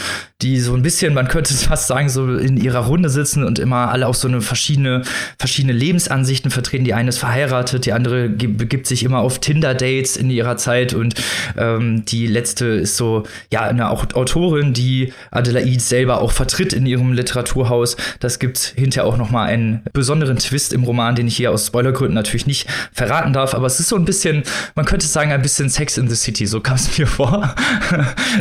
die 0.42 0.58
so 0.60 0.74
ein 0.74 0.82
bisschen, 0.82 1.14
man 1.14 1.28
könnte 1.28 1.54
fast 1.54 1.86
sagen, 1.86 2.08
so 2.08 2.36
in 2.36 2.56
ihrer 2.56 2.80
Runde 2.80 3.08
sitzen 3.08 3.44
und 3.44 3.58
immer 3.58 3.90
alle 3.90 4.06
auch 4.06 4.14
so 4.14 4.28
eine 4.28 4.40
verschiedene, 4.40 5.02
verschiedene 5.38 5.72
Lebensansichten 5.72 6.50
vertreten. 6.50 6.84
Die 6.84 6.94
eine 6.94 7.08
ist 7.08 7.18
verheiratet, 7.18 7.86
die 7.86 7.92
andere 7.92 8.28
begibt 8.28 8.86
sich 8.86 9.04
immer 9.04 9.20
auf 9.20 9.38
Tinder-Dates 9.38 10.16
in 10.16 10.30
ihrer 10.30 10.56
Zeit 10.56 10.92
und 10.92 11.14
ähm, 11.56 12.04
die 12.04 12.26
letzte 12.26 12.66
ist 12.66 12.96
so, 12.96 13.24
ja, 13.50 13.62
eine 13.62 13.90
Autorin, 13.90 14.72
die 14.72 15.12
Adelaide 15.30 15.80
selber 15.80 16.20
auch 16.20 16.32
vertritt 16.32 16.72
in 16.72 16.84
ihrem 16.84 17.12
Literaturhaus. 17.12 17.96
Das 18.20 18.38
gibt 18.38 18.58
hinterher 18.76 19.06
auch 19.06 19.16
nochmal 19.16 19.48
einen 19.48 19.82
besonderen 19.92 20.38
Twist 20.38 20.72
im 20.72 20.84
Roman, 20.84 21.14
den 21.14 21.28
ich 21.28 21.36
hier 21.36 21.52
aus 21.52 21.68
Spoilergründen 21.68 22.14
natürlich 22.14 22.46
nicht 22.46 22.68
verraten 22.92 23.32
darf, 23.32 23.54
aber 23.54 23.66
es 23.66 23.80
ist 23.80 23.88
so 23.88 23.96
ein 23.96 24.04
bisschen, 24.04 24.42
man 24.74 24.84
könnte 24.84 25.06
sagen, 25.06 25.32
ein 25.32 25.42
bisschen 25.42 25.70
Sex 25.70 25.96
in 25.96 26.08
the 26.08 26.16
City, 26.16 26.46
so 26.46 26.60
kam 26.60 26.76
es 26.76 26.98
mir 26.98 27.06
vor. 27.06 27.54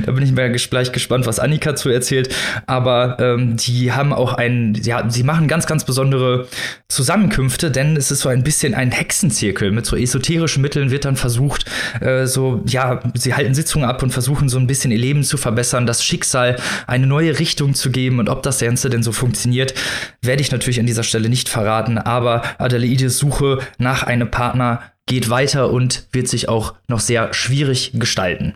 da 0.05 0.11
bin 0.11 0.23
ich 0.23 0.31
mal 0.31 0.51
gleich 0.51 0.91
gespannt, 0.91 1.25
was 1.25 1.39
Annika 1.39 1.75
zu 1.75 1.92
erzählt. 1.93 2.33
Aber 2.67 3.17
ähm, 3.19 3.57
die 3.57 3.91
haben 3.91 4.13
auch 4.13 4.33
ein, 4.33 4.73
ja, 4.83 5.09
sie 5.09 5.23
machen 5.23 5.47
ganz, 5.47 5.65
ganz 5.67 5.85
besondere 5.85 6.47
Zusammenkünfte, 6.89 7.71
denn 7.71 7.95
es 7.95 8.11
ist 8.11 8.21
so 8.21 8.29
ein 8.29 8.43
bisschen 8.43 8.73
ein 8.73 8.91
Hexenzirkel. 8.91 9.71
Mit 9.71 9.85
so 9.85 9.95
esoterischen 9.95 10.61
Mitteln 10.61 10.91
wird 10.91 11.05
dann 11.05 11.15
versucht, 11.15 11.65
äh, 12.01 12.25
so, 12.25 12.63
ja, 12.65 12.99
sie 13.13 13.33
halten 13.33 13.53
Sitzungen 13.53 13.87
ab 13.87 14.03
und 14.03 14.11
versuchen 14.11 14.49
so 14.49 14.57
ein 14.57 14.67
bisschen 14.67 14.91
ihr 14.91 14.97
Leben 14.97 15.23
zu 15.23 15.37
verbessern, 15.37 15.85
das 15.85 16.03
Schicksal 16.03 16.57
eine 16.87 17.07
neue 17.07 17.39
Richtung 17.39 17.73
zu 17.73 17.91
geben. 17.91 18.19
Und 18.19 18.29
ob 18.29 18.43
das 18.43 18.59
Ganze 18.59 18.89
denn 18.89 19.03
so 19.03 19.11
funktioniert, 19.11 19.73
werde 20.21 20.41
ich 20.41 20.51
natürlich 20.51 20.79
an 20.79 20.85
dieser 20.85 21.03
Stelle 21.03 21.29
nicht 21.29 21.49
verraten. 21.49 21.97
Aber 21.97 22.43
Adelaides 22.57 23.17
Suche 23.17 23.59
nach 23.77 24.03
einem 24.03 24.29
Partner 24.31 24.81
geht 25.05 25.29
weiter 25.29 25.69
und 25.71 26.07
wird 26.11 26.27
sich 26.27 26.49
auch 26.49 26.75
noch 26.87 26.99
sehr 26.99 27.33
schwierig 27.33 27.91
gestalten. 27.95 28.55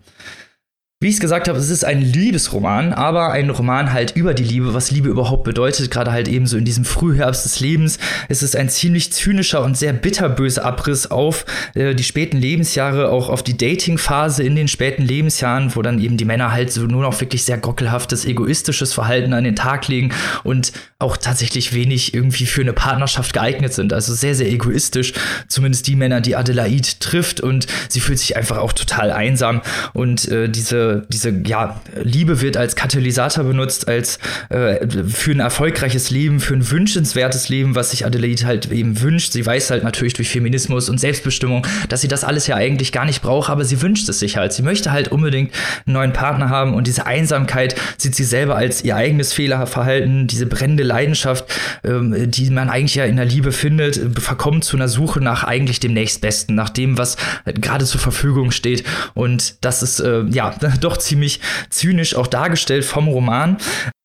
Wie 1.00 1.10
ich 1.10 1.14
es 1.14 1.22
gesagt 1.22 1.48
habe, 1.48 1.60
es 1.60 1.70
ist 1.70 1.86
ein 1.86 2.02
Liebesroman, 2.02 2.92
aber 2.92 3.32
ein 3.32 3.52
Roman 3.52 3.94
halt 3.94 4.16
über 4.16 4.34
die 4.34 4.44
Liebe, 4.44 4.74
was 4.74 4.90
Liebe 4.90 5.10
überhaupt 5.10 5.44
bedeutet, 5.44 5.92
gerade 5.92 6.12
halt 6.12 6.28
eben 6.28 6.48
so 6.48 6.58
in 6.58 6.66
diesem 6.66 6.86
Frühherbst 6.86 7.46
des 7.46 7.60
Lebens. 7.60 8.00
Es 8.30 8.42
ist 8.42 8.56
ein 8.56 8.68
ziemlich 8.68 9.14
zynischer 9.14 9.64
und 9.64 9.78
sehr 9.78 9.94
bitterböser 9.94 10.66
Abriss 10.66 11.12
auf 11.12 11.46
äh, 11.76 11.94
die 11.94 12.04
späten 12.04 12.38
Lebensjahre, 12.38 13.12
auch 13.12 13.30
auf 13.30 13.44
die 13.44 13.56
Datingphase 13.56 14.42
in 14.42 14.56
den 14.56 14.68
späten 14.68 15.04
Lebensjahren, 15.04 15.76
wo 15.76 15.84
dann 15.84 16.02
eben 16.02 16.18
die 16.18 16.26
Männer 16.26 16.52
halt 16.52 16.72
so 16.72 16.82
nur 16.88 17.04
noch 17.04 17.22
wirklich 17.22 17.46
sehr 17.46 17.60
gockelhaftes, 17.60 18.26
egoistisches 18.26 18.96
Verhalten 18.96 19.34
an 19.34 19.44
den 19.44 19.56
Tag 19.56 19.88
legen 19.90 20.12
und 20.44 20.72
auch 20.98 21.16
tatsächlich 21.16 21.76
wenig 21.76 22.16
irgendwie 22.16 22.48
für 22.48 22.62
eine 22.62 22.74
Partnerschaft 22.74 23.34
geeignet 23.34 23.72
sind. 23.72 23.94
Also 23.94 24.16
sehr, 24.16 24.34
sehr 24.34 24.50
egoistisch, 24.50 25.14
zumindest 25.48 25.86
die 25.86 25.96
Männer, 25.96 26.22
die 26.22 26.36
Adelaide 26.36 26.90
trifft 27.00 27.40
und 27.40 27.68
sie 27.88 28.00
fühlt 28.00 28.18
sich 28.18 28.36
einfach 28.36 28.58
auch 28.58 28.74
total 28.74 29.12
einsam 29.12 29.62
und 29.94 30.28
äh, 30.30 30.50
diese 30.50 30.87
diese, 31.10 31.30
ja, 31.46 31.80
Liebe 32.04 32.42
wird 32.42 32.58
als 32.58 32.76
Katalysator 32.76 33.44
benutzt, 33.44 33.88
als 33.88 34.20
äh, 34.50 34.88
für 35.08 35.32
ein 35.32 35.40
erfolgreiches 35.40 36.10
Leben, 36.10 36.40
für 36.40 36.54
ein 36.54 36.70
wünschenswertes 36.70 37.50
Leben, 37.50 37.76
was 37.76 37.92
sich 37.92 38.06
Adelaide 38.06 38.46
halt 38.46 38.72
eben 38.72 39.02
wünscht. 39.02 39.34
Sie 39.34 39.46
weiß 39.46 39.72
halt 39.72 39.84
natürlich 39.84 40.14
durch 40.14 40.30
Feminismus 40.30 40.90
und 40.90 41.00
Selbstbestimmung, 41.00 41.66
dass 41.90 42.02
sie 42.02 42.08
das 42.08 42.24
alles 42.24 42.48
ja 42.48 42.56
eigentlich 42.56 42.92
gar 42.92 43.06
nicht 43.06 43.22
braucht, 43.22 43.50
aber 43.50 43.66
sie 43.66 43.82
wünscht 43.82 44.08
es 44.10 44.20
sich 44.20 44.38
halt. 44.38 44.54
Sie 44.54 44.62
möchte 44.62 44.92
halt 44.92 45.10
unbedingt 45.10 45.54
einen 45.86 45.94
neuen 45.94 46.14
Partner 46.14 46.50
haben 46.50 46.74
und 46.74 46.88
diese 46.88 47.06
Einsamkeit 47.06 47.76
sieht 47.98 48.16
sie 48.16 48.24
selber 48.24 48.56
als 48.56 48.84
ihr 48.84 48.96
eigenes 48.96 49.34
Fehlerverhalten, 49.34 50.28
diese 50.28 50.46
brennende 50.46 50.84
Leidenschaft, 50.84 51.46
ähm, 51.84 52.32
die 52.32 52.50
man 52.50 52.70
eigentlich 52.70 52.96
ja 52.96 53.06
in 53.06 53.16
der 53.16 53.26
Liebe 53.26 53.52
findet, 53.52 54.00
verkommt 54.22 54.64
zu 54.64 54.78
einer 54.78 54.88
Suche 54.88 55.22
nach 55.22 55.44
eigentlich 55.44 55.80
dem 55.80 55.94
nächstbesten, 55.94 56.56
nach 56.56 56.70
dem, 56.70 56.98
was 56.98 57.18
gerade 57.46 57.86
zur 57.86 58.00
Verfügung 58.00 58.52
steht. 58.52 58.84
Und 59.14 59.56
das 59.62 59.84
ist, 59.84 60.00
äh, 60.00 60.24
ja, 60.30 60.56
doch 60.80 60.98
ziemlich 60.98 61.40
zynisch 61.70 62.16
auch 62.16 62.28
dargestellt 62.28 62.86
vom 62.86 63.08
Roman. 63.08 63.58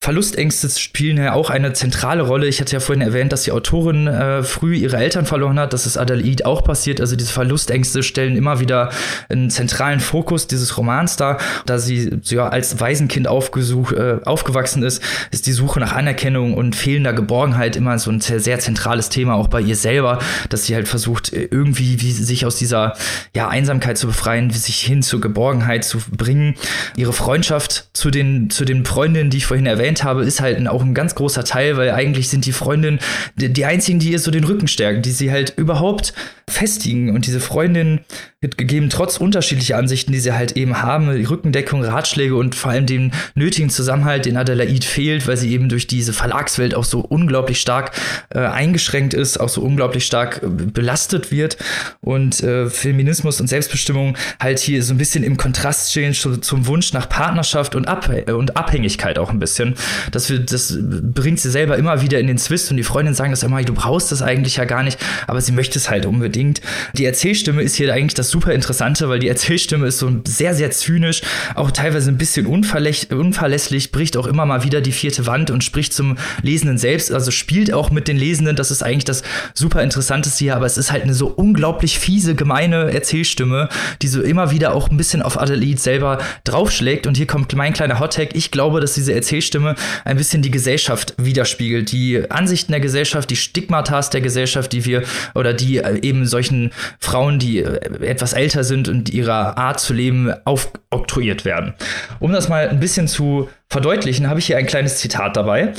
Verlustängste 0.03 0.69
spielen 0.69 1.17
ja 1.17 1.33
auch 1.33 1.49
eine 1.49 1.75
zentrale 1.75 2.23
Rolle. 2.23 2.49
Ich 2.49 2.61
hatte 2.61 2.73
ja 2.73 2.81
vorhin 2.81 3.03
erwähnt, 3.03 3.31
dass 3.31 3.45
die 3.45 3.53
Autorin 3.53 4.09
äh, 4.09 4.43
früh 4.43 4.75
ihre 4.75 4.97
Eltern 4.97 5.27
verloren 5.27 5.61
hat. 5.61 5.73
Das 5.73 5.87
ist 5.87 5.97
Adelaide 5.97 6.45
auch 6.45 6.65
passiert. 6.65 7.01
Also 7.01 7.15
diese 7.15 7.33
Verlustängste 7.33 8.03
stellen 8.03 8.37
immer 8.37 8.59
wieder 8.59 8.91
einen 9.29 9.49
zentralen 9.49 10.01
Fokus 10.01 10.49
dieses 10.49 10.77
Romans 10.77 11.15
dar. 11.15 11.39
Da 11.67 11.79
sie 11.79 12.19
ja, 12.25 12.49
als 12.49 12.81
Waisenkind 12.81 13.29
aufgesucht, 13.29 13.95
äh, 13.95 14.19
aufgewachsen 14.25 14.83
ist, 14.83 15.01
ist 15.31 15.47
die 15.47 15.53
Suche 15.53 15.79
nach 15.79 15.93
Anerkennung 15.93 16.55
und 16.55 16.75
fehlender 16.75 17.13
Geborgenheit 17.13 17.77
immer 17.77 17.97
so 18.01 18.11
ein 18.11 18.21
sehr, 18.21 18.41
sehr 18.41 18.59
zentrales 18.59 19.09
Thema, 19.09 19.37
auch 19.37 19.47
bei 19.47 19.61
ihr 19.61 19.77
selber, 19.77 20.19
dass 20.49 20.65
sie 20.65 20.75
halt 20.75 20.89
versucht, 20.89 21.33
irgendwie 21.33 22.01
wie 22.01 22.11
sich 22.11 22.45
aus 22.45 22.57
dieser 22.57 22.95
ja, 23.37 23.47
Einsamkeit 23.47 23.99
zu 23.99 24.09
befreien, 24.09 24.51
sich 24.51 24.81
hin 24.81 25.05
zur 25.05 25.21
Geborgenheit 25.21 25.85
zu 25.85 25.99
bringen. 26.11 26.57
Ihre 26.97 27.13
Freundschaft 27.13 27.89
zu 27.93 28.11
den, 28.11 28.51
zu 28.51 28.65
den 28.65 28.85
Freundinnen, 28.85 29.31
die 29.31 29.37
ich 29.37 29.47
vorhin 29.47 29.67
erwähnt 29.67 29.92
erwähnt 29.93 30.05
habe, 30.05 30.25
ist 30.25 30.41
halt 30.41 30.67
auch 30.69 30.83
ein 30.83 30.95
ganz 30.95 31.15
großer 31.15 31.45
Teil, 31.45 31.77
weil 31.77 31.91
eigentlich 31.91 32.29
sind 32.29 32.47
die 32.47 32.53
Freundinnen 32.53 32.99
die, 33.37 33.53
die 33.53 33.65
einzigen, 33.65 33.99
die 33.99 34.13
ihr 34.13 34.19
so 34.19 34.31
den 34.31 34.45
Rücken 34.45 34.69
stärken, 34.69 35.03
die 35.03 35.11
sie 35.11 35.31
halt 35.31 35.55
überhaupt 35.57 36.15
festigen. 36.49 37.15
Und 37.15 37.27
diese 37.27 37.41
Freundin 37.41 38.01
wird 38.41 38.59
gegeben, 38.59 38.91
trotz 38.91 39.19
unterschiedlicher 39.19 39.77
Ansichten, 39.77 40.13
die 40.13 40.19
sie 40.19 40.33
halt 40.33 40.53
eben 40.57 40.83
haben, 40.83 41.15
die 41.17 41.25
Rückendeckung, 41.25 41.85
Ratschläge 41.85 42.35
und 42.35 42.55
vor 42.55 42.73
allem 42.73 42.87
den 42.87 43.13
nötigen 43.35 43.71
Zusammenhalt, 43.71 44.27
den 44.27 44.37
Adelaide 44.37 44.85
fehlt, 44.85 45.27
weil 45.29 45.37
sie 45.37 45.53
eben 45.53 45.69
durch 45.69 45.87
diese 45.87 46.13
Verlagswelt 46.13 46.75
auch 46.75 46.85
so 46.85 47.01
unglaublich 47.01 47.61
stark 47.61 47.93
äh, 48.31 48.41
eingeschränkt 48.41 49.15
ist, 49.15 49.39
auch 49.39 49.49
so 49.49 49.63
unglaublich 49.63 50.05
stark 50.05 50.43
äh, 50.43 50.49
belastet 50.49 51.31
wird. 51.31 51.57
Und 52.01 52.43
äh, 52.43 52.69
Feminismus 52.69 53.41
und 53.41 53.47
Selbstbestimmung 53.47 54.17
halt 54.41 54.59
hier 54.59 54.83
so 54.83 54.93
ein 54.93 54.99
bisschen 54.99 55.23
im 55.23 55.37
Kontrast 55.37 55.93
stehen 55.93 56.13
zum 56.15 56.67
Wunsch 56.67 56.93
nach 56.93 57.09
Partnerschaft 57.09 57.75
und, 57.75 57.87
Ab 57.87 58.11
und 58.27 58.57
Abhängigkeit 58.57 59.19
auch 59.19 59.31
ein 59.31 59.39
bisschen. 59.39 59.75
Das, 60.11 60.33
das 60.47 60.79
bringt 60.81 61.41
sie 61.41 61.51
selber 61.51 61.77
immer 61.77 62.03
wieder 62.03 62.19
in 62.21 62.27
den 62.27 62.39
Zwist 62.39 62.71
und 62.71 62.77
die 62.77 62.83
Freundinnen 62.83 63.15
sagen 63.15 63.31
das 63.31 63.43
immer, 63.43 63.63
du 63.63 63.75
brauchst 63.75 64.13
das 64.13 64.23
eigentlich 64.23 64.57
ja 64.57 64.65
gar 64.65 64.83
nicht, 64.83 64.99
aber 65.27 65.41
sie 65.41 65.53
möchte 65.53 65.79
es 65.79 65.91
halt 65.91 66.07
unbedingt. 66.07 66.61
Die 66.95 67.05
Erzählstimme 67.05 67.63
ist 67.63 67.77
hier 67.77 67.93
eigentlich 67.93 68.15
das 68.15 68.31
super 68.31 68.53
Interessante, 68.53 69.09
weil 69.09 69.19
die 69.19 69.29
Erzählstimme 69.29 69.87
ist 69.87 69.99
so 69.99 70.11
sehr, 70.27 70.55
sehr 70.55 70.71
zynisch, 70.71 71.23
auch 71.55 71.71
teilweise 71.71 72.11
ein 72.11 72.19
bisschen 72.19 72.47
unverlässlich, 72.47 73.93
bricht 73.93 74.17
auch 74.17 74.27
immer 74.27 74.47
mal 74.47 74.65
wieder 74.65 74.81
die 74.81 74.93
vierte 74.93 75.27
Wand 75.27 75.51
und 75.51 75.65
spricht 75.65 75.93
zum 75.93 76.17
Lesenden 76.43 76.79
selbst, 76.79 77.13
also 77.13 77.31
spielt 77.31 77.73
auch 77.73 77.91
mit 77.91 78.09
den 78.09 78.17
Lesenden, 78.17 78.57
das 78.57 78.71
ist 78.71 78.83
eigentlich 78.83 79.05
das 79.05 79.23
super 79.55 79.83
Interessanteste 79.83 80.39
hier, 80.39 80.57
aber 80.57 80.67
es 80.67 80.79
ist 80.79 80.93
halt 80.93 81.03
eine 81.03 81.15
so 81.15 81.29
unglaublich 81.29 81.99
fiese, 81.99 82.35
gemeine 82.35 82.93
Erzählstimme, 82.93 83.69
die 84.01 84.09
so 84.09 84.23
immer 84.23 84.51
wieder 84.51 84.75
auch 84.75 84.91
ein 84.91 84.97
bisschen 84.97 85.23
auf 85.23 85.41
Adelaide 85.41 85.81
selber 85.81 86.19
draufschlägt 86.45 87.07
und 87.07 87.17
hier 87.17 87.27
kommt 87.27 87.55
mein 87.55 87.73
kleiner 87.73 88.01
Hottag. 88.01 88.35
Ich 88.35 88.51
glaube, 88.51 88.81
dass 88.81 88.95
diese 88.95 89.13
Erzählstimme 89.13 89.72
ein 90.05 90.17
bisschen 90.17 90.43
die 90.43 90.51
Gesellschaft 90.51 91.15
widerspiegelt, 91.19 91.93
die 91.93 92.31
Ansichten 92.31 92.73
der 92.73 92.81
Gesellschaft, 92.81 93.31
die 93.31 93.37
Stigmatas 93.37 94.11
der 94.11 94.21
Gesellschaft, 94.21 94.73
die 94.73 94.85
wir 94.85 95.03
oder 95.35 95.53
die 95.53 95.79
äh, 95.79 96.01
eben 96.03 96.27
solchen 96.27 96.71
Frauen, 96.99 97.39
die 97.39 97.59
äh, 97.59 98.07
etwas 98.07 98.33
älter 98.33 98.65
sind 98.65 98.89
und 98.89 99.11
ihrer 99.11 99.59
Art 99.59 99.81
zu 99.81 99.93
leben 99.93 100.33
aufoktroyiert 100.45 101.45
werden. 101.45 101.75
Um 102.21 102.33
das 102.33 102.49
mal 102.49 102.69
ein 102.69 102.81
bisschen 102.81 103.09
zu 103.09 103.49
verdeutlichen, 103.69 104.29
habe 104.29 104.41
ich 104.41 104.47
hier 104.47 104.59
ein 104.59 104.67
kleines 104.67 104.99
Zitat 104.99 105.37
dabei. 105.37 105.73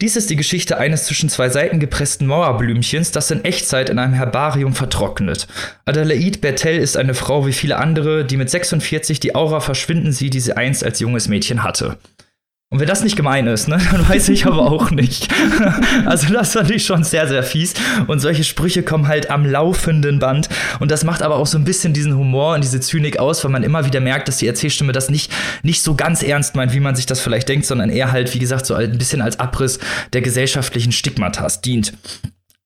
Dies 0.00 0.16
ist 0.16 0.30
die 0.30 0.36
Geschichte 0.36 0.78
eines 0.78 1.04
zwischen 1.04 1.28
zwei 1.28 1.50
Seiten 1.50 1.78
gepressten 1.78 2.26
Mauerblümchens, 2.26 3.12
das 3.12 3.30
in 3.30 3.44
Echtzeit 3.44 3.90
in 3.90 3.98
einem 3.98 4.14
Herbarium 4.14 4.74
vertrocknet. 4.74 5.46
Adelaide 5.84 6.38
Bertel 6.38 6.78
ist 6.78 6.96
eine 6.96 7.12
Frau 7.12 7.46
wie 7.46 7.52
viele 7.52 7.76
andere, 7.76 8.24
die 8.24 8.38
mit 8.38 8.48
46 8.48 9.20
die 9.20 9.34
Aura 9.34 9.60
verschwinden 9.60 10.12
sieht, 10.12 10.32
die 10.32 10.40
sie 10.40 10.56
einst 10.56 10.82
als 10.84 11.00
junges 11.00 11.28
Mädchen 11.28 11.62
hatte. 11.62 11.98
Und 12.72 12.78
wenn 12.78 12.86
das 12.86 13.02
nicht 13.02 13.16
gemein 13.16 13.48
ist, 13.48 13.66
ne, 13.66 13.80
dann 13.90 14.08
weiß 14.08 14.28
ich 14.28 14.46
aber 14.46 14.70
auch 14.70 14.92
nicht. 14.92 15.28
also 16.06 16.32
das 16.32 16.52
fand 16.52 16.70
ich 16.70 16.86
schon 16.86 17.02
sehr, 17.02 17.26
sehr 17.26 17.42
fies. 17.42 17.74
Und 18.06 18.20
solche 18.20 18.44
Sprüche 18.44 18.84
kommen 18.84 19.08
halt 19.08 19.28
am 19.28 19.44
laufenden 19.44 20.20
Band. 20.20 20.48
Und 20.78 20.92
das 20.92 21.02
macht 21.02 21.20
aber 21.22 21.34
auch 21.34 21.48
so 21.48 21.58
ein 21.58 21.64
bisschen 21.64 21.94
diesen 21.94 22.16
Humor 22.16 22.54
und 22.54 22.62
diese 22.62 22.78
Zynik 22.78 23.18
aus, 23.18 23.42
weil 23.42 23.50
man 23.50 23.64
immer 23.64 23.86
wieder 23.86 23.98
merkt, 23.98 24.28
dass 24.28 24.36
die 24.36 24.46
Erzählstimme 24.46 24.92
das 24.92 25.10
nicht, 25.10 25.32
nicht 25.64 25.82
so 25.82 25.96
ganz 25.96 26.22
ernst 26.22 26.54
meint, 26.54 26.72
wie 26.72 26.78
man 26.78 26.94
sich 26.94 27.06
das 27.06 27.18
vielleicht 27.18 27.48
denkt, 27.48 27.66
sondern 27.66 27.90
eher 27.90 28.12
halt, 28.12 28.32
wie 28.34 28.38
gesagt, 28.38 28.66
so 28.66 28.74
ein 28.74 28.96
bisschen 28.98 29.20
als 29.20 29.40
Abriss 29.40 29.80
der 30.12 30.20
gesellschaftlichen 30.20 30.92
Stigmatas 30.92 31.62
dient. 31.62 31.92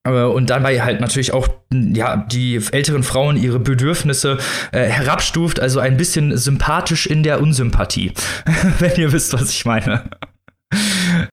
Äh, 0.04 0.22
und 0.24 0.50
dabei 0.50 0.82
halt 0.82 1.00
natürlich 1.00 1.32
auch 1.32 1.48
ja 1.72 2.16
die 2.16 2.60
älteren 2.70 3.02
Frauen 3.02 3.36
ihre 3.36 3.58
Bedürfnisse 3.58 4.38
äh, 4.72 4.84
herabstuft, 4.84 5.60
also 5.60 5.80
ein 5.80 5.96
bisschen 5.96 6.36
sympathisch 6.36 7.06
in 7.06 7.22
der 7.22 7.40
Unsympathie, 7.40 8.12
wenn 8.78 8.94
ihr 8.96 9.12
wisst, 9.12 9.32
was 9.32 9.50
ich 9.50 9.64
meine. 9.64 10.04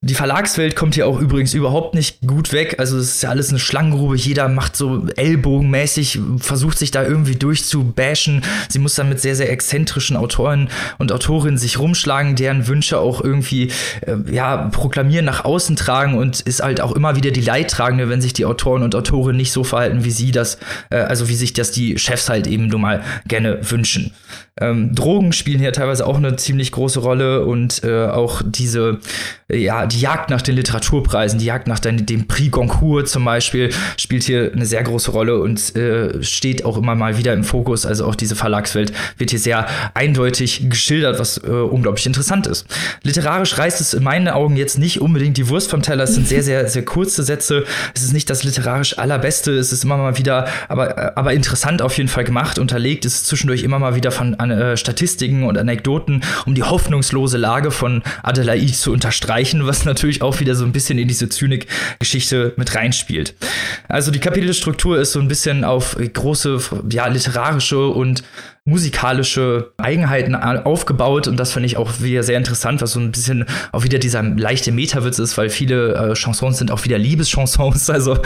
Die 0.02 0.16
Verlagswelt 0.16 0.76
kommt 0.76 0.96
hier 0.96 1.08
auch 1.08 1.20
übrigens 1.20 1.54
überhaupt 1.54 1.96
nicht 1.96 2.22
gut 2.26 2.54
weg. 2.54 2.76
Also 2.80 2.98
es 2.98 3.16
ist 3.16 3.24
ja 3.24 3.30
alles 3.30 3.50
eine 3.50 3.60
Schlangengrube. 3.60 4.16
Jeder 4.16 4.48
macht 4.48 4.76
so 4.76 5.08
ellbogenmäßig, 5.16 6.20
versucht 6.38 6.78
sich 6.78 6.92
da 6.92 7.04
irgendwie 7.04 7.36
durchzubashen. 7.36 8.44
Sie 8.70 8.80
muss 8.80 8.96
dann 8.96 9.10
mit 9.10 9.20
sehr, 9.20 9.36
sehr 9.36 9.52
exzentrischen 9.52 10.18
Autoren 10.18 10.70
und 10.98 11.12
Autorinnen 11.12 11.58
sich 11.58 11.80
rumschlagen, 11.80 12.36
deren 12.36 12.68
Wünsche 12.68 13.00
auch 13.00 13.22
irgendwie 13.22 13.72
äh, 14.02 14.16
ja, 14.32 14.70
proklamieren, 14.72 15.26
nach 15.26 15.46
außen 15.46 15.76
tragen 15.76 16.18
und 16.18 16.42
ist 16.42 16.62
halt 16.62 16.82
auch 16.82 16.94
immer 16.94 17.16
wieder 17.16 17.32
die 17.32 17.42
Leidtragende, 17.42 18.10
wenn 18.10 18.22
sich 18.22 18.34
die 18.34 18.46
Autoren 18.46 18.84
und 18.84 18.96
Autorinnen 18.96 19.38
nicht 19.38 19.52
so 19.52 19.64
verhalten, 19.64 20.04
wie 20.04 20.12
sie 20.12 20.32
das, 20.32 20.58
äh, 20.90 20.98
also 20.98 21.30
wie 21.30 21.36
sich 21.36 21.54
das 21.54 21.72
die 21.72 21.98
Chefs 21.98 22.30
halt 22.30 22.48
eben 22.48 22.68
nun 22.68 22.82
mal 22.82 23.04
gerne 23.28 23.60
wünschen. 23.70 24.14
Ähm, 24.60 24.94
Drogen 24.94 25.34
spielen 25.34 25.60
hier 25.60 25.74
teilweise 25.74 26.06
auch 26.06 26.18
eine 26.18 26.36
ziemlich 26.36 26.72
große 26.72 27.00
Rolle 27.00 27.46
und 27.46 27.84
äh, 27.84 28.08
auch 28.08 28.42
diese, 28.46 29.00
ja, 29.50 29.86
die 29.86 30.00
Jagd 30.00 30.30
nach 30.30 30.42
den 30.42 30.56
Literaturpreisen, 30.56 31.40
die 31.40 31.46
Jagd 31.46 31.68
nach 31.68 31.80
den, 31.80 32.06
dem 32.06 32.28
Prix 32.28 32.52
Goncourt 32.52 33.10
zum 33.10 33.26
Beispiel, 33.26 33.70
spielt 33.98 34.24
hier 34.24 34.52
eine 34.54 34.66
sehr 34.66 34.84
große 34.84 35.12
Rolle 35.12 35.40
und 35.40 35.76
äh, 35.76 36.24
steht 36.24 36.66
auch 36.66 36.78
immer 36.78 36.96
mal 36.96 37.18
wieder 37.18 37.34
im 37.34 37.44
Fokus. 37.44 37.86
Also 37.86 38.06
auch 38.06 38.16
diese 38.16 38.36
Verlagswelt 38.36 38.94
wird 39.18 39.32
hier 39.32 39.40
sehr 39.40 39.68
eindeutig 39.94 40.70
geschildert, 40.70 41.20
was 41.20 41.38
äh, 41.38 41.50
unglaublich 41.50 42.06
interessant 42.06 42.48
ist. 42.48 42.66
Literarisch 43.04 43.58
reißt 43.58 43.82
es 43.82 43.94
in 43.94 44.04
meinen 44.04 44.28
Augen 44.28 44.56
jetzt 44.56 44.78
nicht 44.78 45.02
unbedingt 45.02 45.38
die 45.38 45.50
Wurst 45.50 45.70
vom 45.70 45.82
Teller. 45.82 46.04
Es 46.06 46.16
sind 46.16 46.28
sehr, 46.28 46.44
sehr, 46.44 46.68
sehr 46.68 46.86
kurze 46.86 47.24
Sätze. 47.24 47.66
Es 47.94 48.04
ist 48.04 48.14
nicht 48.14 48.30
das 48.30 48.44
literarisch 48.44 48.98
allerbeste. 48.98 49.52
Es 49.52 49.72
ist 49.72 49.84
immer 49.84 49.98
mal 49.98 50.18
wieder, 50.18 50.48
aber, 50.68 50.98
äh, 50.98 51.12
aber 51.16 51.34
interessant 51.34 51.82
auf 51.82 51.98
jeden 51.98 52.10
Fall 52.10 52.24
gemacht. 52.24 52.60
Unterlegt 52.60 53.06
ist 53.06 53.28
zwischendurch 53.28 53.64
immer 53.64 53.80
mal 53.80 53.96
wieder 53.96 54.12
von 54.12 54.36
an, 54.36 54.52
äh, 54.52 54.78
Statistiken 54.78 55.44
und 55.44 55.58
Anekdoten, 55.58 56.22
um 56.46 56.56
die 56.56 56.64
hoffnungslose 56.64 57.38
Lage 57.38 57.72
von 57.72 58.04
Adelaide 58.24 58.72
zu 58.72 58.92
unterstreichen, 59.12 59.68
was 59.68 59.84
natürlich 59.84 60.22
auch 60.22 60.39
wieder 60.39 60.55
so 60.55 60.64
ein 60.64 60.72
bisschen 60.72 60.97
in 60.97 61.07
diese 61.07 61.28
Zynik-Geschichte 61.28 62.53
mit 62.55 62.74
reinspielt. 62.74 63.36
Also 63.89 64.09
die 64.09 64.20
Kapitelstruktur 64.20 64.99
ist 64.99 65.12
so 65.12 65.20
ein 65.20 65.28
bisschen 65.28 65.66
auf 65.66 65.97
große, 65.97 66.59
ja, 66.89 67.07
literarische 67.07 67.88
und 67.88 68.24
musikalische 68.64 69.74
Eigenheiten 69.78 70.36
aufgebaut 70.36 71.28
und 71.28 71.38
das 71.38 71.51
finde 71.51 71.66
ich 71.66 71.78
auch 71.78 72.01
wieder 72.01 72.22
sehr 72.22 72.38
interessant, 72.38 72.82
was 72.82 72.91
so 72.91 72.99
ein 72.99 73.12
bisschen 73.12 73.45
auch 73.72 73.84
wieder 73.84 73.97
dieser 73.97 74.22
leichte 74.22 74.72
Metawitz 74.72 75.18
ist, 75.18 75.36
weil 75.38 75.49
viele 75.49 75.95
äh, 75.95 76.14
Chansons 76.14 76.59
sind 76.59 76.70
auch 76.70 76.86
wieder 76.86 76.99
Liebeschansons, 76.99 77.89
also 77.89 78.20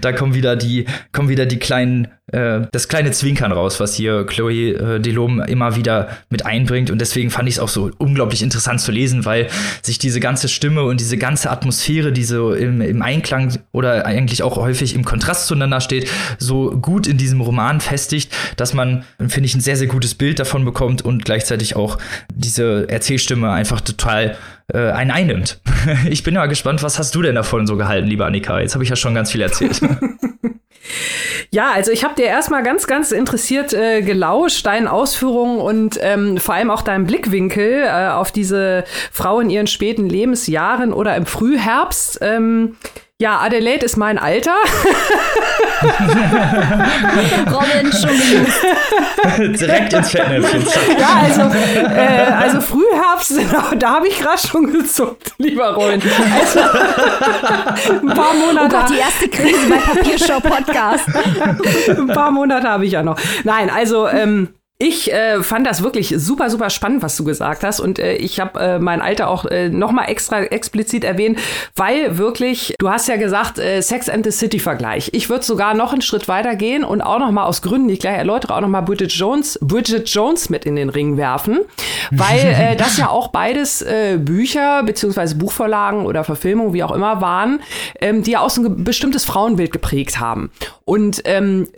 da 0.00 0.12
kommen 0.12 0.34
wieder 0.34 0.54
die 0.54 0.86
kommen 1.12 1.28
wieder 1.28 1.46
die 1.46 1.58
kleinen 1.58 2.08
äh, 2.32 2.60
das 2.70 2.88
kleine 2.88 3.10
Zwinkern 3.10 3.52
raus, 3.52 3.80
was 3.80 3.94
hier 3.94 4.24
Chloe 4.24 4.72
äh, 4.74 5.00
Delhomme 5.00 5.46
immer 5.46 5.76
wieder 5.76 6.08
mit 6.28 6.46
einbringt. 6.46 6.90
Und 6.90 7.00
deswegen 7.00 7.30
fand 7.30 7.48
ich 7.48 7.56
es 7.56 7.60
auch 7.60 7.68
so 7.68 7.90
unglaublich 7.98 8.42
interessant 8.42 8.80
zu 8.80 8.92
lesen, 8.92 9.24
weil 9.24 9.48
sich 9.82 9.98
diese 9.98 10.20
ganze 10.20 10.48
Stimme 10.48 10.84
und 10.84 11.00
diese 11.00 11.16
ganze 11.16 11.50
Atmosphäre, 11.50 12.12
die 12.12 12.24
so 12.24 12.52
im, 12.52 12.80
im 12.80 13.02
Einklang 13.02 13.58
oder 13.72 14.06
eigentlich 14.06 14.42
auch 14.42 14.56
häufig 14.56 14.94
im 14.94 15.04
Kontrast 15.04 15.46
zueinander 15.46 15.80
steht, 15.80 16.08
so 16.38 16.70
gut 16.70 17.06
in 17.06 17.16
diesem 17.16 17.40
Roman 17.40 17.80
festigt, 17.80 18.32
dass 18.56 18.74
man, 18.74 19.04
finde 19.40 19.46
ich, 19.46 19.54
ein 19.54 19.62
sehr, 19.62 19.76
sehr 19.76 19.86
gutes 19.86 20.14
Bild 20.14 20.38
davon 20.38 20.66
bekommt 20.66 21.00
und 21.00 21.24
gleichzeitig 21.24 21.74
auch 21.74 21.96
diese 22.34 22.86
Erzählstimme 22.90 23.50
einfach 23.50 23.80
total 23.80 24.36
äh, 24.70 24.90
einen 24.90 25.10
einnimmt. 25.10 25.60
Ich 26.10 26.22
bin 26.22 26.34
ja 26.34 26.44
gespannt, 26.44 26.82
was 26.82 26.98
hast 26.98 27.14
du 27.14 27.22
denn 27.22 27.36
davon 27.36 27.66
so 27.66 27.78
gehalten, 27.78 28.06
lieber 28.06 28.26
Annika? 28.26 28.60
Jetzt 28.60 28.74
habe 28.74 28.84
ich 28.84 28.90
ja 28.90 28.96
schon 28.96 29.14
ganz 29.14 29.32
viel 29.32 29.40
erzählt. 29.40 29.80
Ja, 31.52 31.72
also 31.72 31.90
ich 31.90 32.04
habe 32.04 32.14
dir 32.14 32.26
erstmal 32.26 32.62
ganz, 32.62 32.86
ganz 32.86 33.10
interessiert 33.10 33.72
äh, 33.72 34.02
gelauscht, 34.02 34.66
deinen 34.66 34.86
Ausführungen 34.86 35.58
und 35.58 35.98
ähm, 36.00 36.38
vor 36.38 36.54
allem 36.54 36.70
auch 36.70 36.82
deinem 36.82 37.06
Blickwinkel 37.06 37.84
äh, 37.84 38.08
auf 38.08 38.30
diese 38.30 38.84
Frau 39.10 39.40
in 39.40 39.50
ihren 39.50 39.66
späten 39.66 40.08
Lebensjahren 40.08 40.92
oder 40.92 41.16
im 41.16 41.26
Frühherbst. 41.26 42.18
Ähm, 42.22 42.76
ja, 43.20 43.38
Adelaide 43.40 43.84
ist 43.84 43.98
mein 43.98 44.16
Alter. 44.18 44.54
Robin 47.52 47.92
schon 47.92 48.08
Direkt 49.52 49.92
ins 49.92 50.10
Fettnäpfchen. 50.10 50.66
Ja, 50.98 51.20
also, 51.24 51.42
äh, 51.86 52.32
also 52.32 52.62
Frühherbst, 52.62 53.38
da 53.78 53.90
habe 53.90 54.08
ich 54.08 54.18
gerade 54.18 54.38
schon 54.38 54.72
gezuckt, 54.72 55.34
lieber 55.36 55.74
Robin. 55.74 56.00
Also, 56.40 56.60
ein 57.90 58.06
paar 58.06 58.32
Monate. 58.32 58.64
Oh 58.64 58.68
Gott, 58.68 58.88
die 58.88 58.98
erste 58.98 59.28
Krise 59.28 59.68
bei 59.68 59.76
Papierschau 59.76 60.40
Podcast. 60.40 61.06
ein 61.88 62.06
paar 62.06 62.30
Monate 62.30 62.70
habe 62.70 62.86
ich 62.86 62.92
ja 62.92 63.02
noch. 63.02 63.18
Nein, 63.44 63.68
also 63.68 64.08
ähm, 64.08 64.54
ich 64.80 65.12
äh, 65.12 65.42
fand 65.42 65.66
das 65.66 65.82
wirklich 65.82 66.14
super, 66.16 66.48
super 66.48 66.70
spannend, 66.70 67.02
was 67.02 67.14
du 67.14 67.22
gesagt 67.22 67.64
hast. 67.64 67.80
Und 67.80 67.98
äh, 67.98 68.14
ich 68.14 68.40
habe 68.40 68.58
äh, 68.58 68.78
mein 68.78 69.02
Alter 69.02 69.28
auch 69.28 69.44
äh, 69.44 69.68
noch 69.68 69.92
mal 69.92 70.06
extra 70.06 70.40
explizit 70.40 71.04
erwähnt, 71.04 71.38
weil 71.76 72.16
wirklich, 72.16 72.74
du 72.78 72.88
hast 72.88 73.06
ja 73.06 73.16
gesagt, 73.16 73.58
äh, 73.58 73.82
Sex 73.82 74.08
and 74.08 74.24
the 74.24 74.30
City-Vergleich. 74.30 75.10
Ich 75.12 75.28
würde 75.28 75.44
sogar 75.44 75.74
noch 75.74 75.92
einen 75.92 76.00
Schritt 76.00 76.28
weiter 76.28 76.56
gehen 76.56 76.82
und 76.82 77.02
auch 77.02 77.18
noch 77.18 77.30
mal 77.30 77.44
aus 77.44 77.60
Gründen, 77.60 77.88
die 77.88 77.94
ich 77.94 78.00
gleich 78.00 78.16
erläutere, 78.16 78.56
auch 78.56 78.62
noch 78.62 78.68
mal 78.68 78.80
Bridget 78.80 79.12
Jones, 79.12 79.58
Bridget 79.60 80.08
Jones 80.08 80.48
mit 80.48 80.64
in 80.64 80.76
den 80.76 80.88
Ring 80.88 81.18
werfen. 81.18 81.60
Weil 82.10 82.38
äh, 82.38 82.76
das 82.78 82.96
ja 82.96 83.10
auch 83.10 83.28
beides 83.28 83.82
äh, 83.82 84.16
Bücher 84.18 84.82
beziehungsweise 84.84 85.34
Buchvorlagen 85.34 86.06
oder 86.06 86.24
Verfilmungen, 86.24 86.72
wie 86.72 86.82
auch 86.82 86.92
immer, 86.92 87.20
waren, 87.20 87.60
ähm, 88.00 88.22
die 88.22 88.30
ja 88.30 88.40
auch 88.40 88.50
so 88.50 88.62
ein 88.62 88.82
bestimmtes 88.82 89.26
Frauenbild 89.26 89.72
geprägt 89.72 90.20
haben. 90.20 90.50
Und 90.86 91.20
ähm, 91.26 91.68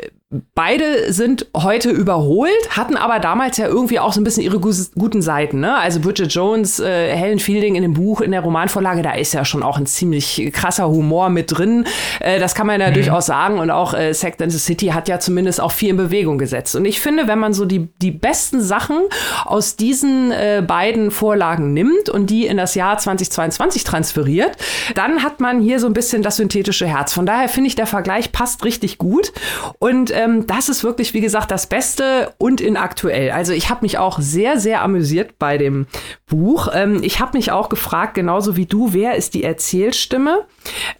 Beide 0.54 1.12
sind 1.12 1.46
heute 1.54 1.90
überholt, 1.90 2.50
hatten 2.70 2.96
aber 2.96 3.18
damals 3.18 3.58
ja 3.58 3.66
irgendwie 3.66 3.98
auch 3.98 4.14
so 4.14 4.20
ein 4.20 4.24
bisschen 4.24 4.42
ihre 4.42 4.60
guten 4.60 5.20
Seiten. 5.20 5.60
Ne? 5.60 5.76
Also 5.76 6.00
Bridget 6.00 6.32
Jones, 6.32 6.80
äh, 6.80 7.14
Helen 7.14 7.38
Fielding 7.38 7.74
in 7.74 7.82
dem 7.82 7.92
Buch, 7.92 8.22
in 8.22 8.30
der 8.30 8.40
Romanvorlage, 8.40 9.02
da 9.02 9.12
ist 9.12 9.34
ja 9.34 9.44
schon 9.44 9.62
auch 9.62 9.76
ein 9.76 9.84
ziemlich 9.84 10.50
krasser 10.54 10.88
Humor 10.88 11.28
mit 11.28 11.56
drin. 11.56 11.84
Äh, 12.20 12.40
das 12.40 12.54
kann 12.54 12.66
man 12.66 12.80
ja 12.80 12.88
mhm. 12.88 12.94
durchaus 12.94 13.26
sagen. 13.26 13.58
Und 13.58 13.70
auch 13.70 13.92
äh, 13.92 14.14
Sex 14.14 14.40
and 14.40 14.50
the 14.52 14.58
City 14.58 14.86
hat 14.86 15.06
ja 15.06 15.20
zumindest 15.20 15.60
auch 15.60 15.72
viel 15.72 15.90
in 15.90 15.98
Bewegung 15.98 16.38
gesetzt. 16.38 16.76
Und 16.76 16.86
ich 16.86 17.00
finde, 17.00 17.28
wenn 17.28 17.38
man 17.38 17.52
so 17.52 17.66
die, 17.66 17.90
die 18.00 18.10
besten 18.10 18.62
Sachen 18.62 19.00
aus 19.44 19.76
diesen 19.76 20.32
äh, 20.32 20.62
beiden 20.66 21.10
Vorlagen 21.10 21.74
nimmt 21.74 22.08
und 22.08 22.30
die 22.30 22.46
in 22.46 22.56
das 22.56 22.74
Jahr 22.74 22.96
2022 22.96 23.84
transferiert, 23.84 24.56
dann 24.94 25.22
hat 25.22 25.40
man 25.40 25.60
hier 25.60 25.78
so 25.78 25.86
ein 25.88 25.92
bisschen 25.92 26.22
das 26.22 26.36
synthetische 26.36 26.86
Herz. 26.86 27.12
Von 27.12 27.26
daher 27.26 27.50
finde 27.50 27.68
ich, 27.68 27.74
der 27.74 27.86
Vergleich 27.86 28.32
passt 28.32 28.64
richtig 28.64 28.96
gut. 28.96 29.32
Und 29.78 30.10
ähm, 30.22 30.46
das 30.46 30.68
ist 30.68 30.84
wirklich, 30.84 31.14
wie 31.14 31.20
gesagt, 31.20 31.50
das 31.50 31.66
Beste 31.66 32.32
und 32.38 32.60
in 32.60 32.76
aktuell. 32.76 33.30
Also 33.30 33.52
ich 33.52 33.70
habe 33.70 33.82
mich 33.82 33.98
auch 33.98 34.20
sehr, 34.20 34.58
sehr 34.58 34.82
amüsiert 34.82 35.38
bei 35.38 35.58
dem 35.58 35.86
Buch. 36.26 36.68
Ähm, 36.72 37.00
ich 37.02 37.20
habe 37.20 37.36
mich 37.36 37.50
auch 37.50 37.68
gefragt, 37.68 38.14
genauso 38.14 38.56
wie 38.56 38.66
du, 38.66 38.92
wer 38.92 39.16
ist 39.16 39.34
die 39.34 39.44
Erzählstimme? 39.44 40.46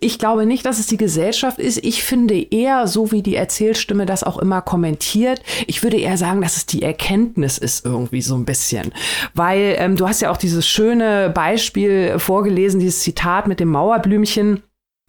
Ich 0.00 0.18
glaube 0.18 0.46
nicht, 0.46 0.66
dass 0.66 0.78
es 0.78 0.86
die 0.86 0.96
Gesellschaft 0.96 1.58
ist. 1.58 1.78
Ich 1.84 2.02
finde 2.02 2.34
eher, 2.34 2.86
so 2.86 3.12
wie 3.12 3.22
die 3.22 3.36
Erzählstimme 3.36 4.06
das 4.06 4.24
auch 4.24 4.38
immer 4.38 4.62
kommentiert, 4.62 5.42
ich 5.66 5.82
würde 5.82 5.98
eher 5.98 6.16
sagen, 6.16 6.40
dass 6.40 6.56
es 6.56 6.66
die 6.66 6.82
Erkenntnis 6.82 7.58
ist 7.58 7.84
irgendwie 7.84 8.22
so 8.22 8.34
ein 8.34 8.44
bisschen. 8.44 8.92
Weil 9.34 9.76
ähm, 9.78 9.96
du 9.96 10.08
hast 10.08 10.20
ja 10.20 10.30
auch 10.30 10.36
dieses 10.36 10.66
schöne 10.66 11.30
Beispiel 11.30 12.18
vorgelesen, 12.18 12.80
dieses 12.80 13.00
Zitat 13.00 13.46
mit 13.46 13.60
dem 13.60 13.68
Mauerblümchen. 13.68 14.62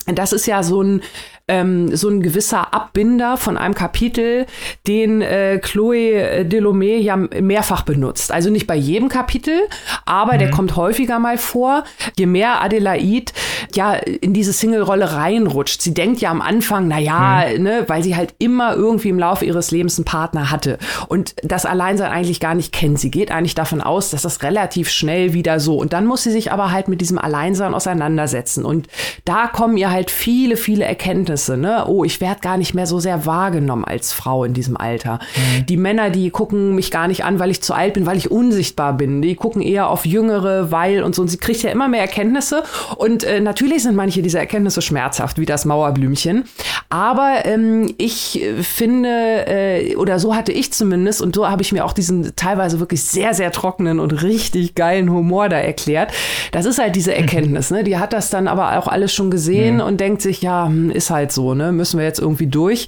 Das 0.06 0.34
ist 0.34 0.46
ja 0.48 0.64
so 0.64 0.82
ein 0.82 1.02
ähm, 1.50 1.94
so 1.94 2.08
ein 2.08 2.22
gewisser 2.22 2.74
Abbinder 2.74 3.36
von 3.36 3.58
einem 3.58 3.76
Kapitel, 3.76 4.46
den 4.88 5.22
äh, 5.22 5.60
Chloe 5.60 6.46
Delomé 6.46 6.98
ja 6.98 7.18
mehrfach 7.18 7.82
benutzt. 7.82 8.32
Also 8.32 8.50
nicht 8.50 8.66
bei 8.66 8.76
jedem 8.76 9.10
Kapitel, 9.10 9.60
aber 10.06 10.36
mhm. 10.36 10.40
der 10.40 10.52
kommt 10.52 10.78
häufiger 10.78 11.20
mal 11.20 11.38
vor. 11.38 11.84
Je 12.18 12.28
mehr 12.28 12.62
Adelaide 12.62 13.34
ja 13.76 13.94
in 13.94 14.34
diese 14.34 14.54
Single-Rolle 14.54 15.14
reinrutscht. 15.14 15.82
Sie 15.82 15.94
denkt 15.94 16.22
ja 16.22 16.32
am 16.32 16.42
Anfang, 16.42 16.88
na 16.88 17.00
ja, 17.00 17.44
mhm. 17.50 17.64
ne, 17.64 17.84
weil 17.88 18.04
sie 18.04 18.16
halt 18.16 18.36
immer 18.40 18.76
irgendwie 18.76 19.10
im 19.10 19.20
Laufe 19.20 19.44
ihres 19.44 19.72
Lebens 19.72 19.98
einen 19.98 20.06
Partner 20.06 20.50
hatte 20.50 20.78
und 21.10 21.36
das 21.44 21.66
Alleinsein 21.66 22.12
eigentlich 22.12 22.40
gar 22.40 22.56
nicht 22.56 22.72
kennt. 22.72 23.00
Sie 23.00 23.12
geht 23.12 23.32
eigentlich 23.32 23.56
davon 23.56 23.82
aus, 23.82 24.12
dass 24.12 24.22
das 24.22 24.44
relativ 24.44 24.90
schnell 24.90 25.34
wieder 25.34 25.60
so 25.60 25.78
und 25.78 25.92
dann 25.92 26.06
muss 26.06 26.24
sie 26.24 26.32
sich 26.32 26.54
aber 26.54 26.72
halt 26.72 26.88
mit 26.88 27.02
diesem 27.02 27.18
Alleinsein 27.18 27.74
auseinandersetzen 27.74 28.64
und 28.64 28.88
da 29.26 29.48
kommen 29.48 29.76
ihr 29.76 29.92
halt 29.92 30.10
viele, 30.10 30.56
viele 30.56 30.86
Erkenntnisse 30.86 31.33
Erkenntnisse, 31.34 31.58
ne? 31.58 31.86
Oh, 31.88 32.04
ich 32.04 32.22
werde 32.22 32.42
gar 32.42 32.58
nicht 32.58 32.74
mehr 32.74 32.88
so 32.88 33.00
sehr 33.00 33.26
wahrgenommen 33.26 33.86
als 33.86 34.14
Frau 34.14 34.44
in 34.44 34.54
diesem 34.54 34.78
Alter. 34.78 35.20
Mhm. 35.36 35.66
Die 35.66 35.78
Männer, 35.78 36.10
die 36.10 36.30
gucken 36.30 36.76
mich 36.76 36.92
gar 36.92 37.08
nicht 37.08 37.24
an, 37.24 37.40
weil 37.40 37.52
ich 37.52 37.62
zu 37.62 37.74
alt 37.74 37.94
bin, 37.94 38.06
weil 38.06 38.18
ich 38.18 38.32
unsichtbar 38.32 38.94
bin. 38.94 39.22
Die 39.22 39.36
gucken 39.36 39.62
eher 39.62 39.90
auf 39.90 40.06
Jüngere, 40.06 40.72
weil 40.72 41.04
und 41.04 41.16
so. 41.16 41.22
Und 41.22 41.28
sie 41.30 41.38
kriegt 41.38 41.64
ja 41.64 41.72
immer 41.72 41.88
mehr 41.88 42.02
Erkenntnisse. 42.02 42.64
Und 42.98 43.24
äh, 43.24 43.40
natürlich 43.40 43.84
sind 43.84 43.96
manche 43.96 44.22
dieser 44.22 44.40
Erkenntnisse 44.40 44.82
schmerzhaft, 44.82 45.40
wie 45.40 45.46
das 45.46 45.66
Mauerblümchen. 45.66 46.44
Aber 46.90 47.46
ähm, 47.46 47.94
ich 47.98 48.44
finde, 48.62 49.48
äh, 49.48 49.96
oder 49.96 50.20
so 50.20 50.36
hatte 50.36 50.52
ich 50.52 50.72
zumindest, 50.72 51.22
und 51.22 51.36
so 51.36 51.50
habe 51.50 51.62
ich 51.62 51.72
mir 51.72 51.86
auch 51.86 51.94
diesen 51.94 52.36
teilweise 52.36 52.80
wirklich 52.80 53.04
sehr, 53.04 53.34
sehr 53.34 53.52
trockenen 53.52 54.00
und 54.00 54.22
richtig 54.22 54.76
geilen 54.76 55.10
Humor 55.10 55.50
da 55.50 55.58
erklärt. 55.58 56.12
Das 56.52 56.66
ist 56.66 56.80
halt 56.80 56.96
diese 56.96 57.16
Erkenntnis, 57.24 57.72
ne? 57.72 57.84
Die 57.84 57.98
hat 57.98 58.14
das 58.14 58.30
dann 58.30 58.48
aber 58.48 58.78
auch 58.78 58.88
alles 58.88 59.14
schon 59.14 59.32
gesehen 59.32 59.76
mhm. 59.76 59.82
und 59.82 60.00
denkt 60.00 60.22
sich, 60.22 60.42
ja, 60.42 60.68
hm, 60.68 60.92
ist 60.92 61.10
halt 61.10 61.23
halt 61.24 61.32
so, 61.32 61.54
ne? 61.54 61.72
Müssen 61.72 61.98
wir 62.00 62.06
jetzt 62.06 62.20
irgendwie 62.20 62.48
durch. 62.48 62.86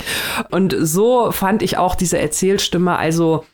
Und 0.51 0.75
so 0.77 1.31
fand 1.31 1.61
ich 1.63 1.77
auch 1.77 1.95
diese 1.95 2.19
Erzählstimme 2.19 2.97
also 2.97 3.45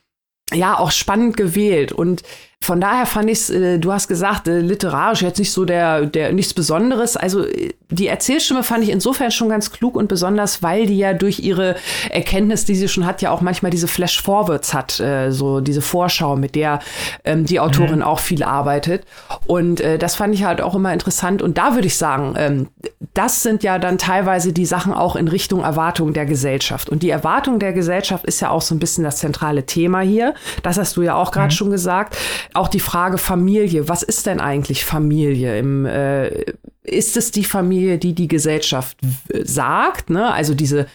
ja 0.54 0.78
auch 0.78 0.92
spannend 0.92 1.38
gewählt 1.38 1.92
und 1.92 2.24
von 2.64 2.80
daher 2.80 3.08
fand 3.08 3.28
ich 3.30 3.50
äh, 3.50 3.80
du 3.80 3.92
hast 3.92 4.08
gesagt, 4.08 4.48
äh, 4.48 4.60
literarisch 4.60 5.24
jetzt 5.24 5.40
nicht 5.40 5.52
so 5.52 5.66
der, 5.66 6.06
der 6.06 6.32
nichts 6.32 6.54
Besonderes. 6.54 7.18
Also 7.18 7.44
äh, 7.46 7.74
die 7.90 8.08
Erzählstimme 8.08 8.62
fand 8.62 8.84
ich 8.84 8.92
insofern 8.92 9.32
schon 9.32 9.50
ganz 9.50 9.72
klug 9.72 9.96
und 9.96 10.08
besonders, 10.08 10.62
weil 10.62 10.86
die 10.86 10.98
ja 10.98 11.14
durch 11.14 11.40
ihre 11.40 11.76
Erkenntnis, 12.12 12.64
die 12.64 12.76
sie 12.76 12.88
schon 12.88 13.06
hat, 13.06 13.24
ja 13.24 13.32
auch 13.32 13.42
manchmal 13.42 13.72
diese 13.72 13.88
Flash-Forwards 13.88 14.76
hat, 14.76 15.00
äh, 15.00 15.32
so 15.32 15.60
diese 15.60 15.82
Vorschau, 15.82 16.36
mit 16.36 16.54
der 16.54 16.80
ähm, 17.26 17.46
die 17.46 17.60
Autorin 17.60 17.98
mhm. 17.98 18.04
auch 18.04 18.20
viel 18.20 18.44
arbeitet. 18.44 19.06
Und 19.48 19.82
äh, 19.82 19.98
das 19.98 20.16
fand 20.16 20.36
ich 20.36 20.44
halt 20.44 20.62
auch 20.62 20.76
immer 20.76 20.94
interessant. 20.94 21.42
Und 21.42 21.58
da 21.58 21.74
würde 21.74 21.88
ich 21.88 21.98
sagen, 21.98 22.36
ähm, 22.38 22.68
das 23.16 23.42
sind 23.42 23.64
ja 23.64 23.80
dann 23.80 23.98
teilweise 23.98 24.54
die 24.54 24.68
Sachen 24.68 24.94
auch 24.94 25.16
in 25.16 25.28
Richtung 25.28 25.64
Erwartung 25.64 26.14
der 26.14 26.28
Gesellschaft. 26.28 26.90
Und 26.90 27.02
die 27.02 27.10
Erwartung 27.10 27.58
der 27.58 27.74
Gesellschaft 27.74 28.24
ist 28.26 28.40
ja 28.40 28.52
auch 28.52 28.62
so 28.62 28.76
ein 28.76 28.80
bisschen 28.80 29.04
das 29.04 29.18
zentrale 29.18 29.66
Thema 29.66 30.02
hier. 30.02 30.36
Das 30.62 30.78
hast 30.78 30.96
du 30.96 31.02
ja 31.02 31.16
auch 31.16 31.32
gerade 31.32 31.48
mhm. 31.48 31.58
schon 31.58 31.72
gesagt 31.72 32.16
auch 32.54 32.68
die 32.68 32.80
Frage 32.80 33.18
Familie. 33.18 33.88
Was 33.90 34.04
ist 34.04 34.26
denn 34.26 34.40
eigentlich 34.40 34.86
Familie? 34.86 35.58
Im, 35.58 35.86
äh, 35.86 36.46
ist 36.84 37.18
es 37.18 37.32
die 37.32 37.44
Familie, 37.44 37.98
die 37.98 38.14
die 38.14 38.28
Gesellschaft 38.28 38.98
sagt? 39.44 40.10
Ne? 40.10 40.32
Also 40.32 40.54
diese 40.54 40.88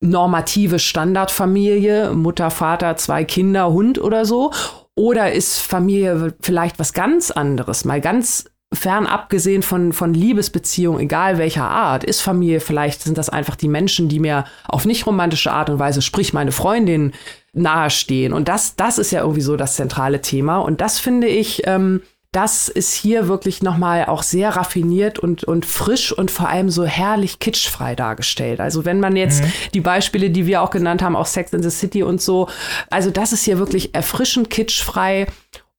normative 0.00 0.78
Standardfamilie, 0.78 2.12
Mutter, 2.12 2.50
Vater, 2.50 2.96
zwei 2.96 3.24
Kinder, 3.24 3.72
Hund 3.72 3.98
oder 3.98 4.24
so? 4.24 4.52
Oder 4.96 5.32
ist 5.32 5.58
Familie 5.58 6.34
vielleicht 6.40 6.78
was 6.78 6.92
ganz 6.92 7.30
anderes, 7.30 7.84
mal 7.84 8.00
ganz 8.00 8.44
fern 8.76 9.06
abgesehen 9.06 9.62
von, 9.62 9.92
von 9.92 10.14
Liebesbeziehungen, 10.14 11.00
egal 11.00 11.38
welcher 11.38 11.68
Art, 11.68 12.04
ist 12.04 12.20
Familie 12.20 12.60
vielleicht, 12.60 13.02
sind 13.02 13.18
das 13.18 13.28
einfach 13.28 13.56
die 13.56 13.68
Menschen, 13.68 14.08
die 14.08 14.20
mir 14.20 14.44
auf 14.66 14.84
nicht 14.84 15.06
romantische 15.06 15.52
Art 15.52 15.70
und 15.70 15.78
Weise, 15.78 16.02
sprich 16.02 16.32
meine 16.32 16.52
Freundin, 16.52 17.12
nahestehen. 17.52 18.32
Und 18.32 18.48
das, 18.48 18.76
das 18.76 18.98
ist 18.98 19.12
ja 19.12 19.20
irgendwie 19.20 19.40
so 19.40 19.56
das 19.56 19.76
zentrale 19.76 20.20
Thema. 20.20 20.58
Und 20.58 20.80
das 20.80 20.98
finde 20.98 21.28
ich, 21.28 21.66
ähm, 21.66 22.02
das 22.34 22.68
ist 22.68 22.92
hier 22.92 23.28
wirklich 23.28 23.62
nochmal 23.62 24.06
auch 24.06 24.24
sehr 24.24 24.56
raffiniert 24.56 25.20
und, 25.20 25.44
und 25.44 25.64
frisch 25.64 26.10
und 26.10 26.32
vor 26.32 26.48
allem 26.48 26.68
so 26.68 26.84
herrlich 26.84 27.38
kitschfrei 27.38 27.94
dargestellt. 27.94 28.58
Also 28.58 28.84
wenn 28.84 28.98
man 28.98 29.14
jetzt 29.14 29.44
mhm. 29.44 29.52
die 29.72 29.80
Beispiele, 29.80 30.30
die 30.30 30.44
wir 30.46 30.62
auch 30.62 30.70
genannt 30.70 31.00
haben, 31.00 31.14
auch 31.14 31.26
Sex 31.26 31.52
in 31.52 31.62
the 31.62 31.70
City 31.70 32.02
und 32.02 32.20
so, 32.20 32.48
also 32.90 33.10
das 33.10 33.32
ist 33.32 33.44
hier 33.44 33.60
wirklich 33.60 33.94
erfrischend 33.94 34.50
kitschfrei 34.50 35.28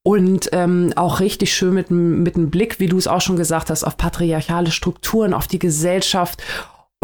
und 0.05 0.49
ähm, 0.51 0.93
auch 0.95 1.19
richtig 1.19 1.51
schön 1.55 1.73
mit, 1.73 1.89
mit 1.89 2.35
einem 2.35 2.51
Blick, 2.51 2.79
wie 2.79 2.85
du 2.85 2.95
es 2.95 3.07
auch 3.07 3.21
schon 3.21 3.37
gesagt 3.37 3.71
hast, 3.71 3.83
auf 3.83 3.97
patriarchale 3.97 4.69
Strukturen, 4.69 5.33
auf 5.33 5.47
die 5.47 5.57
Gesellschaft 5.57 6.43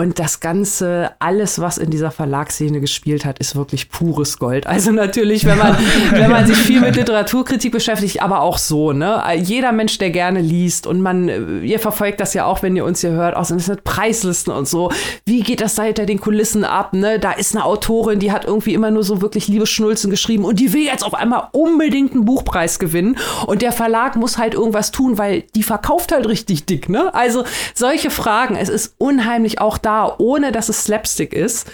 und 0.02 0.18
das 0.18 0.40
Ganze, 0.40 1.12
alles, 1.20 1.62
was 1.62 1.78
in 1.78 1.92
dieser 1.92 2.10
Verlagsszene 2.10 2.80
gespielt 2.80 3.24
hat, 3.24 3.38
ist 3.38 3.56
wirklich 3.56 3.92
pures 3.92 4.40
Gold. 4.40 4.66
Also 4.66 4.92
natürlich, 4.92 5.46
wenn 5.46 5.60
man, 5.60 5.78
wenn 6.10 6.32
man 6.32 6.48
sich 6.48 6.58
viel 6.58 6.82
mit 6.82 6.96
Literaturkritik 6.96 7.72
beschäftigt, 7.72 8.20
aber 8.20 8.42
auch 8.42 8.58
so, 8.58 8.94
ne? 8.94 9.22
Jeder 9.38 9.72
Mensch, 9.72 10.00
der 10.00 10.10
gerne 10.10 10.42
liest 10.42 10.88
und 10.88 11.02
man, 11.02 11.62
ihr 11.64 11.80
verfolgt 11.80 12.20
das 12.20 12.34
ja 12.34 12.46
auch, 12.46 12.64
wenn 12.64 12.76
ihr 12.76 12.84
uns 12.84 13.02
hier 13.02 13.12
hört, 13.12 13.36
außerdem 13.36 13.64
mit 13.68 13.84
Preislisten 13.84 14.52
und 14.52 14.68
so. 14.68 14.92
Wie 15.26 15.42
geht 15.42 15.62
das 15.62 15.76
da 15.76 15.84
hinter 15.84 16.08
den 16.08 16.20
Kulissen 16.20 16.64
ab, 16.64 16.94
ne? 16.94 17.20
Da 17.20 17.34
ist 17.34 17.56
eine 17.56 17.64
Autorin, 17.64 18.18
die 18.18 18.32
hat 18.32 18.46
irgendwie 18.46 18.74
immer 18.74 18.90
nur 18.90 19.04
so 19.04 19.22
wirklich 19.22 19.48
liebe 19.48 19.68
Schnulzen 19.68 20.10
geschrieben 20.10 20.46
und 20.46 20.60
die 20.60 20.74
will 20.74 20.84
jetzt 20.84 21.06
auf 21.06 21.14
einmal 21.14 21.50
unbedingt 21.52 22.14
einen 22.14 22.26
Buchpreis 22.26 22.80
gewinnen 22.80 23.20
und 23.46 23.62
der 23.62 23.72
Verlag 23.72 24.16
muss 24.16 24.40
halt 24.40 24.56
irgendwas 24.56 24.90
tun, 24.90 25.20
weil 25.20 25.44
die 25.54 25.62
verkauft 25.62 26.12
halt 26.12 26.28
richtig 26.28 26.66
dick, 26.66 26.90
ne? 26.90 27.14
Also 27.14 27.44
solche 27.76 28.10
Fragen, 28.10 28.56
es 28.56 28.68
ist 28.68 28.96
unheimlich 28.98 29.62
auch 29.62 29.78
da, 29.78 29.91
ohne 30.18 30.52
dass 30.52 30.70
es 30.70 30.84
Slapstick 30.84 31.34
ist. 31.34 31.72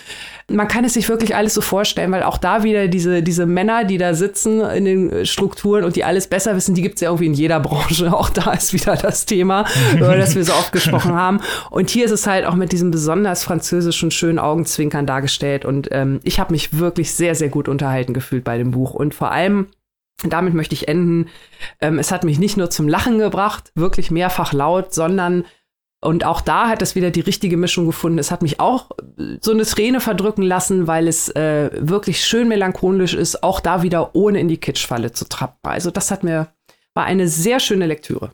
Man 0.49 0.69
kann 0.69 0.85
es 0.85 0.93
sich 0.93 1.09
wirklich 1.09 1.35
alles 1.35 1.53
so 1.53 1.59
vorstellen, 1.59 2.11
weil 2.13 2.23
auch 2.23 2.37
da 2.37 2.63
wieder 2.63 2.87
diese, 2.87 3.21
diese 3.21 3.45
Männer, 3.45 3.83
die 3.83 3.97
da 3.97 4.13
sitzen 4.13 4.61
in 4.61 4.85
den 4.85 5.25
Strukturen 5.25 5.83
und 5.83 5.97
die 5.97 6.05
alles 6.05 6.27
besser 6.27 6.55
wissen, 6.55 6.73
die 6.73 6.81
gibt 6.81 6.95
es 6.95 7.01
ja 7.01 7.09
irgendwie 7.09 7.25
in 7.25 7.33
jeder 7.33 7.59
Branche. 7.59 8.13
Auch 8.17 8.29
da 8.29 8.53
ist 8.53 8.73
wieder 8.73 8.95
das 8.95 9.25
Thema, 9.25 9.65
über 9.93 10.15
das 10.15 10.35
wir 10.35 10.45
so 10.45 10.53
oft 10.53 10.71
gesprochen 10.71 11.15
haben. 11.15 11.41
Und 11.69 11.89
hier 11.89 12.05
ist 12.05 12.11
es 12.11 12.27
halt 12.27 12.45
auch 12.45 12.55
mit 12.55 12.71
diesem 12.71 12.91
besonders 12.91 13.43
französischen 13.43 14.09
schönen 14.09 14.39
Augenzwinkern 14.39 15.05
dargestellt. 15.05 15.65
Und 15.65 15.89
ähm, 15.91 16.21
ich 16.23 16.39
habe 16.39 16.53
mich 16.53 16.79
wirklich 16.79 17.13
sehr, 17.13 17.35
sehr 17.35 17.49
gut 17.49 17.67
unterhalten 17.67 18.13
gefühlt 18.13 18.45
bei 18.45 18.57
dem 18.57 18.71
Buch. 18.71 18.93
Und 18.93 19.13
vor 19.13 19.31
allem 19.31 19.67
damit 20.23 20.53
möchte 20.53 20.73
ich 20.73 20.87
enden. 20.87 21.29
Ähm, 21.79 21.99
es 21.99 22.11
hat 22.11 22.23
mich 22.23 22.39
nicht 22.39 22.57
nur 22.57 22.69
zum 22.69 22.87
Lachen 22.87 23.19
gebracht, 23.19 23.71
wirklich 23.75 24.09
mehrfach 24.09 24.53
laut, 24.53 24.93
sondern 24.93 25.45
und 25.99 26.25
auch 26.25 26.41
da 26.41 26.67
hat 26.67 26.81
es 26.81 26.95
wieder 26.95 27.09
die 27.09 27.21
richtige 27.21 27.57
Mischung 27.57 27.87
gefunden. 27.87 28.19
Es 28.19 28.29
hat 28.29 28.43
mich 28.43 28.59
auch 28.59 28.91
so 29.41 29.51
eine 29.51 29.63
Träne 29.65 29.99
verdrücken 29.99 30.43
lassen, 30.43 30.85
weil 30.85 31.07
es 31.07 31.29
äh, 31.29 31.71
wirklich 31.73 32.23
schön 32.23 32.47
melancholisch 32.47 33.15
ist, 33.15 33.43
auch 33.43 33.59
da 33.59 33.81
wieder 33.81 34.15
ohne 34.15 34.39
in 34.39 34.47
die 34.47 34.59
Kitschfalle 34.59 35.11
zu 35.11 35.27
trappen. 35.27 35.57
Also 35.63 35.89
das 35.89 36.11
hat 36.11 36.23
mir, 36.23 36.49
war 36.93 37.05
eine 37.05 37.27
sehr 37.27 37.59
schöne 37.59 37.87
Lektüre. 37.87 38.31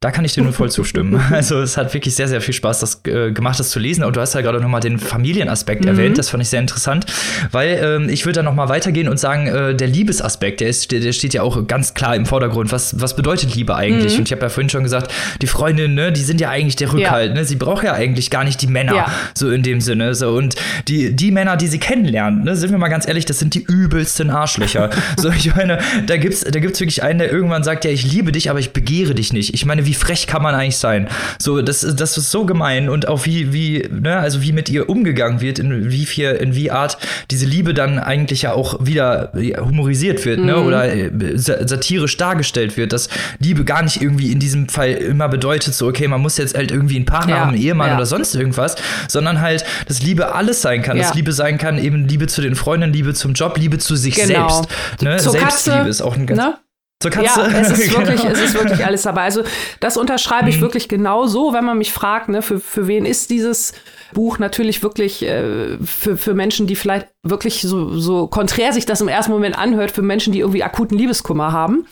Da 0.00 0.12
kann 0.12 0.24
ich 0.24 0.32
dir 0.32 0.44
nur 0.44 0.52
voll 0.52 0.70
zustimmen. 0.70 1.20
Also 1.38 1.60
es 1.60 1.76
hat 1.76 1.92
wirklich 1.92 2.14
sehr, 2.14 2.28
sehr 2.28 2.40
viel 2.40 2.54
Spaß 2.54 2.80
das, 2.80 3.02
äh, 3.04 3.32
gemacht, 3.32 3.58
das 3.58 3.70
zu 3.70 3.80
lesen. 3.80 4.04
Und 4.04 4.14
du 4.16 4.20
hast 4.20 4.34
ja 4.34 4.40
gerade 4.40 4.60
noch 4.60 4.68
mal 4.68 4.78
den 4.78 4.98
Familienaspekt 4.98 5.82
mhm. 5.82 5.88
erwähnt. 5.88 6.18
Das 6.18 6.30
fand 6.30 6.42
ich 6.42 6.48
sehr 6.48 6.60
interessant, 6.60 7.06
weil 7.50 7.80
ähm, 7.82 8.08
ich 8.08 8.24
würde 8.24 8.36
da 8.36 8.42
noch 8.44 8.54
mal 8.54 8.68
weitergehen 8.68 9.08
und 9.08 9.18
sagen, 9.18 9.48
äh, 9.48 9.74
der 9.74 9.88
Liebesaspekt, 9.88 10.60
der, 10.60 10.68
ist, 10.68 10.92
der, 10.92 11.00
der, 11.00 11.12
steht 11.12 11.34
ja 11.34 11.42
auch 11.42 11.66
ganz 11.66 11.94
klar 11.94 12.14
im 12.14 12.26
Vordergrund. 12.26 12.70
Was, 12.70 13.00
was 13.00 13.16
bedeutet 13.16 13.56
Liebe 13.56 13.74
eigentlich? 13.74 14.12
Mhm. 14.12 14.20
Und 14.20 14.28
ich 14.28 14.32
habe 14.32 14.42
ja 14.42 14.48
vorhin 14.48 14.68
schon 14.68 14.84
gesagt, 14.84 15.12
die 15.42 15.48
Freundinnen, 15.48 15.94
ne, 15.94 16.12
die 16.12 16.20
sind 16.20 16.40
ja 16.40 16.48
eigentlich 16.48 16.76
der 16.76 16.92
Rückhalt. 16.92 17.30
Ja. 17.30 17.34
Ne? 17.34 17.44
Sie 17.44 17.56
braucht 17.56 17.84
ja 17.84 17.92
eigentlich 17.92 18.30
gar 18.30 18.44
nicht 18.44 18.62
die 18.62 18.68
Männer, 18.68 18.94
ja. 18.94 19.12
so 19.34 19.50
in 19.50 19.64
dem 19.64 19.80
Sinne. 19.80 20.14
So. 20.14 20.30
Und 20.30 20.54
die, 20.86 21.14
die 21.14 21.32
Männer, 21.32 21.56
die 21.56 21.66
sie 21.66 21.80
kennenlernen, 21.80 22.44
ne, 22.44 22.54
sind 22.54 22.70
wir 22.70 22.78
mal 22.78 22.88
ganz 22.88 23.08
ehrlich, 23.08 23.24
das 23.24 23.40
sind 23.40 23.54
die 23.54 23.64
übelsten 23.64 24.30
Arschlöcher. 24.30 24.90
so, 25.16 25.30
ich 25.30 25.54
meine, 25.56 25.78
da 26.06 26.16
gibt's, 26.16 26.42
da 26.42 26.60
gibt's 26.60 26.78
wirklich 26.78 27.02
einen, 27.02 27.18
der 27.18 27.32
irgendwann 27.32 27.64
sagt, 27.64 27.84
ja, 27.84 27.90
ich 27.90 28.10
liebe 28.10 28.30
dich, 28.30 28.48
aber 28.48 28.60
ich 28.60 28.72
begehre 28.72 29.16
dich 29.16 29.32
nicht. 29.32 29.54
Ich 29.54 29.66
meine, 29.66 29.87
wie 29.88 29.94
frech 29.94 30.26
kann 30.26 30.42
man 30.42 30.54
eigentlich 30.54 30.76
sein? 30.76 31.08
So, 31.38 31.62
das, 31.62 31.80
das 31.80 32.18
ist 32.18 32.30
so 32.30 32.44
gemein 32.44 32.88
und 32.90 33.08
auch 33.08 33.24
wie, 33.24 33.52
wie, 33.52 33.88
ne, 33.90 34.18
also 34.18 34.42
wie 34.42 34.52
mit 34.52 34.68
ihr 34.68 34.88
umgegangen 34.88 35.40
wird, 35.40 35.58
in 35.58 35.90
wie 35.90 36.04
viel, 36.04 36.30
in 36.32 36.54
wie 36.54 36.70
Art 36.70 36.98
diese 37.30 37.46
Liebe 37.46 37.72
dann 37.72 37.98
eigentlich 37.98 38.42
ja 38.42 38.52
auch 38.52 38.84
wieder 38.84 39.32
humorisiert 39.34 40.24
wird, 40.26 40.40
ne, 40.40 40.56
mhm. 40.56 40.66
oder 40.66 40.94
äh, 40.94 41.10
satirisch 41.36 42.16
dargestellt 42.18 42.76
wird, 42.76 42.92
dass 42.92 43.08
Liebe 43.38 43.64
gar 43.64 43.82
nicht 43.82 44.02
irgendwie 44.02 44.30
in 44.30 44.38
diesem 44.38 44.68
Fall 44.68 44.90
immer 44.90 45.28
bedeutet, 45.28 45.74
so, 45.74 45.86
okay, 45.86 46.06
man 46.06 46.20
muss 46.20 46.36
jetzt 46.36 46.54
halt 46.54 46.70
irgendwie 46.70 46.96
einen 46.96 47.06
Partner 47.06 47.36
ja. 47.36 47.40
haben, 47.40 47.54
einen 47.54 47.62
Ehemann 47.62 47.88
ja. 47.88 47.96
oder 47.96 48.06
sonst 48.06 48.34
irgendwas, 48.34 48.76
sondern 49.08 49.40
halt, 49.40 49.64
dass 49.86 50.02
Liebe 50.02 50.34
alles 50.34 50.60
sein 50.60 50.82
kann, 50.82 50.98
ja. 50.98 51.04
dass 51.04 51.14
Liebe 51.14 51.32
sein 51.32 51.56
kann, 51.56 51.78
eben 51.78 52.06
Liebe 52.06 52.26
zu 52.26 52.42
den 52.42 52.54
Freunden, 52.54 52.92
Liebe 52.92 53.14
zum 53.14 53.32
Job, 53.32 53.56
Liebe 53.56 53.78
zu 53.78 53.96
sich 53.96 54.16
genau. 54.16 54.48
selbst. 54.50 55.02
Ne? 55.02 55.16
Zur 55.16 55.32
Selbstliebe 55.32 55.78
Katze, 55.78 55.88
ist 55.88 56.02
auch 56.02 56.14
ein 56.14 56.26
ganz. 56.26 56.38
Ne? 56.38 56.54
Zur 57.00 57.12
Katze. 57.12 57.40
Ja, 57.42 57.60
es 57.60 57.70
ist 57.70 57.92
wirklich, 57.96 58.20
genau. 58.20 58.32
es 58.32 58.40
ist 58.40 58.54
wirklich 58.54 58.84
alles 58.84 59.02
dabei. 59.02 59.22
Also 59.22 59.44
das 59.78 59.96
unterschreibe 59.96 60.50
ich 60.50 60.56
mhm. 60.56 60.62
wirklich 60.62 60.88
genau 60.88 61.26
so, 61.26 61.52
wenn 61.52 61.64
man 61.64 61.78
mich 61.78 61.92
fragt, 61.92 62.28
ne, 62.28 62.42
für, 62.42 62.58
für 62.58 62.88
wen 62.88 63.06
ist 63.06 63.30
dieses 63.30 63.72
Buch 64.12 64.38
natürlich 64.38 64.82
wirklich 64.82 65.22
äh, 65.22 65.78
für, 65.84 66.16
für 66.16 66.34
Menschen, 66.34 66.66
die 66.66 66.76
vielleicht 66.76 67.08
wirklich 67.22 67.62
so, 67.62 67.98
so 67.98 68.26
konträr 68.26 68.72
sich 68.72 68.86
das 68.86 69.00
im 69.00 69.08
ersten 69.08 69.32
Moment 69.32 69.58
anhört, 69.58 69.90
für 69.90 70.02
Menschen, 70.02 70.32
die 70.32 70.40
irgendwie 70.40 70.62
akuten 70.62 70.96
Liebeskummer 70.96 71.52
haben, 71.52 71.86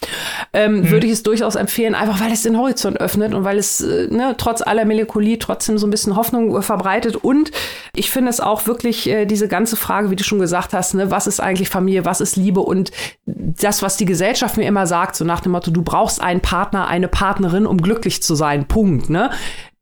ähm, 0.53 0.81
mhm. 0.81 0.91
würde 0.91 1.07
ich 1.07 1.13
es 1.13 1.23
durchaus 1.23 1.57
empfehlen, 1.57 1.95
einfach 1.95 2.21
weil 2.21 2.33
es 2.33 2.43
den 2.43 2.57
Horizont 2.57 3.01
öffnet 3.01 3.35
und 3.35 3.45
weil 3.45 3.59
es 3.59 3.81
äh, 3.81 4.09
ne, 4.09 4.35
trotz 4.39 4.63
aller 4.63 4.85
Melancholie 4.85 5.39
trotzdem 5.39 5.79
so 5.79 5.87
ein 5.87 5.91
bisschen 5.91 6.17
Hoffnung 6.17 6.57
äh, 6.57 6.63
verbreitet. 6.63 7.17
Und 7.17 7.51
ich 7.95 8.11
finde 8.11 8.31
es 8.31 8.41
auch 8.41 8.67
wirklich 8.67 9.09
äh, 9.09 9.27
diese 9.27 9.49
ganze 9.49 9.77
Frage, 9.77 10.11
wie 10.11 10.17
du 10.17 10.25
schon 10.25 10.39
gesagt 10.39 10.73
hast, 10.73 10.95
ne, 10.95 11.11
was 11.11 11.27
ist 11.27 11.41
eigentlich 11.41 11.69
Familie, 11.69 12.05
was 12.05 12.21
ist 12.21 12.37
Liebe 12.37 12.61
und 12.61 12.91
das, 13.27 13.83
was 13.83 13.97
die 13.97 14.07
Gesellschaft 14.07 14.57
mir 14.57 14.67
immer 14.67 14.87
sagt, 14.87 14.96
so 15.17 15.25
nach 15.25 15.41
dem 15.41 15.53
Motto, 15.53 15.71
du 15.71 15.83
brauchst 15.83 16.21
einen 16.21 16.41
Partner, 16.41 16.89
eine 16.89 17.09
Partnerin, 17.09 17.67
um 17.67 17.79
glücklich 17.79 18.23
zu 18.23 18.35
sein. 18.35 18.67
Punkt. 18.67 19.11
Ne? 19.11 19.31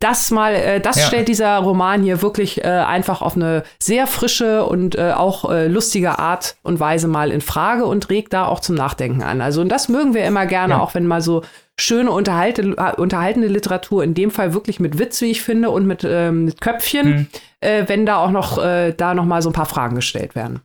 das 0.04 0.30
mal, 0.30 0.54
äh, 0.54 0.80
das 0.80 0.96
ja. 0.96 1.06
stellt 1.06 1.28
dieser 1.28 1.56
Roman 1.58 2.02
hier 2.02 2.20
wirklich 2.20 2.62
äh, 2.62 2.68
einfach 2.68 3.22
auf 3.22 3.36
eine 3.36 3.62
sehr 3.78 4.06
frische 4.06 4.64
und 4.66 4.96
äh, 4.96 5.12
auch 5.12 5.50
äh, 5.50 5.66
lustige 5.66 6.18
Art 6.18 6.56
und 6.62 6.78
Weise 6.78 7.08
mal 7.08 7.30
in 7.30 7.40
Frage 7.40 7.86
und 7.86 8.10
regt 8.10 8.34
da 8.34 8.44
auch 8.44 8.60
zum 8.60 8.74
Nachdenken 8.74 9.22
an. 9.22 9.40
Also 9.40 9.62
und 9.62 9.70
das 9.70 9.88
mögen 9.88 10.12
wir 10.12 10.26
immer 10.26 10.44
gerne, 10.44 10.74
ja. 10.74 10.80
auch 10.80 10.94
wenn 10.94 11.06
mal 11.06 11.22
so 11.22 11.42
schöne 11.80 12.10
unterhalte, 12.10 12.76
unterhaltende 12.96 13.48
Literatur, 13.48 14.04
in 14.04 14.12
dem 14.12 14.30
Fall 14.30 14.52
wirklich 14.52 14.78
mit 14.78 14.98
Witz, 14.98 15.22
wie 15.22 15.30
ich 15.30 15.42
finde, 15.42 15.70
und 15.70 15.86
mit, 15.86 16.04
ähm, 16.06 16.44
mit 16.44 16.60
Köpfchen, 16.60 17.08
mhm. 17.08 17.26
äh, 17.60 17.84
wenn 17.88 18.04
da 18.04 18.18
auch 18.18 18.30
noch 18.30 18.62
äh, 18.62 18.92
da 18.92 19.14
noch 19.14 19.24
mal 19.24 19.40
so 19.40 19.48
ein 19.48 19.54
paar 19.54 19.64
Fragen 19.64 19.96
gestellt 19.96 20.34
werden. 20.34 20.60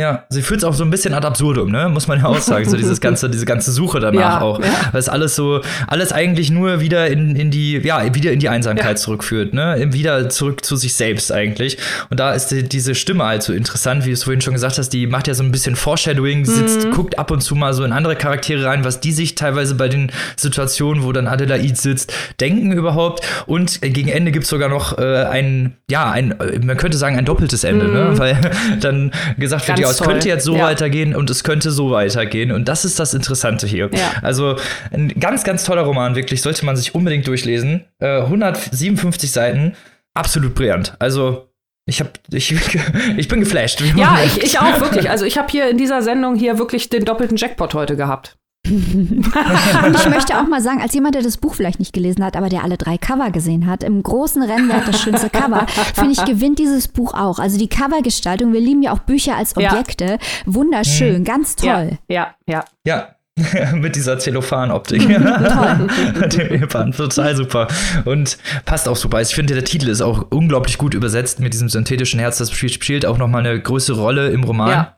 Ja, 0.00 0.24
sie 0.28 0.42
fühlt 0.42 0.58
es 0.58 0.64
auch 0.64 0.74
so 0.74 0.82
ein 0.82 0.90
bisschen 0.90 1.14
ad 1.14 1.24
absurdum, 1.24 1.70
ne? 1.70 1.88
Muss 1.88 2.08
man 2.08 2.18
ja 2.18 2.24
auch 2.26 2.40
sagen. 2.40 2.68
So 2.68 2.76
dieses 2.76 3.00
ganze, 3.00 3.30
diese 3.30 3.44
ganze 3.44 3.70
Suche 3.70 4.00
danach 4.00 4.20
ja, 4.20 4.40
auch. 4.40 4.58
Ja. 4.58 4.66
Weil 4.90 4.98
es 4.98 5.08
alles 5.08 5.36
so, 5.36 5.60
alles 5.86 6.10
eigentlich 6.10 6.50
nur 6.50 6.80
wieder 6.80 7.06
in, 7.06 7.36
in 7.36 7.52
die, 7.52 7.78
ja, 7.78 8.12
wieder 8.12 8.32
in 8.32 8.40
die 8.40 8.48
Einsamkeit 8.48 8.84
ja. 8.84 8.96
zurückführt, 8.96 9.54
ne? 9.54 9.92
Wieder 9.92 10.28
zurück 10.30 10.64
zu 10.64 10.74
sich 10.74 10.94
selbst 10.94 11.30
eigentlich. 11.30 11.78
Und 12.10 12.18
da 12.18 12.32
ist 12.32 12.48
die, 12.48 12.64
diese 12.64 12.96
Stimme 12.96 13.22
halt 13.22 13.44
so 13.44 13.52
interessant, 13.52 14.04
wie 14.04 14.08
du 14.08 14.14
es 14.14 14.24
vorhin 14.24 14.40
schon 14.40 14.54
gesagt 14.54 14.78
hast, 14.78 14.88
die 14.88 15.06
macht 15.06 15.28
ja 15.28 15.34
so 15.34 15.44
ein 15.44 15.52
bisschen 15.52 15.76
Foreshadowing, 15.76 16.44
sitzt, 16.44 16.86
mhm. 16.86 16.90
guckt 16.90 17.16
ab 17.16 17.30
und 17.30 17.40
zu 17.40 17.54
mal 17.54 17.72
so 17.72 17.84
in 17.84 17.92
andere 17.92 18.16
Charaktere 18.16 18.64
rein, 18.66 18.84
was 18.84 18.98
die 18.98 19.12
sich 19.12 19.36
teilweise 19.36 19.76
bei 19.76 19.86
den 19.86 20.10
Situationen, 20.34 21.04
wo 21.04 21.12
dann 21.12 21.28
Adelaide 21.28 21.76
sitzt, 21.76 22.12
denken 22.40 22.72
überhaupt. 22.72 23.24
Und 23.46 23.80
gegen 23.80 24.08
Ende 24.08 24.32
gibt 24.32 24.42
es 24.42 24.50
sogar 24.50 24.68
noch 24.68 24.98
äh, 24.98 25.24
ein, 25.24 25.76
ja, 25.88 26.10
ein, 26.10 26.34
man 26.64 26.76
könnte 26.76 26.98
sagen, 26.98 27.16
ein 27.16 27.26
doppeltes 27.26 27.62
Ende, 27.62 27.86
ne? 27.86 28.04
mhm. 28.06 28.10
ne? 28.10 28.18
Weil 28.18 28.50
dann 28.80 29.12
gesagt 29.38 29.68
wird, 29.68 29.83
ja, 29.84 29.90
es 29.90 30.00
könnte 30.00 30.28
jetzt 30.28 30.44
so 30.44 30.56
ja. 30.56 30.64
weitergehen 30.64 31.14
und 31.14 31.30
es 31.30 31.44
könnte 31.44 31.70
so 31.70 31.90
weitergehen. 31.90 32.52
Und 32.52 32.68
das 32.68 32.84
ist 32.84 32.98
das 32.98 33.14
Interessante 33.14 33.66
hier. 33.66 33.90
Ja. 33.92 34.12
Also 34.22 34.56
ein 34.92 35.08
ganz, 35.18 35.44
ganz 35.44 35.64
toller 35.64 35.82
Roman, 35.82 36.14
wirklich, 36.14 36.42
sollte 36.42 36.64
man 36.64 36.76
sich 36.76 36.94
unbedingt 36.94 37.26
durchlesen. 37.26 37.84
Äh, 37.98 38.22
157 38.22 39.30
Seiten, 39.30 39.74
absolut 40.14 40.54
brillant. 40.54 40.94
Also 40.98 41.48
ich 41.86 42.00
hab, 42.00 42.18
ich, 42.32 42.54
ich 43.16 43.28
bin 43.28 43.40
geflasht. 43.40 43.82
Ja, 43.96 44.18
ich, 44.24 44.42
ich 44.42 44.58
auch 44.58 44.80
wirklich. 44.80 45.10
Also 45.10 45.24
ich 45.24 45.38
habe 45.38 45.48
hier 45.50 45.68
in 45.68 45.78
dieser 45.78 46.02
Sendung 46.02 46.34
hier 46.36 46.58
wirklich 46.58 46.88
den 46.88 47.04
doppelten 47.04 47.36
Jackpot 47.36 47.74
heute 47.74 47.96
gehabt. 47.96 48.36
Und 48.66 49.96
ich 49.96 50.08
möchte 50.08 50.38
auch 50.38 50.48
mal 50.48 50.62
sagen, 50.62 50.80
als 50.80 50.94
jemand, 50.94 51.14
der 51.14 51.22
das 51.22 51.36
Buch 51.36 51.54
vielleicht 51.54 51.78
nicht 51.78 51.92
gelesen 51.92 52.24
hat, 52.24 52.36
aber 52.36 52.48
der 52.48 52.64
alle 52.64 52.78
drei 52.78 52.96
Cover 52.96 53.30
gesehen 53.30 53.66
hat, 53.66 53.82
im 53.82 54.02
großen 54.02 54.42
Rennwert 54.42 54.88
das 54.88 55.02
schönste 55.02 55.28
Cover, 55.28 55.66
finde 55.94 56.12
ich, 56.12 56.24
gewinnt 56.24 56.58
dieses 56.58 56.88
Buch 56.88 57.12
auch. 57.14 57.38
Also 57.38 57.58
die 57.58 57.68
Covergestaltung, 57.68 58.52
wir 58.52 58.60
lieben 58.60 58.82
ja 58.82 58.92
auch 58.92 59.00
Bücher 59.00 59.36
als 59.36 59.56
Objekte. 59.56 60.04
Ja. 60.04 60.18
Wunderschön, 60.46 61.20
mhm. 61.20 61.24
ganz 61.24 61.56
toll. 61.56 61.98
Ja, 62.08 62.34
ja. 62.46 62.64
Ja, 62.86 63.08
mit 63.74 63.96
dieser 63.96 64.18
Zellophan-Optik. 64.18 65.08
Dem 65.08 66.92
total 66.92 67.36
super. 67.36 67.68
Und 68.04 68.38
passt 68.64 68.88
auch 68.88 68.96
super. 68.96 69.20
Ich 69.20 69.34
finde, 69.34 69.54
der 69.54 69.64
Titel 69.64 69.88
ist 69.88 70.00
auch 70.00 70.26
unglaublich 70.30 70.78
gut 70.78 70.94
übersetzt 70.94 71.40
mit 71.40 71.52
diesem 71.52 71.68
synthetischen 71.68 72.20
Herz. 72.20 72.38
Das 72.38 72.52
spielt 72.52 73.04
auch 73.04 73.18
nochmal 73.18 73.44
eine 73.44 73.60
größere 73.60 74.00
Rolle 74.00 74.28
im 74.30 74.44
Roman. 74.44 74.70
Ja 74.70 74.96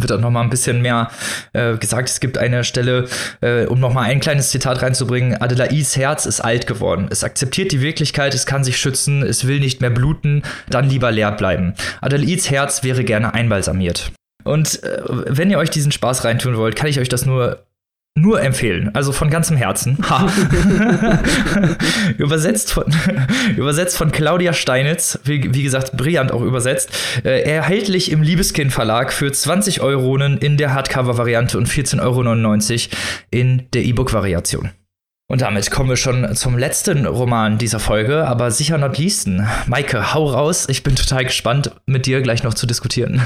wird 0.00 0.12
auch 0.12 0.20
noch 0.20 0.30
mal 0.30 0.42
ein 0.42 0.50
bisschen 0.50 0.80
mehr 0.80 1.10
äh, 1.52 1.76
gesagt. 1.76 2.08
Es 2.08 2.20
gibt 2.20 2.38
eine 2.38 2.64
Stelle, 2.64 3.08
äh, 3.40 3.66
um 3.66 3.80
noch 3.80 3.92
mal 3.92 4.02
ein 4.02 4.20
kleines 4.20 4.50
Zitat 4.50 4.82
reinzubringen. 4.82 5.40
Adelaids 5.40 5.96
Herz 5.96 6.26
ist 6.26 6.40
alt 6.40 6.66
geworden. 6.66 7.08
Es 7.10 7.24
akzeptiert 7.24 7.72
die 7.72 7.80
Wirklichkeit, 7.80 8.34
es 8.34 8.46
kann 8.46 8.64
sich 8.64 8.78
schützen, 8.78 9.22
es 9.22 9.46
will 9.46 9.60
nicht 9.60 9.80
mehr 9.80 9.90
bluten, 9.90 10.42
dann 10.68 10.88
lieber 10.88 11.10
leer 11.10 11.32
bleiben. 11.32 11.74
Adelaids 12.00 12.50
Herz 12.50 12.82
wäre 12.82 13.04
gerne 13.04 13.34
einbalsamiert. 13.34 14.12
Und 14.44 14.82
äh, 14.82 15.02
wenn 15.06 15.50
ihr 15.50 15.58
euch 15.58 15.70
diesen 15.70 15.92
Spaß 15.92 16.24
reintun 16.24 16.56
wollt, 16.56 16.74
kann 16.74 16.88
ich 16.88 16.98
euch 16.98 17.08
das 17.08 17.26
nur 17.26 17.64
nur 18.14 18.42
empfehlen, 18.42 18.94
also 18.94 19.10
von 19.12 19.30
ganzem 19.30 19.56
Herzen. 19.56 19.96
übersetzt, 22.18 22.72
von, 22.72 22.84
übersetzt 23.56 23.96
von 23.96 24.12
Claudia 24.12 24.52
Steinitz, 24.52 25.18
wie, 25.24 25.54
wie 25.54 25.62
gesagt, 25.62 25.96
brillant 25.96 26.30
auch 26.30 26.42
übersetzt. 26.42 26.90
Äh, 27.24 27.42
erhältlich 27.42 28.10
im 28.10 28.22
Liebeskind 28.22 28.72
Verlag 28.72 29.12
für 29.12 29.32
20 29.32 29.80
Euronen 29.80 30.36
in 30.38 30.58
der 30.58 30.74
Hardcover-Variante 30.74 31.56
und 31.56 31.68
14,99 31.68 32.00
Euro 32.02 33.00
in 33.30 33.70
der 33.72 33.84
E-Book-Variation. 33.84 34.70
Und 35.32 35.40
damit 35.40 35.70
kommen 35.70 35.88
wir 35.88 35.96
schon 35.96 36.36
zum 36.36 36.58
letzten 36.58 37.06
Roman 37.06 37.56
dieser 37.56 37.80
Folge, 37.80 38.28
aber 38.28 38.50
sicher 38.50 38.76
not 38.76 38.98
leasten. 38.98 39.46
Maike, 39.66 40.12
hau 40.12 40.26
raus. 40.26 40.66
Ich 40.68 40.82
bin 40.82 40.94
total 40.94 41.24
gespannt, 41.24 41.70
mit 41.86 42.04
dir 42.04 42.20
gleich 42.20 42.42
noch 42.42 42.52
zu 42.52 42.66
diskutieren. 42.66 43.18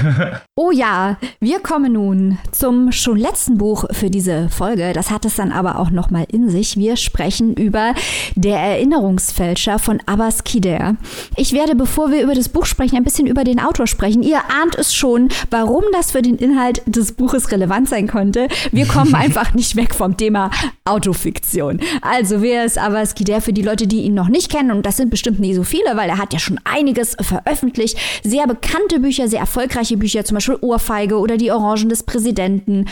oh 0.55 0.71
ja, 0.71 1.17
wir 1.41 1.59
kommen 1.59 1.91
nun 1.91 2.37
zum 2.53 2.93
schon 2.93 3.17
letzten 3.17 3.57
Buch 3.57 3.83
für 3.91 4.09
diese 4.09 4.47
Folge. 4.47 4.93
Das 4.93 5.11
hat 5.11 5.25
es 5.25 5.35
dann 5.35 5.51
aber 5.51 5.79
auch 5.79 5.89
noch 5.89 6.09
mal 6.09 6.25
in 6.31 6.49
sich. 6.49 6.77
Wir 6.77 6.95
sprechen 6.95 7.53
über 7.55 7.93
Der 8.35 8.57
Erinnerungsfälscher 8.57 9.77
von 9.77 9.99
Abbas 10.05 10.45
Kider. 10.45 10.95
Ich 11.35 11.51
werde, 11.51 11.75
bevor 11.75 12.09
wir 12.09 12.23
über 12.23 12.35
das 12.35 12.47
Buch 12.47 12.67
sprechen, 12.67 12.95
ein 12.95 13.03
bisschen 13.03 13.27
über 13.27 13.43
den 13.43 13.59
Autor 13.59 13.85
sprechen. 13.85 14.23
Ihr 14.23 14.39
ahnt 14.49 14.75
es 14.75 14.95
schon, 14.95 15.27
warum 15.49 15.83
das 15.91 16.13
für 16.13 16.21
den 16.21 16.37
Inhalt 16.37 16.81
des 16.85 17.11
Buches 17.11 17.51
relevant 17.51 17.89
sein 17.89 18.07
konnte. 18.07 18.47
Wir 18.71 18.87
kommen 18.87 19.13
einfach 19.13 19.53
nicht 19.53 19.75
weg 19.75 19.93
vom 19.93 20.15
Thema 20.15 20.51
Autofiktion. 20.85 21.81
Also, 22.01 22.41
wer 22.41 22.65
ist 22.65 22.77
Abbas 22.77 23.15
Kider 23.15 23.41
für 23.41 23.53
die 23.53 23.61
Leute, 23.61 23.87
die 23.87 24.01
ihn 24.01 24.13
noch 24.13 24.27
nicht 24.27 24.51
kennen? 24.51 24.71
Und 24.71 24.85
das 24.85 24.97
sind 24.97 25.09
bestimmt 25.09 25.39
nicht 25.39 25.55
so 25.55 25.63
viele, 25.63 25.95
weil 25.95 26.09
er 26.09 26.17
hat 26.17 26.33
ja 26.33 26.39
schon 26.39 26.59
einiges 26.63 27.15
veröffentlicht. 27.19 27.97
Sehr 28.23 28.47
bekannte 28.47 28.99
Bücher, 28.99 29.27
sehr 29.27 29.39
erfolgreiche 29.39 29.97
Bücher, 29.97 30.25
zum 30.25 30.35
Beispiel 30.35 30.57
Ohrfeige 30.61 31.19
oder 31.19 31.37
Die 31.37 31.51
Orangen 31.51 31.89
des 31.89 32.03
Präsidenten. 32.03 32.85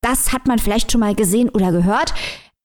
Das 0.00 0.32
hat 0.32 0.46
man 0.46 0.58
vielleicht 0.58 0.90
schon 0.90 1.00
mal 1.00 1.14
gesehen 1.14 1.48
oder 1.48 1.72
gehört. 1.72 2.14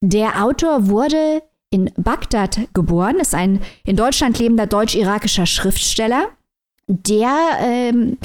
Der 0.02 0.44
Autor 0.44 0.88
wurde 0.88 1.42
in 1.70 1.92
Bagdad 1.98 2.60
geboren, 2.74 3.18
ist 3.18 3.36
ein 3.36 3.62
in 3.86 3.96
Deutschland 3.96 4.40
lebender 4.40 4.68
deutsch-irakischer 4.68 5.46
Schriftsteller, 5.46 6.30
der 6.88 7.36
ähm, 7.60 8.18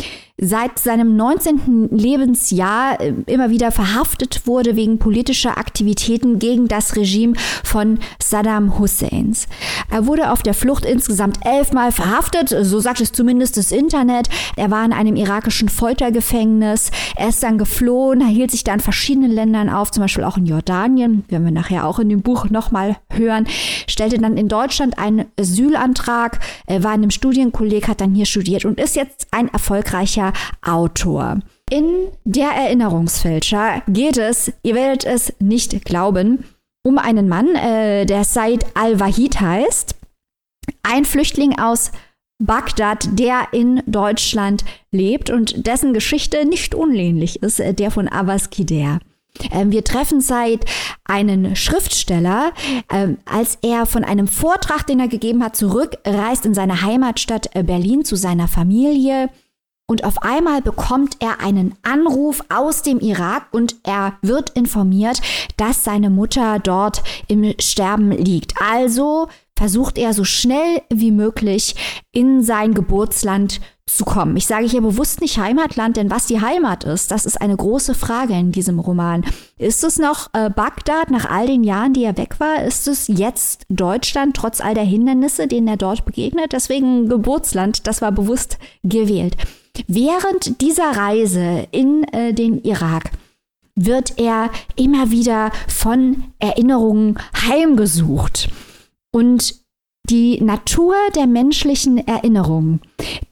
seit 0.42 0.78
seinem 0.78 1.16
19. 1.16 1.88
Lebensjahr 1.92 3.00
äh, 3.00 3.14
immer 3.26 3.50
wieder 3.50 3.70
verhaftet 3.70 4.46
wurde 4.46 4.74
wegen 4.74 4.98
politischer 4.98 5.56
Aktivitäten 5.56 6.40
gegen 6.40 6.66
das 6.66 6.96
Regime 6.96 7.34
von 7.62 8.00
Saddam 8.18 8.78
Husseins. 8.78 9.46
Er 9.88 10.06
wurde 10.06 10.32
auf 10.32 10.42
der 10.42 10.54
Flucht 10.54 10.84
insgesamt 10.84 11.38
elfmal 11.46 11.92
verhaftet, 11.92 12.48
so 12.62 12.80
sagt 12.80 13.00
es 13.00 13.12
zumindest 13.12 13.56
das 13.56 13.70
Internet. 13.70 14.28
Er 14.56 14.70
war 14.70 14.84
in 14.84 14.92
einem 14.92 15.14
irakischen 15.14 15.68
Foltergefängnis. 15.68 16.90
Er 17.14 17.28
ist 17.28 17.42
dann 17.42 17.56
geflohen, 17.56 18.20
er 18.20 18.26
hielt 18.26 18.50
sich 18.50 18.64
da 18.64 18.74
in 18.74 18.80
verschiedenen 18.80 19.30
Ländern 19.30 19.68
auf, 19.68 19.92
zum 19.92 20.02
Beispiel 20.02 20.24
auch 20.24 20.36
in 20.36 20.46
Jordanien, 20.46 21.24
werden 21.28 21.44
wir 21.44 21.52
nachher 21.52 21.86
auch 21.86 22.00
in 22.00 22.08
dem 22.08 22.22
Buch 22.22 22.50
nochmal 22.50 22.96
hören, 23.10 23.46
stellte 23.86 24.18
dann 24.18 24.36
in 24.36 24.48
Deutschland 24.48 24.98
einen 24.98 25.26
Asylantrag, 25.38 26.40
war 26.66 26.94
in 26.94 27.02
einem 27.02 27.10
Studienkolleg, 27.10 27.86
hat 27.86 28.00
dann 28.00 28.14
hier 28.14 28.26
studiert 28.26 28.64
und 28.64 28.80
ist 28.80 28.96
jetzt 28.96 29.28
ein 29.30 29.48
erfolgreicher 29.48 30.31
Autor. 30.62 31.40
In 31.70 32.08
Der 32.24 32.50
Erinnerungsfälscher 32.50 33.82
geht 33.88 34.18
es, 34.18 34.52
ihr 34.62 34.74
werdet 34.74 35.04
es 35.04 35.32
nicht 35.38 35.84
glauben, 35.84 36.44
um 36.84 36.98
einen 36.98 37.28
Mann, 37.28 37.54
äh, 37.54 38.06
der 38.06 38.24
Said 38.24 38.66
al-Wahid 38.74 39.40
heißt, 39.40 39.94
ein 40.82 41.04
Flüchtling 41.04 41.58
aus 41.58 41.92
Bagdad, 42.38 43.08
der 43.18 43.48
in 43.52 43.82
Deutschland 43.86 44.64
lebt 44.90 45.30
und 45.30 45.66
dessen 45.66 45.94
Geschichte 45.94 46.44
nicht 46.44 46.74
unähnlich 46.74 47.42
ist 47.42 47.60
äh, 47.60 47.72
der 47.72 47.90
von 47.90 48.08
Abbas 48.08 48.50
Kider. 48.50 48.98
Ähm, 49.50 49.70
wir 49.72 49.84
treffen 49.84 50.20
seit 50.20 50.64
einen 51.04 51.56
Schriftsteller, 51.56 52.52
ähm, 52.92 53.18
als 53.24 53.58
er 53.62 53.86
von 53.86 54.04
einem 54.04 54.28
Vortrag, 54.28 54.86
den 54.86 55.00
er 55.00 55.08
gegeben 55.08 55.42
hat, 55.42 55.56
zurückreist 55.56 56.44
in 56.44 56.54
seine 56.54 56.82
Heimatstadt 56.82 57.54
äh, 57.54 57.62
Berlin 57.62 58.04
zu 58.04 58.16
seiner 58.16 58.48
Familie. 58.48 59.30
Und 59.86 60.04
auf 60.04 60.22
einmal 60.22 60.62
bekommt 60.62 61.16
er 61.20 61.40
einen 61.40 61.74
Anruf 61.82 62.42
aus 62.48 62.82
dem 62.82 63.00
Irak 63.00 63.48
und 63.50 63.76
er 63.82 64.14
wird 64.22 64.50
informiert, 64.50 65.20
dass 65.56 65.84
seine 65.84 66.08
Mutter 66.08 66.58
dort 66.60 67.02
im 67.28 67.52
Sterben 67.60 68.10
liegt. 68.10 68.54
Also 68.62 69.28
versucht 69.56 69.98
er 69.98 70.14
so 70.14 70.24
schnell 70.24 70.82
wie 70.88 71.10
möglich 71.10 71.74
in 72.10 72.42
sein 72.42 72.74
Geburtsland 72.74 73.60
zu 73.86 74.04
kommen. 74.04 74.36
Ich 74.36 74.46
sage 74.46 74.66
hier 74.66 74.80
bewusst 74.80 75.20
nicht 75.20 75.38
Heimatland, 75.38 75.96
denn 75.96 76.10
was 76.10 76.26
die 76.26 76.40
Heimat 76.40 76.84
ist, 76.84 77.10
das 77.10 77.26
ist 77.26 77.40
eine 77.40 77.56
große 77.56 77.94
Frage 77.94 78.32
in 78.32 78.52
diesem 78.52 78.78
Roman. 78.78 79.24
Ist 79.58 79.84
es 79.84 79.98
noch 79.98 80.30
äh, 80.32 80.48
Bagdad 80.48 81.10
nach 81.10 81.28
all 81.28 81.46
den 81.46 81.64
Jahren, 81.64 81.92
die 81.92 82.04
er 82.04 82.16
weg 82.16 82.40
war? 82.40 82.62
Ist 82.64 82.88
es 82.88 83.08
jetzt 83.08 83.66
Deutschland 83.68 84.36
trotz 84.36 84.60
all 84.60 84.74
der 84.74 84.84
Hindernisse, 84.84 85.46
denen 85.46 85.68
er 85.68 85.76
dort 85.76 86.04
begegnet? 86.04 86.52
Deswegen 86.52 87.08
Geburtsland, 87.08 87.86
das 87.86 88.00
war 88.00 88.12
bewusst 88.12 88.58
gewählt. 88.82 89.36
Während 89.86 90.60
dieser 90.60 90.96
Reise 90.96 91.66
in 91.70 92.04
äh, 92.12 92.34
den 92.34 92.62
Irak 92.62 93.10
wird 93.74 94.18
er 94.18 94.50
immer 94.76 95.10
wieder 95.10 95.50
von 95.66 96.24
Erinnerungen 96.38 97.18
heimgesucht. 97.46 98.50
Und 99.12 99.62
die 100.10 100.42
Natur 100.42 100.94
der 101.14 101.26
menschlichen 101.26 101.96
Erinnerung, 102.06 102.80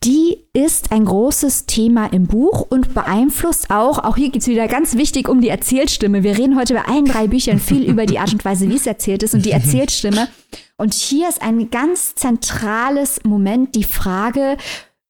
die 0.05 0.39
ist 0.53 0.93
ein 0.93 1.05
großes 1.05 1.67
Thema 1.67 2.07
im 2.07 2.27
Buch 2.27 2.65
und 2.71 2.95
beeinflusst 2.95 3.71
auch, 3.71 3.99
auch 3.99 4.17
hier 4.17 4.31
geht 4.31 4.43
es 4.43 4.49
wieder 4.49 4.69
ganz 4.69 4.97
wichtig 4.97 5.29
um 5.29 5.41
die 5.41 5.49
Erzählstimme. 5.49 6.23
Wir 6.23 6.39
reden 6.39 6.57
heute 6.57 6.75
bei 6.75 6.85
allen 6.85 7.07
drei 7.07 7.27
Büchern 7.27 7.59
viel 7.59 7.83
über 7.83 8.07
die 8.07 8.19
Art 8.19 8.33
und 8.33 8.45
Weise, 8.45 8.69
wie 8.69 8.77
es 8.77 8.87
erzählt 8.87 9.23
ist 9.23 9.35
und 9.35 9.45
die 9.45 9.51
Erzählstimme. 9.51 10.29
Und 10.77 10.95
hier 10.95 11.29
ist 11.29 11.43
ein 11.43 11.71
ganz 11.71 12.15
zentrales 12.15 13.25
Moment 13.25 13.75
die 13.75 13.85
Frage, 13.85 14.57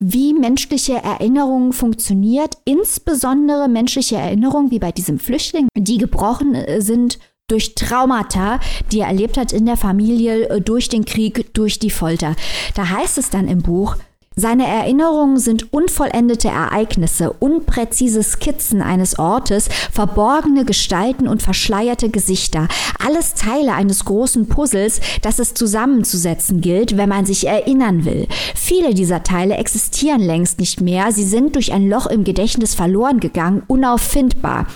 wie 0.01 0.33
menschliche 0.33 0.95
Erinnerung 0.95 1.73
funktioniert, 1.73 2.57
insbesondere 2.65 3.69
menschliche 3.69 4.17
Erinnerungen, 4.17 4.71
wie 4.71 4.79
bei 4.79 4.93
diesem 4.93 5.19
Flüchtling, 5.19 5.69
die 5.77 5.99
gebrochen 5.99 6.55
äh, 6.55 6.81
sind 6.81 7.19
durch 7.49 7.75
Traumata, 7.75 8.61
die 8.93 9.01
er 9.01 9.09
erlebt 9.09 9.37
hat 9.37 9.53
in 9.53 9.67
der 9.67 9.77
Familie, 9.77 10.49
äh, 10.49 10.61
durch 10.61 10.89
den 10.89 11.05
Krieg, 11.05 11.53
durch 11.53 11.79
die 11.79 11.91
Folter. 11.91 12.35
Da 12.75 12.89
heißt 12.89 13.19
es 13.19 13.29
dann 13.29 13.47
im 13.47 13.63
Buch, 13.63 13.97
seine 14.41 14.67
Erinnerungen 14.67 15.39
sind 15.39 15.73
unvollendete 15.73 16.49
Ereignisse, 16.49 17.33
unpräzise 17.33 18.23
Skizzen 18.23 18.83
eines 18.83 19.19
Ortes, 19.19 19.69
verborgene 19.93 20.65
Gestalten 20.65 21.29
und 21.29 21.43
verschleierte 21.43 22.09
Gesichter. 22.09 22.67
Alles 23.05 23.35
Teile 23.35 23.75
eines 23.75 24.05
großen 24.05 24.49
Puzzles, 24.49 25.01
das 25.23 25.39
es 25.39 25.55
zusammenzusetzen 25.55 26.61
gilt, 26.61 26.97
wenn 26.97 27.09
man 27.09 27.27
sich 27.27 27.47
erinnern 27.47 28.05
will. 28.05 28.27
Viele 28.55 28.95
dieser 28.95 29.23
Teile 29.23 29.57
existieren 29.57 30.21
längst 30.21 30.59
nicht 30.59 30.81
mehr. 30.81 31.13
Sie 31.13 31.25
sind 31.25 31.55
durch 31.55 31.73
ein 31.73 31.89
Loch 31.89 32.07
im 32.07 32.25
Gedächtnis 32.25 32.75
verloren 32.75 33.21
gegangen, 33.21 33.63
unauffindbar. 33.67 34.67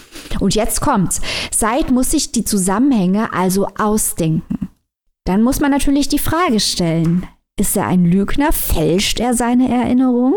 Und 0.41 0.55
jetzt 0.55 0.81
kommt's. 0.81 1.21
Seid 1.51 1.91
muss 1.91 2.11
sich 2.11 2.33
die 2.33 2.45
Zusammenhänge 2.45 3.33
also 3.33 3.67
ausdenken. 3.79 4.69
Dann 5.25 5.43
muss 5.43 5.61
man 5.61 5.71
natürlich 5.71 6.09
die 6.09 6.19
Frage 6.19 6.61
stellen, 6.61 7.27
ist 7.59 7.77
er 7.77 7.87
ein 7.87 8.05
Lügner? 8.05 8.53
Fälscht 8.53 9.21
er 9.21 9.35
seine 9.35 9.69
Erinnerung? 9.69 10.35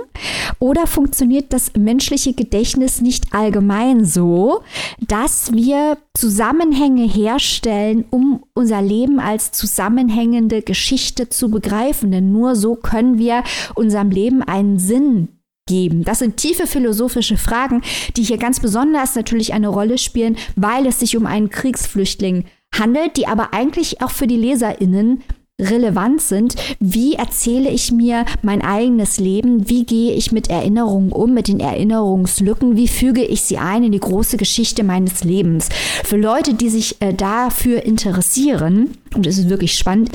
Oder 0.60 0.86
funktioniert 0.86 1.52
das 1.52 1.72
menschliche 1.76 2.34
Gedächtnis 2.34 3.02
nicht 3.02 3.34
allgemein 3.34 4.06
so, 4.06 4.62
dass 5.00 5.52
wir 5.52 5.98
Zusammenhänge 6.14 7.08
herstellen, 7.08 8.06
um 8.12 8.44
unser 8.54 8.82
Leben 8.82 9.20
als 9.20 9.52
zusammenhängende 9.52 10.62
Geschichte 10.62 11.30
zu 11.30 11.50
begreifen? 11.50 12.12
Denn 12.12 12.32
nur 12.32 12.56
so 12.56 12.76
können 12.76 13.18
wir 13.18 13.44
unserem 13.74 14.12
Leben 14.12 14.44
einen 14.44 14.78
Sinn 14.78 15.30
geben? 15.68 16.04
Das 16.04 16.20
sind 16.20 16.38
tiefe 16.38 16.68
philosophische 16.68 17.38
Fragen, 17.38 17.82
die 18.16 18.24
hier 18.24 18.38
ganz 18.38 18.60
besonders 18.60 19.16
natürlich 19.16 19.54
eine 19.54 19.70
Rolle 19.70 19.98
spielen, 19.98 20.38
weil 20.56 20.86
es 20.86 21.00
sich 21.00 21.18
um 21.18 21.26
einen 21.26 21.50
Kriegsflüchtling 21.50 22.46
handelt, 22.78 23.18
die 23.18 23.28
aber 23.28 23.54
eigentlich 23.54 24.02
auch 24.02 24.12
für 24.12 24.28
die 24.28 24.38
Leserinnen 24.38 25.24
relevant 25.60 26.22
sind. 26.22 26.56
Wie 26.80 27.16
erzähle 27.16 27.70
ich 27.70 27.92
mir 27.92 28.26
mein 28.44 28.62
eigenes 28.62 29.18
Leben? 29.18 29.68
Wie 29.68 29.86
gehe 29.86 30.14
ich 30.14 30.32
mit 30.32 30.52
Erinnerungen 30.52 31.12
um, 31.12 31.34
mit 31.34 31.48
den 31.48 31.60
Erinnerungslücken? 31.60 32.76
Wie 32.76 32.88
füge 32.88 33.24
ich 33.24 33.42
sie 33.42 33.58
ein 33.58 33.84
in 33.84 33.92
die 33.92 34.00
große 34.00 34.38
Geschichte 34.38 34.84
meines 34.84 35.24
Lebens? 35.24 35.70
Für 36.04 36.18
Leute, 36.18 36.54
die 36.54 36.70
sich 36.70 37.02
äh, 37.02 37.12
dafür 37.12 37.84
interessieren, 37.84 38.98
und 39.16 39.26
es 39.26 39.40
ist 39.40 39.50
wirklich 39.50 39.76
spannend, 39.76 40.12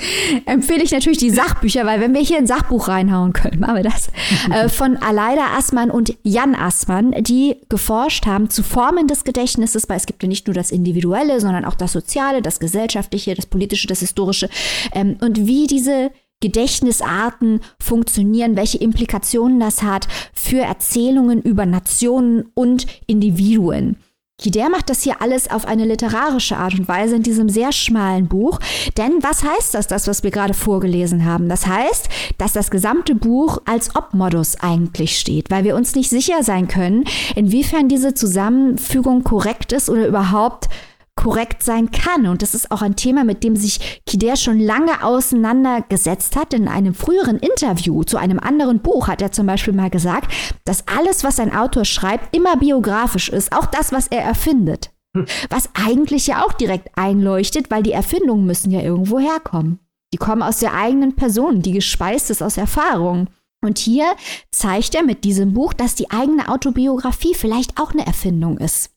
empfehle 0.46 0.84
ich 0.84 0.92
natürlich 0.92 1.18
die 1.18 1.30
Sachbücher, 1.30 1.84
weil 1.86 2.00
wenn 2.00 2.14
wir 2.14 2.20
hier 2.20 2.38
ein 2.38 2.46
Sachbuch 2.46 2.86
reinhauen 2.86 3.32
können, 3.32 3.58
machen 3.58 3.76
wir 3.76 3.82
das, 3.82 4.10
äh, 4.52 4.68
von 4.68 4.96
Aleida 4.96 5.56
Assmann 5.56 5.90
und 5.90 6.14
Jan 6.22 6.54
Assmann, 6.54 7.12
die 7.20 7.56
geforscht 7.68 8.26
haben 8.26 8.48
zu 8.48 8.62
Formen 8.62 9.08
des 9.08 9.24
Gedächtnisses, 9.24 9.88
weil 9.88 9.96
es 9.96 10.06
gibt 10.06 10.22
ja 10.22 10.28
nicht 10.28 10.46
nur 10.46 10.54
das 10.54 10.70
Individuelle, 10.70 11.40
sondern 11.40 11.64
auch 11.64 11.74
das 11.74 11.92
Soziale, 11.92 12.42
das 12.42 12.60
Gesellschaftliche, 12.60 13.34
das 13.34 13.46
Politische, 13.46 13.88
das 13.88 14.00
Historische 14.00 14.48
ähm, 14.92 15.16
und 15.20 15.31
wie 15.46 15.66
diese 15.66 16.10
Gedächtnisarten 16.40 17.60
funktionieren, 17.80 18.56
welche 18.56 18.78
Implikationen 18.78 19.60
das 19.60 19.82
hat 19.82 20.08
für 20.34 20.60
Erzählungen 20.60 21.40
über 21.40 21.64
Nationen 21.64 22.50
und 22.54 22.86
Individuen. 23.06 23.96
Der 24.44 24.68
macht 24.70 24.90
das 24.90 25.02
hier 25.02 25.22
alles 25.22 25.48
auf 25.48 25.66
eine 25.66 25.84
literarische 25.84 26.56
Art 26.56 26.76
und 26.76 26.88
Weise 26.88 27.14
in 27.14 27.22
diesem 27.22 27.48
sehr 27.48 27.70
schmalen 27.70 28.26
Buch. 28.26 28.58
Denn 28.96 29.22
was 29.22 29.44
heißt 29.44 29.74
das, 29.74 29.86
das, 29.86 30.08
was 30.08 30.24
wir 30.24 30.32
gerade 30.32 30.52
vorgelesen 30.52 31.24
haben? 31.24 31.48
Das 31.48 31.66
heißt, 31.66 32.08
dass 32.38 32.52
das 32.52 32.72
gesamte 32.72 33.14
Buch 33.14 33.58
als 33.66 33.94
Ob-Modus 33.94 34.56
eigentlich 34.60 35.18
steht, 35.18 35.50
weil 35.50 35.62
wir 35.62 35.76
uns 35.76 35.94
nicht 35.94 36.10
sicher 36.10 36.42
sein 36.42 36.66
können, 36.66 37.04
inwiefern 37.36 37.88
diese 37.88 38.14
Zusammenfügung 38.14 39.22
korrekt 39.22 39.72
ist 39.72 39.88
oder 39.88 40.08
überhaupt 40.08 40.68
korrekt 41.14 41.62
sein 41.62 41.90
kann. 41.90 42.26
Und 42.26 42.42
das 42.42 42.54
ist 42.54 42.70
auch 42.70 42.82
ein 42.82 42.96
Thema, 42.96 43.24
mit 43.24 43.44
dem 43.44 43.56
sich 43.56 44.02
Kider 44.06 44.36
schon 44.36 44.58
lange 44.58 45.04
auseinandergesetzt 45.04 46.36
hat. 46.36 46.54
In 46.54 46.68
einem 46.68 46.94
früheren 46.94 47.38
Interview 47.38 48.02
zu 48.02 48.16
einem 48.16 48.38
anderen 48.38 48.80
Buch 48.80 49.08
hat 49.08 49.22
er 49.22 49.32
zum 49.32 49.46
Beispiel 49.46 49.74
mal 49.74 49.90
gesagt, 49.90 50.32
dass 50.64 50.86
alles, 50.88 51.24
was 51.24 51.38
ein 51.38 51.54
Autor 51.54 51.84
schreibt, 51.84 52.34
immer 52.34 52.56
biografisch 52.56 53.28
ist. 53.28 53.52
Auch 53.52 53.66
das, 53.66 53.92
was 53.92 54.08
er 54.08 54.22
erfindet. 54.22 54.90
Hm. 55.16 55.26
Was 55.50 55.68
eigentlich 55.74 56.26
ja 56.26 56.44
auch 56.44 56.54
direkt 56.54 56.88
einleuchtet, 56.96 57.70
weil 57.70 57.82
die 57.82 57.92
Erfindungen 57.92 58.46
müssen 58.46 58.70
ja 58.70 58.80
irgendwo 58.80 59.18
herkommen. 59.18 59.78
Die 60.14 60.18
kommen 60.18 60.42
aus 60.42 60.58
der 60.58 60.74
eigenen 60.74 61.16
Person, 61.16 61.62
die 61.62 61.72
gespeist 61.72 62.30
ist 62.30 62.42
aus 62.42 62.56
Erfahrung. 62.56 63.28
Und 63.64 63.78
hier 63.78 64.06
zeigt 64.50 64.94
er 64.94 65.04
mit 65.04 65.24
diesem 65.24 65.54
Buch, 65.54 65.72
dass 65.72 65.94
die 65.94 66.10
eigene 66.10 66.48
Autobiografie 66.48 67.34
vielleicht 67.34 67.78
auch 67.78 67.92
eine 67.92 68.06
Erfindung 68.06 68.58
ist. 68.58 68.91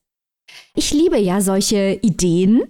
Ich 0.75 0.93
liebe 0.93 1.17
ja 1.17 1.41
solche 1.41 1.99
Ideen. 2.01 2.63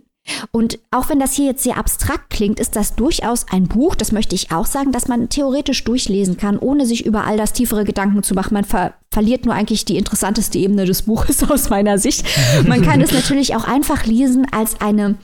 Und 0.52 0.80
auch 0.90 1.10
wenn 1.10 1.20
das 1.20 1.36
hier 1.36 1.46
jetzt 1.46 1.64
sehr 1.64 1.78
abstrakt 1.78 2.32
klingt, 2.32 2.60
ist 2.60 2.76
das 2.76 2.96
durchaus 2.96 3.46
ein 3.52 3.68
Buch, 3.68 3.94
das 3.94 4.12
möchte 4.12 4.34
ich 4.34 4.52
auch 4.52 4.66
sagen, 4.66 4.92
dass 4.92 5.08
man 5.08 5.30
theoretisch 5.30 5.84
durchlesen 5.84 6.38
kann, 6.38 6.58
ohne 6.58 6.88
sich 6.88 7.06
über 7.06 7.26
all 7.26 7.38
das 7.38 7.54
tiefere 7.54 7.86
Gedanken 7.86 8.24
zu 8.24 8.34
machen. 8.34 8.56
Man 8.56 8.64
ver 8.64 8.96
verliert 9.12 9.46
nur 9.46 9.54
eigentlich 9.54 9.86
die 9.86 9.98
interessanteste 9.98 10.58
Ebene 10.58 10.86
des 10.86 11.04
Buches 11.04 11.44
aus 11.50 11.70
meiner 11.70 12.00
Sicht. 12.00 12.26
Man 12.68 12.82
kann 12.82 13.02
es 13.02 13.12
natürlich 13.14 13.56
auch 13.56 13.66
einfach 13.66 14.06
lesen 14.06 14.48
als 14.52 14.82
eine 14.82 15.16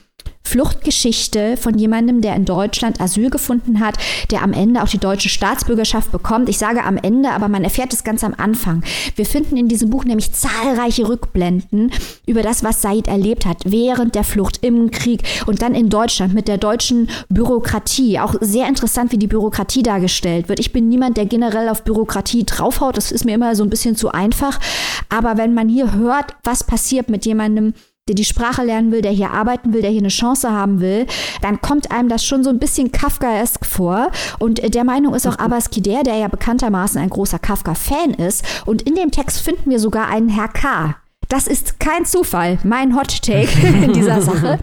Fluchtgeschichte 0.52 1.56
von 1.56 1.78
jemandem, 1.78 2.20
der 2.20 2.36
in 2.36 2.44
Deutschland 2.44 3.00
Asyl 3.00 3.30
gefunden 3.30 3.80
hat, 3.80 3.96
der 4.32 4.44
am 4.44 4.52
Ende 4.52 4.84
auch 4.84 4.90
die 4.90 4.98
deutsche 4.98 5.30
Staatsbürgerschaft 5.30 6.12
bekommt. 6.12 6.50
Ich 6.50 6.58
sage 6.58 6.84
am 6.84 6.98
Ende, 6.98 7.30
aber 7.32 7.48
man 7.48 7.64
erfährt 7.64 7.94
es 7.94 8.04
ganz 8.04 8.22
am 8.26 8.34
Anfang. 8.36 8.84
Wir 9.16 9.26
finden 9.26 9.56
in 9.56 9.70
diesem 9.70 9.90
Buch 9.90 10.04
nämlich 10.04 10.34
zahlreiche 10.34 11.08
Rückblenden 11.08 11.94
über 12.26 12.42
das, 12.42 12.66
was 12.66 12.82
Said 12.82 13.08
erlebt 13.08 13.46
hat 13.46 13.60
während 13.64 14.14
der 14.14 14.26
Flucht 14.26 14.60
im 14.62 14.92
Krieg 14.92 15.24
und 15.46 15.62
dann 15.62 15.74
in 15.74 15.90
Deutschland 15.90 16.34
mit 16.34 16.50
der 16.50 16.58
deutschen 16.58 17.10
Bürokratie. 17.30 18.20
Auch 18.20 18.36
sehr 18.42 18.68
interessant, 18.68 19.14
wie 19.14 19.18
die 19.18 19.28
Bürokratie 19.28 19.84
dargestellt 19.84 20.50
wird. 20.50 20.60
Ich 20.60 20.74
bin 20.74 20.90
niemand, 20.90 21.16
der 21.16 21.28
generell 21.28 21.70
auf 21.70 21.86
Bürokratie 21.86 22.44
draufhaut. 22.46 22.98
Das 22.98 23.14
ist 23.14 23.24
mir 23.24 23.36
immer 23.36 23.56
so 23.56 23.64
ein 23.64 23.70
bisschen 23.70 23.96
zu 23.96 24.12
einfach. 24.12 24.60
Aber 25.08 25.38
wenn 25.38 25.54
man 25.54 25.70
hier 25.70 25.94
hört, 25.94 26.36
was 26.44 26.66
passiert 26.66 27.10
mit 27.10 27.26
jemandem, 27.26 27.74
der 28.12 28.16
die 28.16 28.26
Sprache 28.26 28.62
lernen 28.64 28.92
will, 28.92 29.02
der 29.02 29.14
hier 29.14 29.32
arbeiten 29.32 29.72
will, 29.72 29.82
der 29.82 29.90
hier 29.90 30.02
eine 30.02 30.10
Chance 30.10 30.52
haben 30.52 30.82
will, 30.82 31.08
dann 31.42 31.62
kommt 31.62 31.92
einem 31.92 32.10
das 32.10 32.26
schon 32.26 32.44
so 32.44 32.50
ein 32.50 32.60
bisschen 32.60 32.92
Kafkaesk 32.92 33.66
vor. 33.66 34.12
Und 34.38 34.76
der 34.76 34.84
Meinung 34.84 35.14
ist 35.14 35.26
auch 35.28 35.40
Abbas 35.40 35.70
Kider, 35.70 36.04
der 36.04 36.18
ja 36.18 36.28
bekanntermaßen 36.28 37.00
ein 37.00 37.10
großer 37.10 37.40
Kafka-Fan 37.40 38.14
ist. 38.16 38.44
Und 38.66 38.82
in 38.82 38.96
dem 38.96 39.12
Text 39.12 39.40
finden 39.40 39.70
wir 39.70 39.80
sogar 39.80 40.10
einen 40.10 40.28
Herr 40.28 40.50
K. 40.50 40.98
Das 41.30 41.48
ist 41.48 41.80
kein 41.80 42.06
Zufall, 42.06 42.60
mein 42.66 42.98
Hot 42.98 43.22
Take 43.22 43.50
in 43.82 43.94
dieser 43.94 44.22
Sache. 44.22 44.60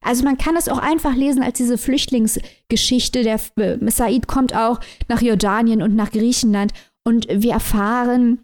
Also 0.00 0.22
man 0.22 0.38
kann 0.38 0.54
es 0.54 0.68
auch 0.68 0.78
einfach 0.78 1.16
lesen 1.16 1.42
als 1.42 1.56
diese 1.56 1.78
Flüchtlingsgeschichte. 1.78 3.24
Der 3.24 3.40
äh, 3.56 3.90
Said 3.90 4.28
kommt 4.28 4.54
auch 4.54 4.78
nach 5.08 5.20
Jordanien 5.20 5.82
und 5.82 5.96
nach 5.96 6.12
Griechenland 6.12 6.72
und 7.02 7.26
wir 7.28 7.54
erfahren, 7.54 8.43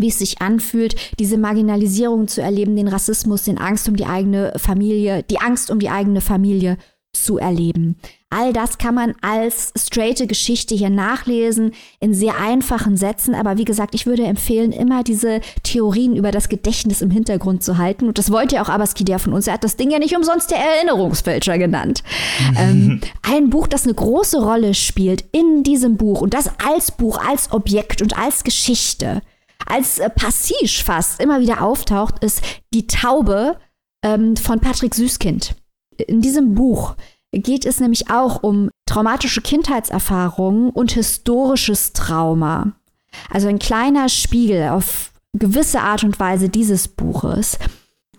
wie 0.00 0.08
es 0.08 0.18
sich 0.18 0.40
anfühlt, 0.40 0.94
diese 1.18 1.38
Marginalisierung 1.38 2.28
zu 2.28 2.42
erleben, 2.42 2.76
den 2.76 2.88
Rassismus, 2.88 3.44
den 3.44 3.58
Angst 3.58 3.88
um 3.88 3.96
die 3.96 4.06
eigene 4.06 4.52
Familie, 4.56 5.22
die 5.22 5.40
Angst 5.40 5.70
um 5.70 5.78
die 5.78 5.90
eigene 5.90 6.20
Familie 6.20 6.76
zu 7.12 7.38
erleben. 7.38 7.96
All 8.32 8.52
das 8.52 8.78
kann 8.78 8.94
man 8.94 9.14
als 9.20 9.72
straighte 9.76 10.28
Geschichte 10.28 10.76
hier 10.76 10.90
nachlesen, 10.90 11.72
in 11.98 12.14
sehr 12.14 12.38
einfachen 12.38 12.96
Sätzen. 12.96 13.34
Aber 13.34 13.58
wie 13.58 13.64
gesagt, 13.64 13.96
ich 13.96 14.06
würde 14.06 14.22
empfehlen, 14.22 14.70
immer 14.70 15.02
diese 15.02 15.40
Theorien 15.64 16.14
über 16.14 16.30
das 16.30 16.48
Gedächtnis 16.48 17.02
im 17.02 17.10
Hintergrund 17.10 17.64
zu 17.64 17.78
halten. 17.78 18.06
Und 18.06 18.18
das 18.18 18.30
wollte 18.30 18.54
ja 18.54 18.62
auch 18.62 18.68
Abaskidea 18.68 19.18
von 19.18 19.32
uns. 19.32 19.48
Er 19.48 19.54
hat 19.54 19.64
das 19.64 19.76
Ding 19.76 19.90
ja 19.90 19.98
nicht 19.98 20.16
umsonst 20.16 20.52
der 20.52 20.58
Erinnerungsfälscher 20.58 21.58
genannt. 21.58 22.04
ähm, 22.56 23.00
ein 23.22 23.50
Buch, 23.50 23.66
das 23.66 23.82
eine 23.82 23.94
große 23.94 24.40
Rolle 24.40 24.74
spielt 24.74 25.24
in 25.32 25.64
diesem 25.64 25.96
Buch 25.96 26.20
und 26.20 26.32
das 26.32 26.50
als 26.64 26.92
Buch, 26.92 27.18
als 27.18 27.50
Objekt 27.50 28.00
und 28.00 28.16
als 28.16 28.44
Geschichte, 28.44 29.22
als 29.66 29.98
äh, 29.98 30.10
Passage 30.10 30.82
fast 30.84 31.20
immer 31.20 31.40
wieder 31.40 31.62
auftaucht, 31.62 32.22
ist 32.22 32.42
Die 32.72 32.86
Taube 32.86 33.56
ähm, 34.02 34.36
von 34.36 34.60
Patrick 34.60 34.94
Süßkind. 34.94 35.54
In 36.06 36.20
diesem 36.20 36.54
Buch 36.54 36.96
geht 37.32 37.64
es 37.66 37.80
nämlich 37.80 38.10
auch 38.10 38.42
um 38.42 38.70
traumatische 38.86 39.40
Kindheitserfahrungen 39.40 40.70
und 40.70 40.92
historisches 40.92 41.92
Trauma. 41.92 42.72
Also 43.30 43.48
ein 43.48 43.58
kleiner 43.58 44.08
Spiegel 44.08 44.70
auf 44.70 45.12
gewisse 45.32 45.80
Art 45.80 46.04
und 46.04 46.18
Weise 46.18 46.48
dieses 46.48 46.88
Buches. 46.88 47.58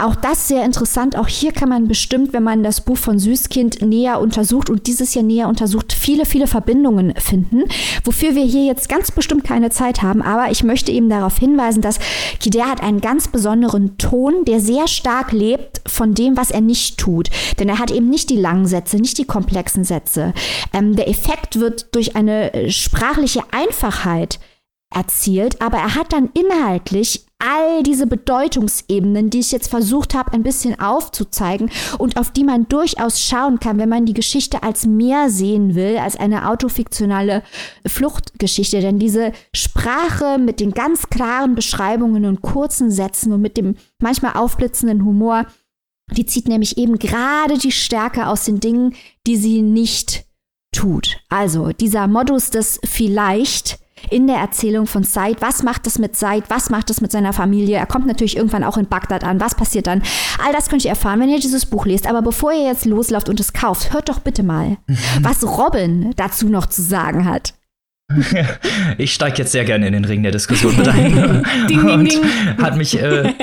Auch 0.02 0.16
das 0.16 0.48
sehr 0.48 0.66
interessant. 0.66 1.16
Auch 1.16 1.28
hier 1.28 1.52
kann 1.52 1.70
man 1.70 1.88
bestimmt, 1.88 2.34
wenn 2.34 2.42
man 2.42 2.64
das 2.64 2.82
Buch 2.82 2.98
von 2.98 3.20
Süßkind 3.20 3.82
näher 3.84 4.20
untersucht 4.20 4.70
und 4.70 4.88
dieses 4.88 5.14
hier 5.14 5.22
näher 5.22 5.48
untersucht, 5.48 5.94
viele, 5.94 6.26
viele 6.26 6.48
Verbindungen 6.48 7.14
finden, 7.18 7.66
wofür 8.04 8.34
wir 8.34 8.44
hier 8.44 8.66
jetzt 8.66 8.90
ganz 8.90 9.12
bestimmt 9.12 9.44
keine 9.44 9.70
Zeit 9.70 10.02
haben. 10.02 10.22
Aber 10.24 10.52
ich 10.52 10.64
möchte 10.64 10.92
eben 10.92 11.10
darauf 11.10 11.38
hinweisen, 11.38 11.82
dass 11.82 12.00
Kider 12.40 12.66
hat 12.66 12.82
einen 12.82 13.02
ganz 13.02 13.28
besonderen 13.28 13.98
Ton, 13.98 14.44
der 14.46 14.60
sehr 14.60 14.88
stark 14.88 15.32
lebt 15.32 15.82
von 15.86 16.16
dem, 16.16 16.36
was 16.36 16.50
er 16.50 16.62
nicht 16.62 16.98
tut. 16.98 17.30
Denn 17.60 17.70
er 17.70 17.78
hat 17.78 17.92
eben 17.92 18.10
nicht 18.10 18.32
die 18.32 18.38
langen 18.38 18.66
Sätze, 18.66 18.98
nicht 18.98 19.20
die 19.20 19.26
komplexen 19.26 19.84
Sätze. 19.84 20.34
Ähm, 20.74 20.96
der 20.96 21.10
Effekt 21.10 21.60
wird 21.60 21.94
durch 21.94 22.16
eine 22.16 22.72
sprachliche 22.72 23.42
Einfachheit 23.52 24.40
erzielt, 24.94 25.62
aber 25.62 25.78
er 25.78 25.96
hat 25.96 26.12
dann 26.12 26.30
inhaltlich 26.34 27.26
all 27.42 27.84
diese 27.84 28.08
Bedeutungsebenen, 28.08 29.30
die 29.30 29.40
ich 29.40 29.52
jetzt 29.52 29.70
versucht 29.70 30.14
habe, 30.14 30.34
ein 30.34 30.44
bisschen 30.44 30.80
aufzuzeigen 30.80 31.70
und 31.98 32.18
auf 32.18 32.32
die 32.32 32.44
man 32.44 32.68
durchaus 32.68 33.22
schauen 33.22 33.60
kann, 33.60 33.78
wenn 33.78 33.90
man 33.90 34.06
die 34.06 34.14
Geschichte 34.14 34.64
als 34.64 34.86
mehr 34.86 35.30
sehen 35.30 35.76
will, 35.76 35.98
als 35.98 36.16
eine 36.16 36.50
autofiktionale 36.50 37.44
Fluchtgeschichte. 37.86 38.80
Denn 38.82 39.00
diese 39.00 39.32
Sprache 39.54 40.38
mit 40.38 40.60
den 40.60 40.72
ganz 40.72 41.10
klaren 41.10 41.56
Beschreibungen 41.56 42.26
und 42.26 42.42
kurzen 42.42 42.92
Sätzen 42.92 43.34
und 43.34 43.42
mit 43.42 43.58
dem 43.58 43.76
manchmal 44.00 44.34
aufblitzenden 44.34 45.04
Humor, 45.06 45.46
die 46.12 46.26
zieht 46.26 46.48
nämlich 46.48 46.78
eben 46.78 47.00
gerade 47.00 47.58
die 47.58 47.72
Stärke 47.72 48.28
aus 48.28 48.46
den 48.46 48.60
Dingen, 48.60 48.96
die 49.26 49.38
sie 49.38 49.62
nicht 49.62 50.26
tut. 50.72 51.18
Also 51.30 51.72
dieser 51.72 52.08
Modus 52.08 52.50
des 52.50 52.80
vielleicht 52.84 53.81
in 54.10 54.28
der 54.28 54.38
Erzählung 54.38 54.88
von 54.88 55.04
Said. 55.04 55.42
Was 55.42 55.64
macht 55.64 55.88
es 55.88 56.00
mit 56.00 56.16
Said? 56.16 56.46
Was 56.50 56.70
macht 56.70 56.90
es 56.90 57.02
mit 57.02 57.12
seiner 57.12 57.34
Familie? 57.34 57.78
Er 57.78 57.86
kommt 57.86 58.08
natürlich 58.08 58.38
irgendwann 58.38 58.64
auch 58.64 58.78
in 58.78 58.88
Bagdad 58.88 59.24
an. 59.24 59.40
Was 59.40 59.56
passiert 59.56 59.88
dann? 59.88 60.02
All 60.46 60.54
das 60.54 60.70
könnt 60.70 60.84
ihr 60.84 60.92
erfahren, 60.92 61.20
wenn 61.20 61.30
ihr 61.30 61.40
dieses 61.40 61.66
Buch 61.66 61.86
lest. 61.86 62.08
Aber 62.08 62.22
bevor 62.22 62.52
ihr 62.52 62.66
jetzt 62.66 62.86
loslauft 62.86 63.30
und 63.30 63.40
es 63.40 63.54
kauft, 63.54 63.94
hört 63.94 64.10
doch 64.10 64.20
bitte 64.20 64.44
mal, 64.44 64.78
was 65.22 65.44
Robin 65.44 66.14
dazu 66.16 66.50
noch 66.50 66.66
zu 66.66 66.82
sagen 66.82 67.26
hat. 67.26 67.54
Ich 68.98 69.14
steige 69.14 69.38
jetzt 69.38 69.52
sehr 69.52 69.66
gerne 69.66 69.88
in 69.88 69.94
den 69.94 70.06
Ring 70.06 70.24
der 70.24 70.32
Diskussion 70.32 70.76
mit 70.78 70.88
ein. 70.88 71.44
ding, 71.70 71.86
ding, 71.86 72.06
ding. 72.06 72.22
Hat 72.62 72.78
mich, 72.78 73.00
äh, 73.02 73.34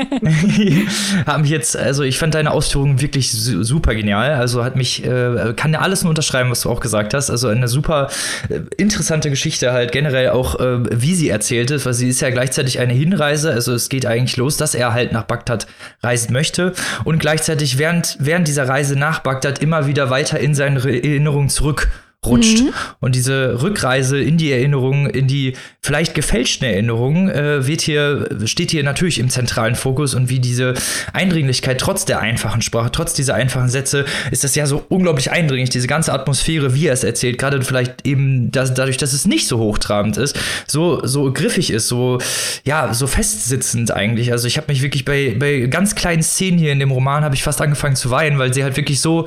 hat 1.26 1.40
mich 1.40 1.50
jetzt, 1.50 1.76
also 1.76 2.02
ich 2.02 2.18
fand 2.18 2.34
deine 2.34 2.50
Ausführungen 2.50 3.00
wirklich 3.00 3.32
su 3.32 3.62
super 3.62 3.94
genial. 3.94 4.32
Also 4.34 4.64
hat 4.64 4.76
mich, 4.76 5.04
äh, 5.04 5.52
kann 5.56 5.72
ja 5.72 5.80
alles 5.80 6.02
nur 6.02 6.10
unterschreiben, 6.10 6.50
was 6.50 6.62
du 6.62 6.70
auch 6.70 6.80
gesagt 6.80 7.14
hast. 7.14 7.30
Also 7.30 7.48
eine 7.48 7.68
super 7.68 8.08
äh, 8.48 8.60
interessante 8.76 9.30
Geschichte 9.30 9.72
halt 9.72 9.92
generell 9.92 10.30
auch, 10.30 10.60
äh, 10.60 10.78
wie 10.90 11.14
sie 11.14 11.28
erzählt 11.28 11.70
ist, 11.70 11.86
weil 11.86 11.94
sie 11.94 12.08
ist 12.08 12.20
ja 12.20 12.30
gleichzeitig 12.30 12.78
eine 12.78 12.92
Hinreise. 12.92 13.52
Also 13.52 13.74
es 13.74 13.88
geht 13.88 14.06
eigentlich 14.06 14.36
los, 14.36 14.56
dass 14.56 14.74
er 14.74 14.92
halt 14.92 15.12
nach 15.12 15.24
Bagdad 15.24 15.66
reisen 16.02 16.32
möchte 16.32 16.72
und 17.04 17.18
gleichzeitig 17.18 17.78
während, 17.78 18.16
während 18.20 18.48
dieser 18.48 18.68
Reise 18.68 18.96
nach 18.98 19.20
Bagdad 19.20 19.60
immer 19.60 19.86
wieder 19.86 20.10
weiter 20.10 20.38
in 20.38 20.54
seine 20.54 20.78
Erinnerungen 20.80 21.48
zurück 21.48 21.88
rutscht. 22.26 22.62
Mhm. 22.62 22.72
Und 23.00 23.14
diese 23.14 23.62
Rückreise 23.62 24.20
in 24.20 24.38
die 24.38 24.50
Erinnerung, 24.50 25.06
in 25.06 25.28
die 25.28 25.54
vielleicht 25.80 26.14
gefälschten 26.14 26.66
Erinnerungen, 26.66 27.30
äh, 27.30 27.66
wird 27.66 27.80
hier, 27.80 28.28
steht 28.44 28.72
hier 28.72 28.82
natürlich 28.82 29.20
im 29.20 29.30
zentralen 29.30 29.76
Fokus 29.76 30.14
und 30.14 30.28
wie 30.28 30.40
diese 30.40 30.74
Eindringlichkeit 31.12 31.80
trotz 31.80 32.04
der 32.04 32.20
einfachen 32.20 32.60
Sprache, 32.60 32.90
trotz 32.90 33.14
dieser 33.14 33.34
einfachen 33.34 33.68
Sätze, 33.68 34.04
ist 34.32 34.42
das 34.42 34.56
ja 34.56 34.66
so 34.66 34.84
unglaublich 34.88 35.30
eindringlich, 35.30 35.70
diese 35.70 35.86
ganze 35.86 36.12
Atmosphäre, 36.12 36.74
wie 36.74 36.86
er 36.86 36.92
es 36.92 37.04
erzählt, 37.04 37.38
gerade 37.38 37.62
vielleicht 37.62 38.06
eben 38.06 38.50
dass, 38.50 38.74
dadurch, 38.74 38.96
dass 38.96 39.12
es 39.12 39.26
nicht 39.26 39.46
so 39.46 39.58
hochtrabend 39.58 40.16
ist, 40.16 40.38
so, 40.66 41.04
so 41.06 41.32
griffig 41.32 41.70
ist, 41.70 41.86
so, 41.86 42.18
ja, 42.64 42.92
so 42.94 43.06
festsitzend 43.06 43.92
eigentlich. 43.92 44.32
Also 44.32 44.48
ich 44.48 44.56
habe 44.56 44.72
mich 44.72 44.82
wirklich 44.82 45.04
bei, 45.04 45.36
bei 45.38 45.60
ganz 45.66 45.94
kleinen 45.94 46.22
Szenen 46.22 46.58
hier 46.58 46.72
in 46.72 46.80
dem 46.80 46.90
Roman 46.90 47.22
habe 47.22 47.36
ich 47.36 47.44
fast 47.44 47.60
angefangen 47.60 47.96
zu 47.96 48.10
weinen, 48.10 48.38
weil 48.38 48.52
sie 48.52 48.64
halt 48.64 48.76
wirklich 48.76 49.00
so 49.00 49.26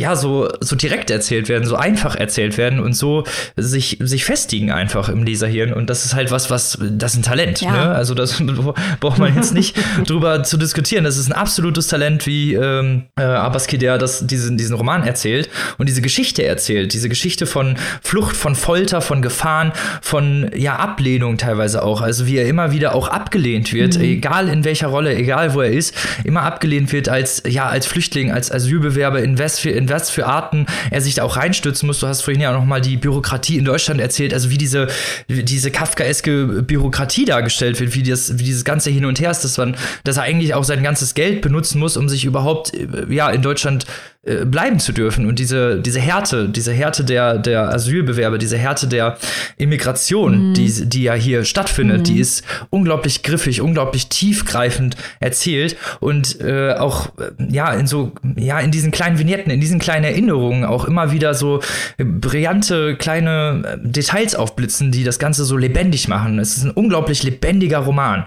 ja, 0.00 0.16
so, 0.16 0.48
so 0.60 0.76
direkt 0.76 1.10
erzählt 1.10 1.50
werden, 1.50 1.68
so 1.68 1.76
einfach 1.76 2.16
erzählt 2.16 2.56
werden 2.56 2.80
und 2.80 2.94
so 2.94 3.24
sich, 3.56 3.98
sich 4.00 4.24
festigen 4.24 4.72
einfach 4.72 5.10
im 5.10 5.22
Leserhirn. 5.24 5.74
Und 5.74 5.90
das 5.90 6.06
ist 6.06 6.14
halt 6.14 6.30
was, 6.30 6.48
was, 6.48 6.78
das 6.80 7.12
ist 7.12 7.18
ein 7.18 7.22
Talent, 7.22 7.60
ja. 7.60 7.70
ne? 7.70 7.94
Also 7.94 8.14
das 8.14 8.42
braucht 9.00 9.18
man 9.18 9.36
jetzt 9.36 9.52
nicht 9.52 9.76
drüber 10.06 10.42
zu 10.42 10.56
diskutieren. 10.56 11.04
Das 11.04 11.18
ist 11.18 11.28
ein 11.28 11.34
absolutes 11.34 11.86
Talent, 11.88 12.26
wie 12.26 12.54
ähm, 12.54 13.08
äh, 13.18 13.24
Abaskidea 13.24 13.98
das, 13.98 14.26
diesen, 14.26 14.56
diesen 14.56 14.74
Roman 14.74 15.02
erzählt 15.02 15.50
und 15.76 15.86
diese 15.86 16.00
Geschichte 16.00 16.46
erzählt. 16.46 16.94
Diese 16.94 17.10
Geschichte 17.10 17.44
von 17.44 17.76
Flucht, 18.00 18.36
von 18.36 18.54
Folter, 18.54 19.02
von 19.02 19.20
Gefahren, 19.20 19.72
von 20.00 20.50
ja, 20.56 20.76
Ablehnung 20.76 21.36
teilweise 21.36 21.82
auch. 21.82 22.00
Also 22.00 22.26
wie 22.26 22.38
er 22.38 22.48
immer 22.48 22.72
wieder 22.72 22.94
auch 22.94 23.08
abgelehnt 23.08 23.74
wird, 23.74 23.98
mhm. 23.98 24.04
egal 24.04 24.48
in 24.48 24.64
welcher 24.64 24.86
Rolle, 24.86 25.14
egal 25.14 25.52
wo 25.52 25.60
er 25.60 25.70
ist, 25.70 25.94
immer 26.24 26.44
abgelehnt 26.44 26.90
wird 26.90 27.10
als, 27.10 27.42
ja, 27.46 27.68
als 27.68 27.84
Flüchtling, 27.86 28.32
als 28.32 28.50
Asylbewerber 28.50 29.22
in 29.22 29.36
Westfalen 29.36 29.89
was 29.90 30.10
für 30.10 30.26
Arten 30.26 30.66
er 30.90 31.00
sich 31.00 31.14
da 31.14 31.24
auch 31.24 31.36
reinstürzen 31.36 31.86
muss. 31.86 32.00
Du 32.00 32.06
hast 32.06 32.22
vorhin 32.22 32.40
ja 32.40 32.50
auch 32.50 32.58
noch 32.58 32.64
mal 32.64 32.80
die 32.80 32.96
Bürokratie 32.96 33.58
in 33.58 33.64
Deutschland 33.64 34.00
erzählt, 34.00 34.32
also 34.32 34.50
wie 34.50 34.58
diese, 34.58 34.88
diese 35.28 35.70
kafkaeske 35.70 36.62
Bürokratie 36.62 37.24
dargestellt 37.24 37.80
wird, 37.80 37.94
wie, 37.94 38.02
das, 38.02 38.38
wie 38.38 38.44
dieses 38.44 38.64
ganze 38.64 38.90
Hin 38.90 39.04
und 39.04 39.20
Her 39.20 39.30
ist, 39.30 39.42
dass, 39.42 39.58
man, 39.58 39.76
dass 40.04 40.16
er 40.16 40.22
eigentlich 40.22 40.54
auch 40.54 40.64
sein 40.64 40.82
ganzes 40.82 41.14
Geld 41.14 41.42
benutzen 41.42 41.78
muss, 41.78 41.96
um 41.96 42.08
sich 42.08 42.24
überhaupt 42.24 42.72
ja, 43.08 43.30
in 43.30 43.42
Deutschland 43.42 43.86
äh, 44.22 44.44
bleiben 44.44 44.78
zu 44.78 44.92
dürfen. 44.92 45.24
Und 45.24 45.38
diese, 45.38 45.80
diese 45.80 45.98
Härte, 45.98 46.50
diese 46.50 46.72
Härte 46.72 47.04
der, 47.04 47.38
der 47.38 47.72
Asylbewerber, 47.72 48.36
diese 48.36 48.58
Härte 48.58 48.86
der 48.86 49.16
Immigration, 49.56 50.50
mhm. 50.50 50.54
die, 50.54 50.88
die 50.88 51.04
ja 51.04 51.14
hier 51.14 51.46
stattfindet, 51.46 52.00
mhm. 52.00 52.04
die 52.04 52.20
ist 52.20 52.44
unglaublich 52.68 53.22
griffig, 53.22 53.62
unglaublich 53.62 54.08
tiefgreifend 54.10 54.96
erzählt 55.20 55.78
und 56.00 56.38
äh, 56.42 56.74
auch 56.74 57.12
ja 57.48 57.72
in 57.72 57.86
so 57.86 58.12
ja 58.36 58.60
in 58.60 58.70
diesen 58.70 58.90
kleinen 58.90 59.18
Vignetten, 59.18 59.50
in 59.50 59.60
diesen 59.60 59.78
kleinen 59.78 60.04
Erinnerungen 60.04 60.66
auch 60.66 60.84
immer 60.84 61.12
wieder 61.12 61.32
so 61.32 61.60
brillante 61.96 62.96
kleine 62.96 63.80
Details 63.82 64.34
aufblitzen, 64.34 64.92
die 64.92 65.02
das 65.02 65.18
Ganze 65.18 65.46
so 65.46 65.56
lebendig 65.56 66.08
machen. 66.08 66.38
Es 66.38 66.58
ist 66.58 66.64
ein 66.64 66.72
unglaublich 66.72 67.22
lebendiger 67.22 67.78
Roman. 67.78 68.26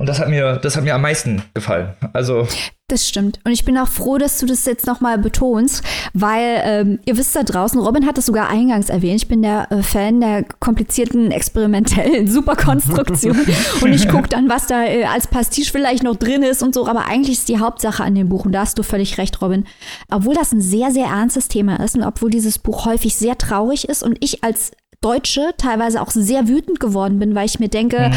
Und 0.00 0.08
das 0.08 0.18
hat 0.18 0.30
mir, 0.30 0.56
das 0.56 0.76
hat 0.76 0.84
mir 0.84 0.94
am 0.94 1.02
meisten 1.02 1.42
gefallen. 1.52 1.90
Also. 2.14 2.48
Das 2.88 3.06
stimmt. 3.06 3.38
Und 3.44 3.52
ich 3.52 3.66
bin 3.66 3.76
auch 3.76 3.86
froh, 3.86 4.16
dass 4.16 4.38
du 4.38 4.46
das 4.46 4.64
jetzt 4.64 4.86
nochmal 4.86 5.18
betonst, 5.18 5.84
weil 6.14 6.62
ähm, 6.64 6.98
ihr 7.04 7.18
wisst 7.18 7.36
da 7.36 7.42
draußen, 7.42 7.78
Robin 7.78 8.06
hat 8.06 8.16
es 8.16 8.24
sogar 8.24 8.48
eingangs 8.48 8.88
erwähnt, 8.88 9.16
ich 9.16 9.28
bin 9.28 9.42
der 9.42 9.70
äh, 9.70 9.82
Fan 9.82 10.22
der 10.22 10.44
komplizierten, 10.58 11.30
experimentellen 11.30 12.26
Superkonstruktion 12.30 13.38
und 13.82 13.92
ich 13.92 14.08
gucke 14.08 14.30
dann, 14.30 14.48
was 14.48 14.66
da 14.66 14.84
äh, 14.84 15.04
als 15.04 15.26
Pastiche 15.26 15.70
vielleicht 15.70 16.02
noch 16.02 16.16
drin 16.16 16.42
ist 16.42 16.62
und 16.62 16.74
so, 16.74 16.88
aber 16.88 17.06
eigentlich 17.06 17.36
ist 17.36 17.50
die 17.50 17.58
Hauptsache 17.58 18.02
an 18.02 18.14
dem 18.14 18.30
Buch 18.30 18.46
und 18.46 18.52
da 18.52 18.60
hast 18.60 18.78
du 18.78 18.82
völlig 18.82 19.18
recht, 19.18 19.42
Robin. 19.42 19.66
Obwohl 20.10 20.34
das 20.34 20.50
ein 20.52 20.62
sehr, 20.62 20.92
sehr 20.92 21.08
ernstes 21.08 21.48
Thema 21.48 21.76
ist 21.76 21.94
und 21.94 22.04
obwohl 22.04 22.30
dieses 22.30 22.58
Buch 22.58 22.86
häufig 22.86 23.16
sehr 23.16 23.36
traurig 23.36 23.86
ist 23.90 24.02
und 24.02 24.16
ich 24.20 24.42
als 24.42 24.72
Deutsche 25.02 25.50
teilweise 25.58 26.00
auch 26.00 26.10
sehr 26.10 26.48
wütend 26.48 26.80
geworden 26.80 27.18
bin, 27.18 27.34
weil 27.34 27.44
ich 27.44 27.60
mir 27.60 27.68
denke, 27.68 28.08
mhm 28.08 28.14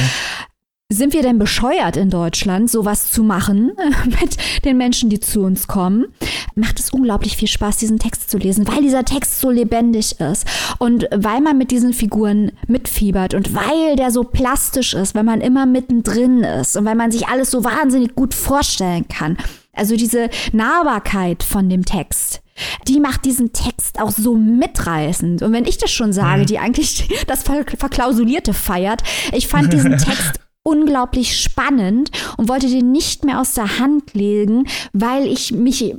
sind 0.91 1.13
wir 1.13 1.21
denn 1.21 1.39
bescheuert 1.39 1.97
in 1.97 2.09
Deutschland, 2.09 2.69
sowas 2.69 3.11
zu 3.11 3.23
machen 3.23 3.71
mit 4.05 4.37
den 4.63 4.77
Menschen, 4.77 5.09
die 5.09 5.19
zu 5.19 5.41
uns 5.41 5.67
kommen? 5.67 6.05
Macht 6.55 6.79
es 6.79 6.91
unglaublich 6.91 7.35
viel 7.35 7.47
Spaß, 7.47 7.77
diesen 7.77 7.99
Text 7.99 8.29
zu 8.29 8.37
lesen, 8.37 8.67
weil 8.67 8.81
dieser 8.81 9.05
Text 9.05 9.39
so 9.39 9.49
lebendig 9.49 10.19
ist 10.19 10.45
und 10.77 11.07
weil 11.15 11.41
man 11.41 11.57
mit 11.57 11.71
diesen 11.71 11.93
Figuren 11.93 12.51
mitfiebert 12.67 13.33
und 13.33 13.55
weil 13.55 13.95
der 13.95 14.11
so 14.11 14.23
plastisch 14.23 14.93
ist, 14.93 15.15
weil 15.15 15.23
man 15.23 15.41
immer 15.41 15.65
mittendrin 15.65 16.43
ist 16.43 16.77
und 16.77 16.85
weil 16.85 16.95
man 16.95 17.11
sich 17.11 17.27
alles 17.27 17.49
so 17.51 17.63
wahnsinnig 17.63 18.15
gut 18.15 18.33
vorstellen 18.33 19.07
kann. 19.07 19.37
Also 19.75 19.95
diese 19.95 20.29
Nahbarkeit 20.51 21.41
von 21.41 21.67
dem 21.67 21.83
Text, 21.83 22.43
die 22.87 22.99
macht 22.99 23.25
diesen 23.25 23.53
Text 23.53 23.99
auch 23.99 24.11
so 24.11 24.35
mitreißend. 24.35 25.41
Und 25.41 25.51
wenn 25.51 25.65
ich 25.65 25.79
das 25.79 25.91
schon 25.91 26.13
sage, 26.13 26.43
mhm. 26.43 26.45
die 26.45 26.59
eigentlich 26.59 27.09
das 27.27 27.43
Verklausulierte 27.43 28.53
feiert, 28.53 29.01
ich 29.31 29.47
fand 29.47 29.73
diesen 29.73 29.97
Text 29.97 30.39
unglaublich 30.63 31.39
spannend 31.39 32.09
und 32.37 32.49
wollte 32.49 32.67
den 32.67 32.91
nicht 32.91 33.25
mehr 33.25 33.39
aus 33.39 33.53
der 33.53 33.79
Hand 33.79 34.13
legen, 34.13 34.67
weil 34.93 35.27
ich 35.27 35.51
mich 35.51 35.93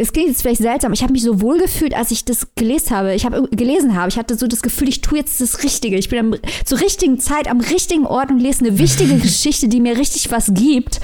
es 0.00 0.14
klingt 0.14 0.28
jetzt 0.28 0.40
vielleicht 0.40 0.62
seltsam, 0.62 0.94
ich 0.94 1.02
habe 1.02 1.12
mich 1.12 1.22
so 1.22 1.42
wohl 1.42 1.58
gefühlt, 1.58 1.94
als 1.94 2.10
ich 2.10 2.24
das 2.24 2.54
gelesen 2.54 2.96
habe. 2.96 3.14
Ich 3.14 3.26
habe 3.26 3.46
gelesen 3.50 3.94
habe, 3.94 4.08
ich 4.08 4.16
hatte 4.16 4.34
so 4.34 4.46
das 4.46 4.62
Gefühl, 4.62 4.88
ich 4.88 5.02
tue 5.02 5.18
jetzt 5.18 5.42
das 5.42 5.62
Richtige. 5.62 5.98
Ich 5.98 6.08
bin 6.08 6.18
am, 6.18 6.34
zur 6.64 6.80
richtigen 6.80 7.20
Zeit 7.20 7.48
am 7.48 7.60
richtigen 7.60 8.06
Ort 8.06 8.30
und 8.30 8.38
lese 8.38 8.64
eine 8.64 8.78
wichtige 8.78 9.16
Geschichte, 9.18 9.68
die 9.68 9.80
mir 9.80 9.98
richtig 9.98 10.30
was 10.30 10.54
gibt. 10.54 11.00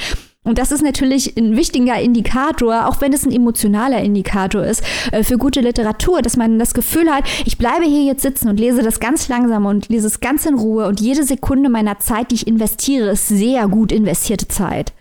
Und 0.46 0.58
das 0.58 0.70
ist 0.70 0.82
natürlich 0.82 1.36
ein 1.36 1.56
wichtiger 1.56 1.98
Indikator, 1.98 2.86
auch 2.86 3.00
wenn 3.00 3.12
es 3.12 3.26
ein 3.26 3.32
emotionaler 3.32 4.00
Indikator 4.00 4.64
ist, 4.64 4.82
äh, 5.10 5.24
für 5.24 5.38
gute 5.38 5.60
Literatur, 5.60 6.22
dass 6.22 6.36
man 6.36 6.58
das 6.58 6.72
Gefühl 6.72 7.10
hat, 7.10 7.24
ich 7.44 7.58
bleibe 7.58 7.84
hier 7.84 8.04
jetzt 8.04 8.22
sitzen 8.22 8.48
und 8.48 8.60
lese 8.60 8.82
das 8.82 9.00
ganz 9.00 9.28
langsam 9.28 9.66
und 9.66 9.88
lese 9.88 10.06
es 10.06 10.20
ganz 10.20 10.46
in 10.46 10.54
Ruhe 10.54 10.86
und 10.86 11.00
jede 11.00 11.24
Sekunde 11.24 11.68
meiner 11.68 11.98
Zeit, 11.98 12.30
die 12.30 12.36
ich 12.36 12.46
investiere, 12.46 13.10
ist 13.10 13.26
sehr 13.26 13.66
gut 13.66 13.90
investierte 13.90 14.46
Zeit. 14.46 14.92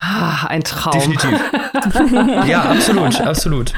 Ah, 0.00 0.46
ein 0.46 0.64
Traum. 0.64 0.92
Definitiv. 0.92 1.40
ja, 2.46 2.62
absolut, 2.62 3.20
absolut. 3.20 3.74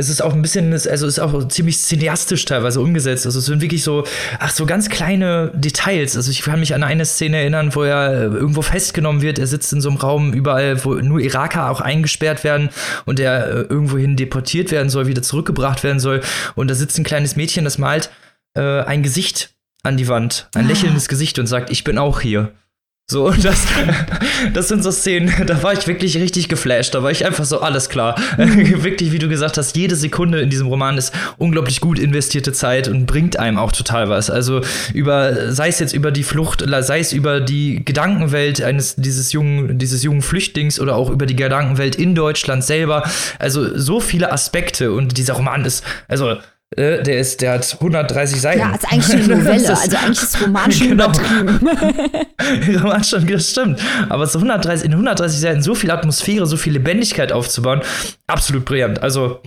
Es 0.00 0.08
ist 0.08 0.22
auch 0.22 0.32
ein 0.32 0.40
bisschen, 0.40 0.72
also 0.72 0.88
es 0.88 1.02
ist 1.02 1.18
auch 1.18 1.46
ziemlich 1.48 1.78
cineastisch 1.78 2.44
teilweise 2.46 2.80
umgesetzt. 2.80 3.26
Also 3.26 3.38
es 3.38 3.44
sind 3.44 3.60
wirklich 3.60 3.84
so, 3.84 4.04
ach, 4.38 4.50
so 4.50 4.64
ganz 4.64 4.88
kleine 4.88 5.52
Details. 5.54 6.16
Also 6.16 6.30
ich 6.30 6.42
kann 6.42 6.58
mich 6.58 6.74
an 6.74 6.82
eine 6.82 7.04
Szene 7.04 7.36
erinnern, 7.36 7.74
wo 7.74 7.82
er 7.82 8.10
äh, 8.10 8.22
irgendwo 8.24 8.62
festgenommen 8.62 9.20
wird. 9.20 9.38
Er 9.38 9.46
sitzt 9.46 9.72
in 9.72 9.80
so 9.80 9.90
einem 9.90 9.98
Raum 9.98 10.32
überall, 10.32 10.84
wo 10.84 10.94
nur 10.94 11.20
Iraker 11.20 11.70
auch 11.70 11.82
eingesperrt 11.82 12.44
werden 12.44 12.70
und 13.04 13.20
er 13.20 13.46
äh, 13.46 13.60
irgendwohin 13.62 14.16
deportiert 14.16 14.70
werden 14.70 14.88
soll, 14.88 15.06
wieder 15.06 15.22
zurückgebracht 15.22 15.84
werden 15.84 16.00
soll. 16.00 16.22
Und 16.54 16.70
da 16.70 16.74
sitzt 16.74 16.98
ein 16.98 17.04
kleines 17.04 17.36
Mädchen, 17.36 17.64
das 17.64 17.76
malt 17.76 18.10
äh, 18.54 18.80
ein 18.80 19.02
Gesicht 19.02 19.54
an 19.82 19.96
die 19.96 20.08
Wand, 20.08 20.48
ein 20.54 20.64
ah. 20.64 20.68
lächelndes 20.68 21.08
Gesicht 21.08 21.38
und 21.38 21.46
sagt, 21.46 21.70
ich 21.70 21.84
bin 21.84 21.98
auch 21.98 22.20
hier. 22.20 22.52
So, 23.10 23.28
das, 23.42 23.66
das 24.54 24.68
sind 24.68 24.84
so 24.84 24.92
Szenen, 24.92 25.32
da 25.44 25.60
war 25.64 25.72
ich 25.72 25.88
wirklich 25.88 26.16
richtig 26.16 26.48
geflasht. 26.48 26.94
Da 26.94 27.02
war 27.02 27.10
ich 27.10 27.26
einfach 27.26 27.44
so, 27.44 27.60
alles 27.60 27.88
klar. 27.88 28.16
wirklich, 28.36 29.10
wie 29.10 29.18
du 29.18 29.28
gesagt 29.28 29.58
hast, 29.58 29.76
jede 29.76 29.96
Sekunde 29.96 30.40
in 30.40 30.48
diesem 30.48 30.68
Roman 30.68 30.96
ist 30.96 31.12
unglaublich 31.36 31.80
gut 31.80 31.98
investierte 31.98 32.52
Zeit 32.52 32.86
und 32.86 33.06
bringt 33.06 33.36
einem 33.36 33.58
auch 33.58 33.72
total 33.72 34.08
was. 34.08 34.30
Also 34.30 34.60
über, 34.94 35.52
sei 35.52 35.66
es 35.66 35.80
jetzt 35.80 35.92
über 35.92 36.12
die 36.12 36.22
Flucht, 36.22 36.64
sei 36.82 37.00
es 37.00 37.12
über 37.12 37.40
die 37.40 37.84
Gedankenwelt 37.84 38.62
eines, 38.62 38.94
dieses 38.94 39.32
jungen, 39.32 39.76
dieses 39.76 40.04
jungen 40.04 40.22
Flüchtlings 40.22 40.78
oder 40.78 40.94
auch 40.94 41.10
über 41.10 41.26
die 41.26 41.34
Gedankenwelt 41.34 41.96
in 41.96 42.14
Deutschland 42.14 42.62
selber. 42.62 43.02
Also 43.40 43.76
so 43.76 43.98
viele 43.98 44.30
Aspekte 44.30 44.92
und 44.92 45.16
dieser 45.16 45.34
Roman 45.34 45.64
ist, 45.64 45.82
also 46.06 46.36
äh, 46.76 47.02
der 47.02 47.18
ist, 47.18 47.40
der 47.40 47.52
hat 47.54 47.74
130 47.74 48.40
Seiten. 48.40 48.60
Ja, 48.60 48.74
ist 48.74 48.90
eigentlich 48.90 49.12
eine 49.12 49.36
Novelle, 49.36 49.70
also 49.70 49.96
eigentlich 49.96 50.22
ist 50.22 50.40
Roman 50.40 50.70
schon 50.70 50.88
genau. 50.88 51.06
übertrieben. 51.06 51.68
Roman 52.82 53.04
schon, 53.04 53.26
das 53.26 53.50
stimmt. 53.50 53.80
Aber 54.08 54.26
so 54.26 54.38
130, 54.38 54.86
in 54.86 54.92
130 54.92 55.40
Seiten 55.40 55.62
so 55.62 55.74
viel 55.74 55.90
Atmosphäre, 55.90 56.46
so 56.46 56.56
viel 56.56 56.74
Lebendigkeit 56.74 57.32
aufzubauen, 57.32 57.80
absolut 58.28 58.64
brillant. 58.64 59.02
Also, 59.02 59.40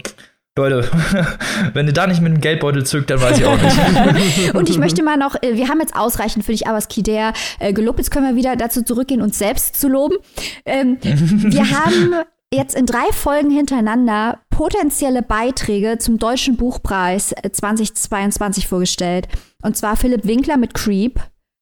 Leute, 0.57 0.87
wenn 1.73 1.87
ihr 1.87 1.93
da 1.93 2.07
nicht 2.07 2.21
mit 2.21 2.33
dem 2.33 2.41
Geldbeutel 2.41 2.85
zückt, 2.85 3.09
dann 3.09 3.21
weiß 3.21 3.39
ich 3.39 3.45
auch 3.45 3.57
nicht. 3.59 4.53
Und 4.53 4.69
ich 4.69 4.77
möchte 4.77 5.01
mal 5.01 5.17
noch, 5.17 5.35
äh, 5.41 5.55
wir 5.55 5.69
haben 5.69 5.79
jetzt 5.79 5.95
ausreichend 5.95 6.43
für 6.43 6.51
dich 6.51 6.67
Abbas 6.67 6.89
Kider 6.89 7.33
äh, 7.59 7.71
gelobt. 7.71 7.99
Jetzt 7.99 8.11
können 8.11 8.27
wir 8.27 8.35
wieder 8.35 8.57
dazu 8.57 8.83
zurückgehen, 8.83 9.21
uns 9.21 9.39
selbst 9.39 9.79
zu 9.79 9.87
loben. 9.87 10.17
Ähm, 10.65 10.97
wir 11.01 11.69
haben 11.71 12.15
jetzt 12.53 12.75
in 12.75 12.85
drei 12.85 13.11
Folgen 13.13 13.49
hintereinander 13.49 14.39
potenzielle 14.53 15.23
Beiträge 15.23 15.97
zum 15.97 16.19
Deutschen 16.19 16.57
Buchpreis 16.57 17.33
2022 17.51 18.67
vorgestellt. 18.67 19.27
Und 19.63 19.75
zwar 19.75 19.97
Philipp 19.97 20.25
Winkler 20.25 20.57
mit 20.57 20.75
Creep, 20.75 21.19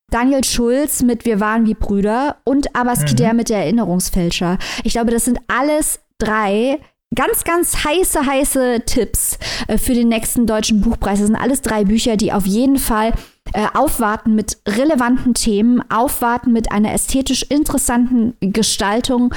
Daniel 0.09 0.43
Schulz 0.43 1.01
mit 1.01 1.25
Wir 1.25 1.39
waren 1.39 1.65
wie 1.65 1.73
Brüder 1.73 2.37
und 2.43 2.75
Abbas 2.75 2.99
mhm. 2.99 3.05
Kider 3.05 3.33
mit 3.33 3.49
der 3.49 3.59
Erinnerungsfälscher. 3.59 4.57
Ich 4.83 4.91
glaube, 4.91 5.11
das 5.11 5.23
sind 5.23 5.39
alles 5.47 6.01
drei 6.17 6.79
ganz, 7.15 7.45
ganz 7.45 7.85
heiße, 7.85 8.25
heiße 8.25 8.81
Tipps 8.85 9.37
äh, 9.67 9.77
für 9.77 9.93
den 9.93 10.09
nächsten 10.09 10.45
Deutschen 10.45 10.81
Buchpreis. 10.81 11.19
Das 11.19 11.27
sind 11.27 11.37
alles 11.37 11.61
drei 11.61 11.85
Bücher, 11.85 12.17
die 12.17 12.33
auf 12.33 12.45
jeden 12.45 12.77
Fall 12.77 13.13
äh, 13.53 13.67
aufwarten 13.73 14.35
mit 14.35 14.57
relevanten 14.67 15.33
Themen, 15.33 15.83
aufwarten 15.89 16.53
mit 16.53 16.71
einer 16.71 16.93
ästhetisch 16.93 17.43
interessanten 17.43 18.35
Gestaltung. 18.39 19.33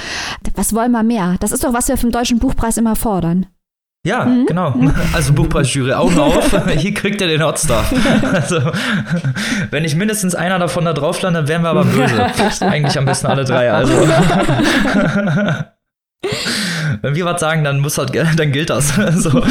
Was 0.54 0.74
wollen 0.74 0.92
wir 0.92 1.02
mehr? 1.02 1.36
Das 1.40 1.52
ist 1.52 1.64
doch, 1.64 1.72
was 1.72 1.88
wir 1.88 1.96
vom 1.96 2.10
Deutschen 2.10 2.38
Buchpreis 2.38 2.76
immer 2.76 2.96
fordern. 2.96 3.46
Ja, 4.06 4.26
mhm. 4.26 4.46
genau. 4.46 4.70
Mhm. 4.70 4.94
Also 5.14 5.32
Buchpreisjury, 5.32 5.94
Augen 5.94 6.18
auf, 6.18 6.54
hier 6.76 6.92
kriegt 6.92 7.22
ihr 7.22 7.26
den 7.26 7.42
Hotstar. 7.42 7.84
Also, 8.32 8.60
wenn 9.70 9.82
nicht 9.82 9.96
mindestens 9.96 10.34
einer 10.34 10.58
davon 10.58 10.84
da 10.84 10.92
drauf 10.92 11.22
landet, 11.22 11.48
wären 11.48 11.62
wir 11.62 11.70
aber 11.70 11.84
böse. 11.84 12.26
Eigentlich 12.60 12.98
am 12.98 13.06
besten 13.06 13.28
alle 13.28 13.44
drei, 13.44 13.72
also. 13.72 13.94
Wenn 17.02 17.14
wir 17.14 17.24
was 17.24 17.40
sagen, 17.40 17.64
dann 17.64 17.80
muss 17.80 17.98
halt, 17.98 18.14
dann 18.36 18.52
gilt 18.52 18.70
das. 18.70 18.94
so. 19.14 19.42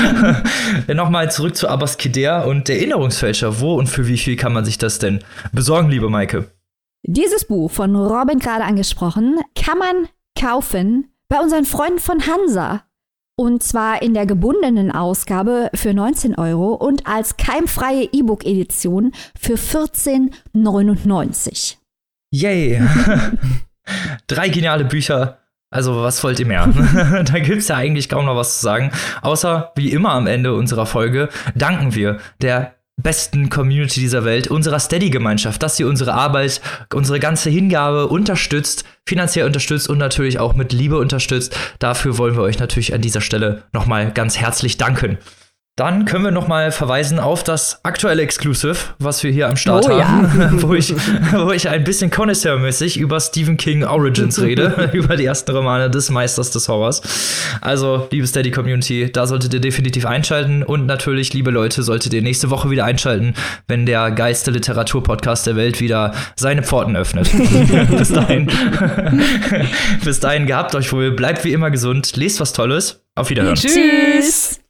Nochmal 0.94 1.32
zurück 1.32 1.56
zu 1.56 1.68
Abbas 1.68 1.98
Kider 1.98 2.48
und 2.48 2.68
der 2.68 2.78
Erinnerungsfälscher. 2.78 3.60
Wo 3.60 3.76
und 3.76 3.88
für 3.88 4.08
wie 4.08 4.18
viel 4.18 4.36
kann 4.36 4.54
man 4.54 4.66
sich 4.66 4.78
das 4.78 5.00
denn 5.00 5.20
besorgen, 5.52 5.90
liebe 5.90 6.10
Maike? 6.10 6.50
Dieses 7.06 7.46
Buch 7.46 7.70
von 7.70 7.96
Robin 7.96 8.40
gerade 8.40 8.64
angesprochen, 8.64 9.40
kann 9.56 9.78
man 9.78 10.08
kaufen 10.40 11.10
bei 11.28 11.40
unseren 11.40 11.66
Freunden 11.66 12.00
von 12.00 12.26
Hansa. 12.26 12.84
Und 13.36 13.64
zwar 13.64 14.04
in 14.04 14.14
der 14.14 14.28
gebundenen 14.28 14.92
Ausgabe 14.92 15.70
für 15.74 15.94
19 15.94 16.36
Euro 16.36 16.76
und 16.76 17.08
als 17.08 17.36
keimfreie 17.36 18.08
E-Book-Edition 18.12 19.12
für 19.38 19.56
14,99. 19.56 21.78
Yay! 22.32 22.82
Drei 24.28 24.50
geniale 24.50 24.86
Bücher 24.86 25.40
also, 25.74 26.04
was 26.04 26.24
wollt 26.24 26.40
ihr 26.40 26.46
mehr? 26.46 26.68
da 27.26 27.40
gibt's 27.40 27.68
ja 27.68 27.78
eigentlich 27.78 28.08
kaum 28.08 28.26
noch 28.26 28.36
was 28.36 28.60
zu 28.60 28.64
sagen. 28.64 28.92
Außer, 29.24 29.72
wie 29.76 29.92
immer 29.92 30.12
am 30.12 30.28
Ende 30.28 30.54
unserer 30.54 30.86
Folge, 30.86 31.30
danken 31.56 31.96
wir 31.96 32.20
der 32.42 32.76
besten 33.02 33.50
Community 33.50 34.00
dieser 34.00 34.24
Welt, 34.24 34.50
unserer 34.50 34.80
Steady-Gemeinschaft, 34.80 35.64
dass 35.64 35.76
sie 35.76 35.84
unsere 35.84 36.14
Arbeit, 36.14 36.62
unsere 36.94 37.20
ganze 37.20 37.50
Hingabe 37.50 38.08
unterstützt, 38.08 38.86
finanziell 39.08 39.48
unterstützt 39.48 39.90
und 39.90 39.98
natürlich 39.98 40.38
auch 40.38 40.54
mit 40.54 40.74
Liebe 40.74 41.00
unterstützt. 41.00 41.58
Dafür 41.80 42.20
wollen 42.20 42.36
wir 42.36 42.44
euch 42.44 42.60
natürlich 42.60 42.94
an 42.94 43.02
dieser 43.02 43.22
Stelle 43.22 43.64
nochmal 43.74 44.12
ganz 44.12 44.38
herzlich 44.38 44.78
danken. 44.78 45.18
Dann 45.76 46.06
können 46.06 46.24
wir 46.24 46.30
noch 46.30 46.48
mal 46.48 46.72
verweisen 46.72 47.18
auf 47.18 47.44
das 47.44 47.84
aktuelle 47.84 48.22
Exclusive, 48.22 48.76
was 49.00 49.24
wir 49.24 49.32
hier 49.32 49.50
am 49.50 49.58
Start 49.58 49.88
oh, 49.90 50.00
haben, 50.00 50.40
ja. 50.40 50.50
wo, 50.62 50.76
ich, 50.76 50.94
wo 51.32 51.52
ich 51.52 51.68
ein 51.68 51.84
bisschen 51.84 52.12
Connoisseur-mäßig 52.12 52.98
über 52.98 53.20
Stephen 53.20 53.58
King 53.58 53.84
Origins 53.84 54.40
rede, 54.40 54.92
über 54.94 55.16
die 55.16 55.26
ersten 55.26 55.50
Romane 55.50 55.90
des 55.90 56.12
Meisters 56.12 56.52
des 56.52 56.70
Horrors. 56.70 57.02
Also, 57.60 58.08
liebe 58.12 58.28
Steady 58.28 58.52
Community, 58.52 59.12
da 59.12 59.26
solltet 59.26 59.52
ihr 59.56 59.62
definitiv 59.62 60.06
einschalten 60.06 60.62
und 60.62 60.86
natürlich, 60.86 61.34
liebe 61.34 61.50
Leute, 61.50 61.82
solltet 61.82 62.14
ihr 62.14 62.22
nächste 62.22 62.52
Woche 62.52 62.70
wieder 62.70 62.86
einschalten, 62.86 63.34
wenn 63.68 63.88
der 63.88 64.12
geilste 64.12 64.52
Literatur-Podcast 64.52 65.48
der 65.48 65.56
Welt 65.56 65.82
wieder 65.82 66.14
seine 66.36 66.62
Pforten 66.62 66.96
öffnet. 66.96 67.32
bis 67.98 68.14
dahin, 68.14 68.48
bis 70.06 70.20
dahin 70.20 70.46
gehabt 70.46 70.76
euch 70.76 70.94
wohl, 70.94 71.10
bleibt 71.14 71.44
wie 71.46 71.52
immer 71.52 71.72
gesund, 71.72 72.16
lest 72.16 72.40
was 72.40 72.54
Tolles, 72.54 73.04
auf 73.16 73.32
Wiederhören. 73.32 73.56
Tschüss. 73.56 74.63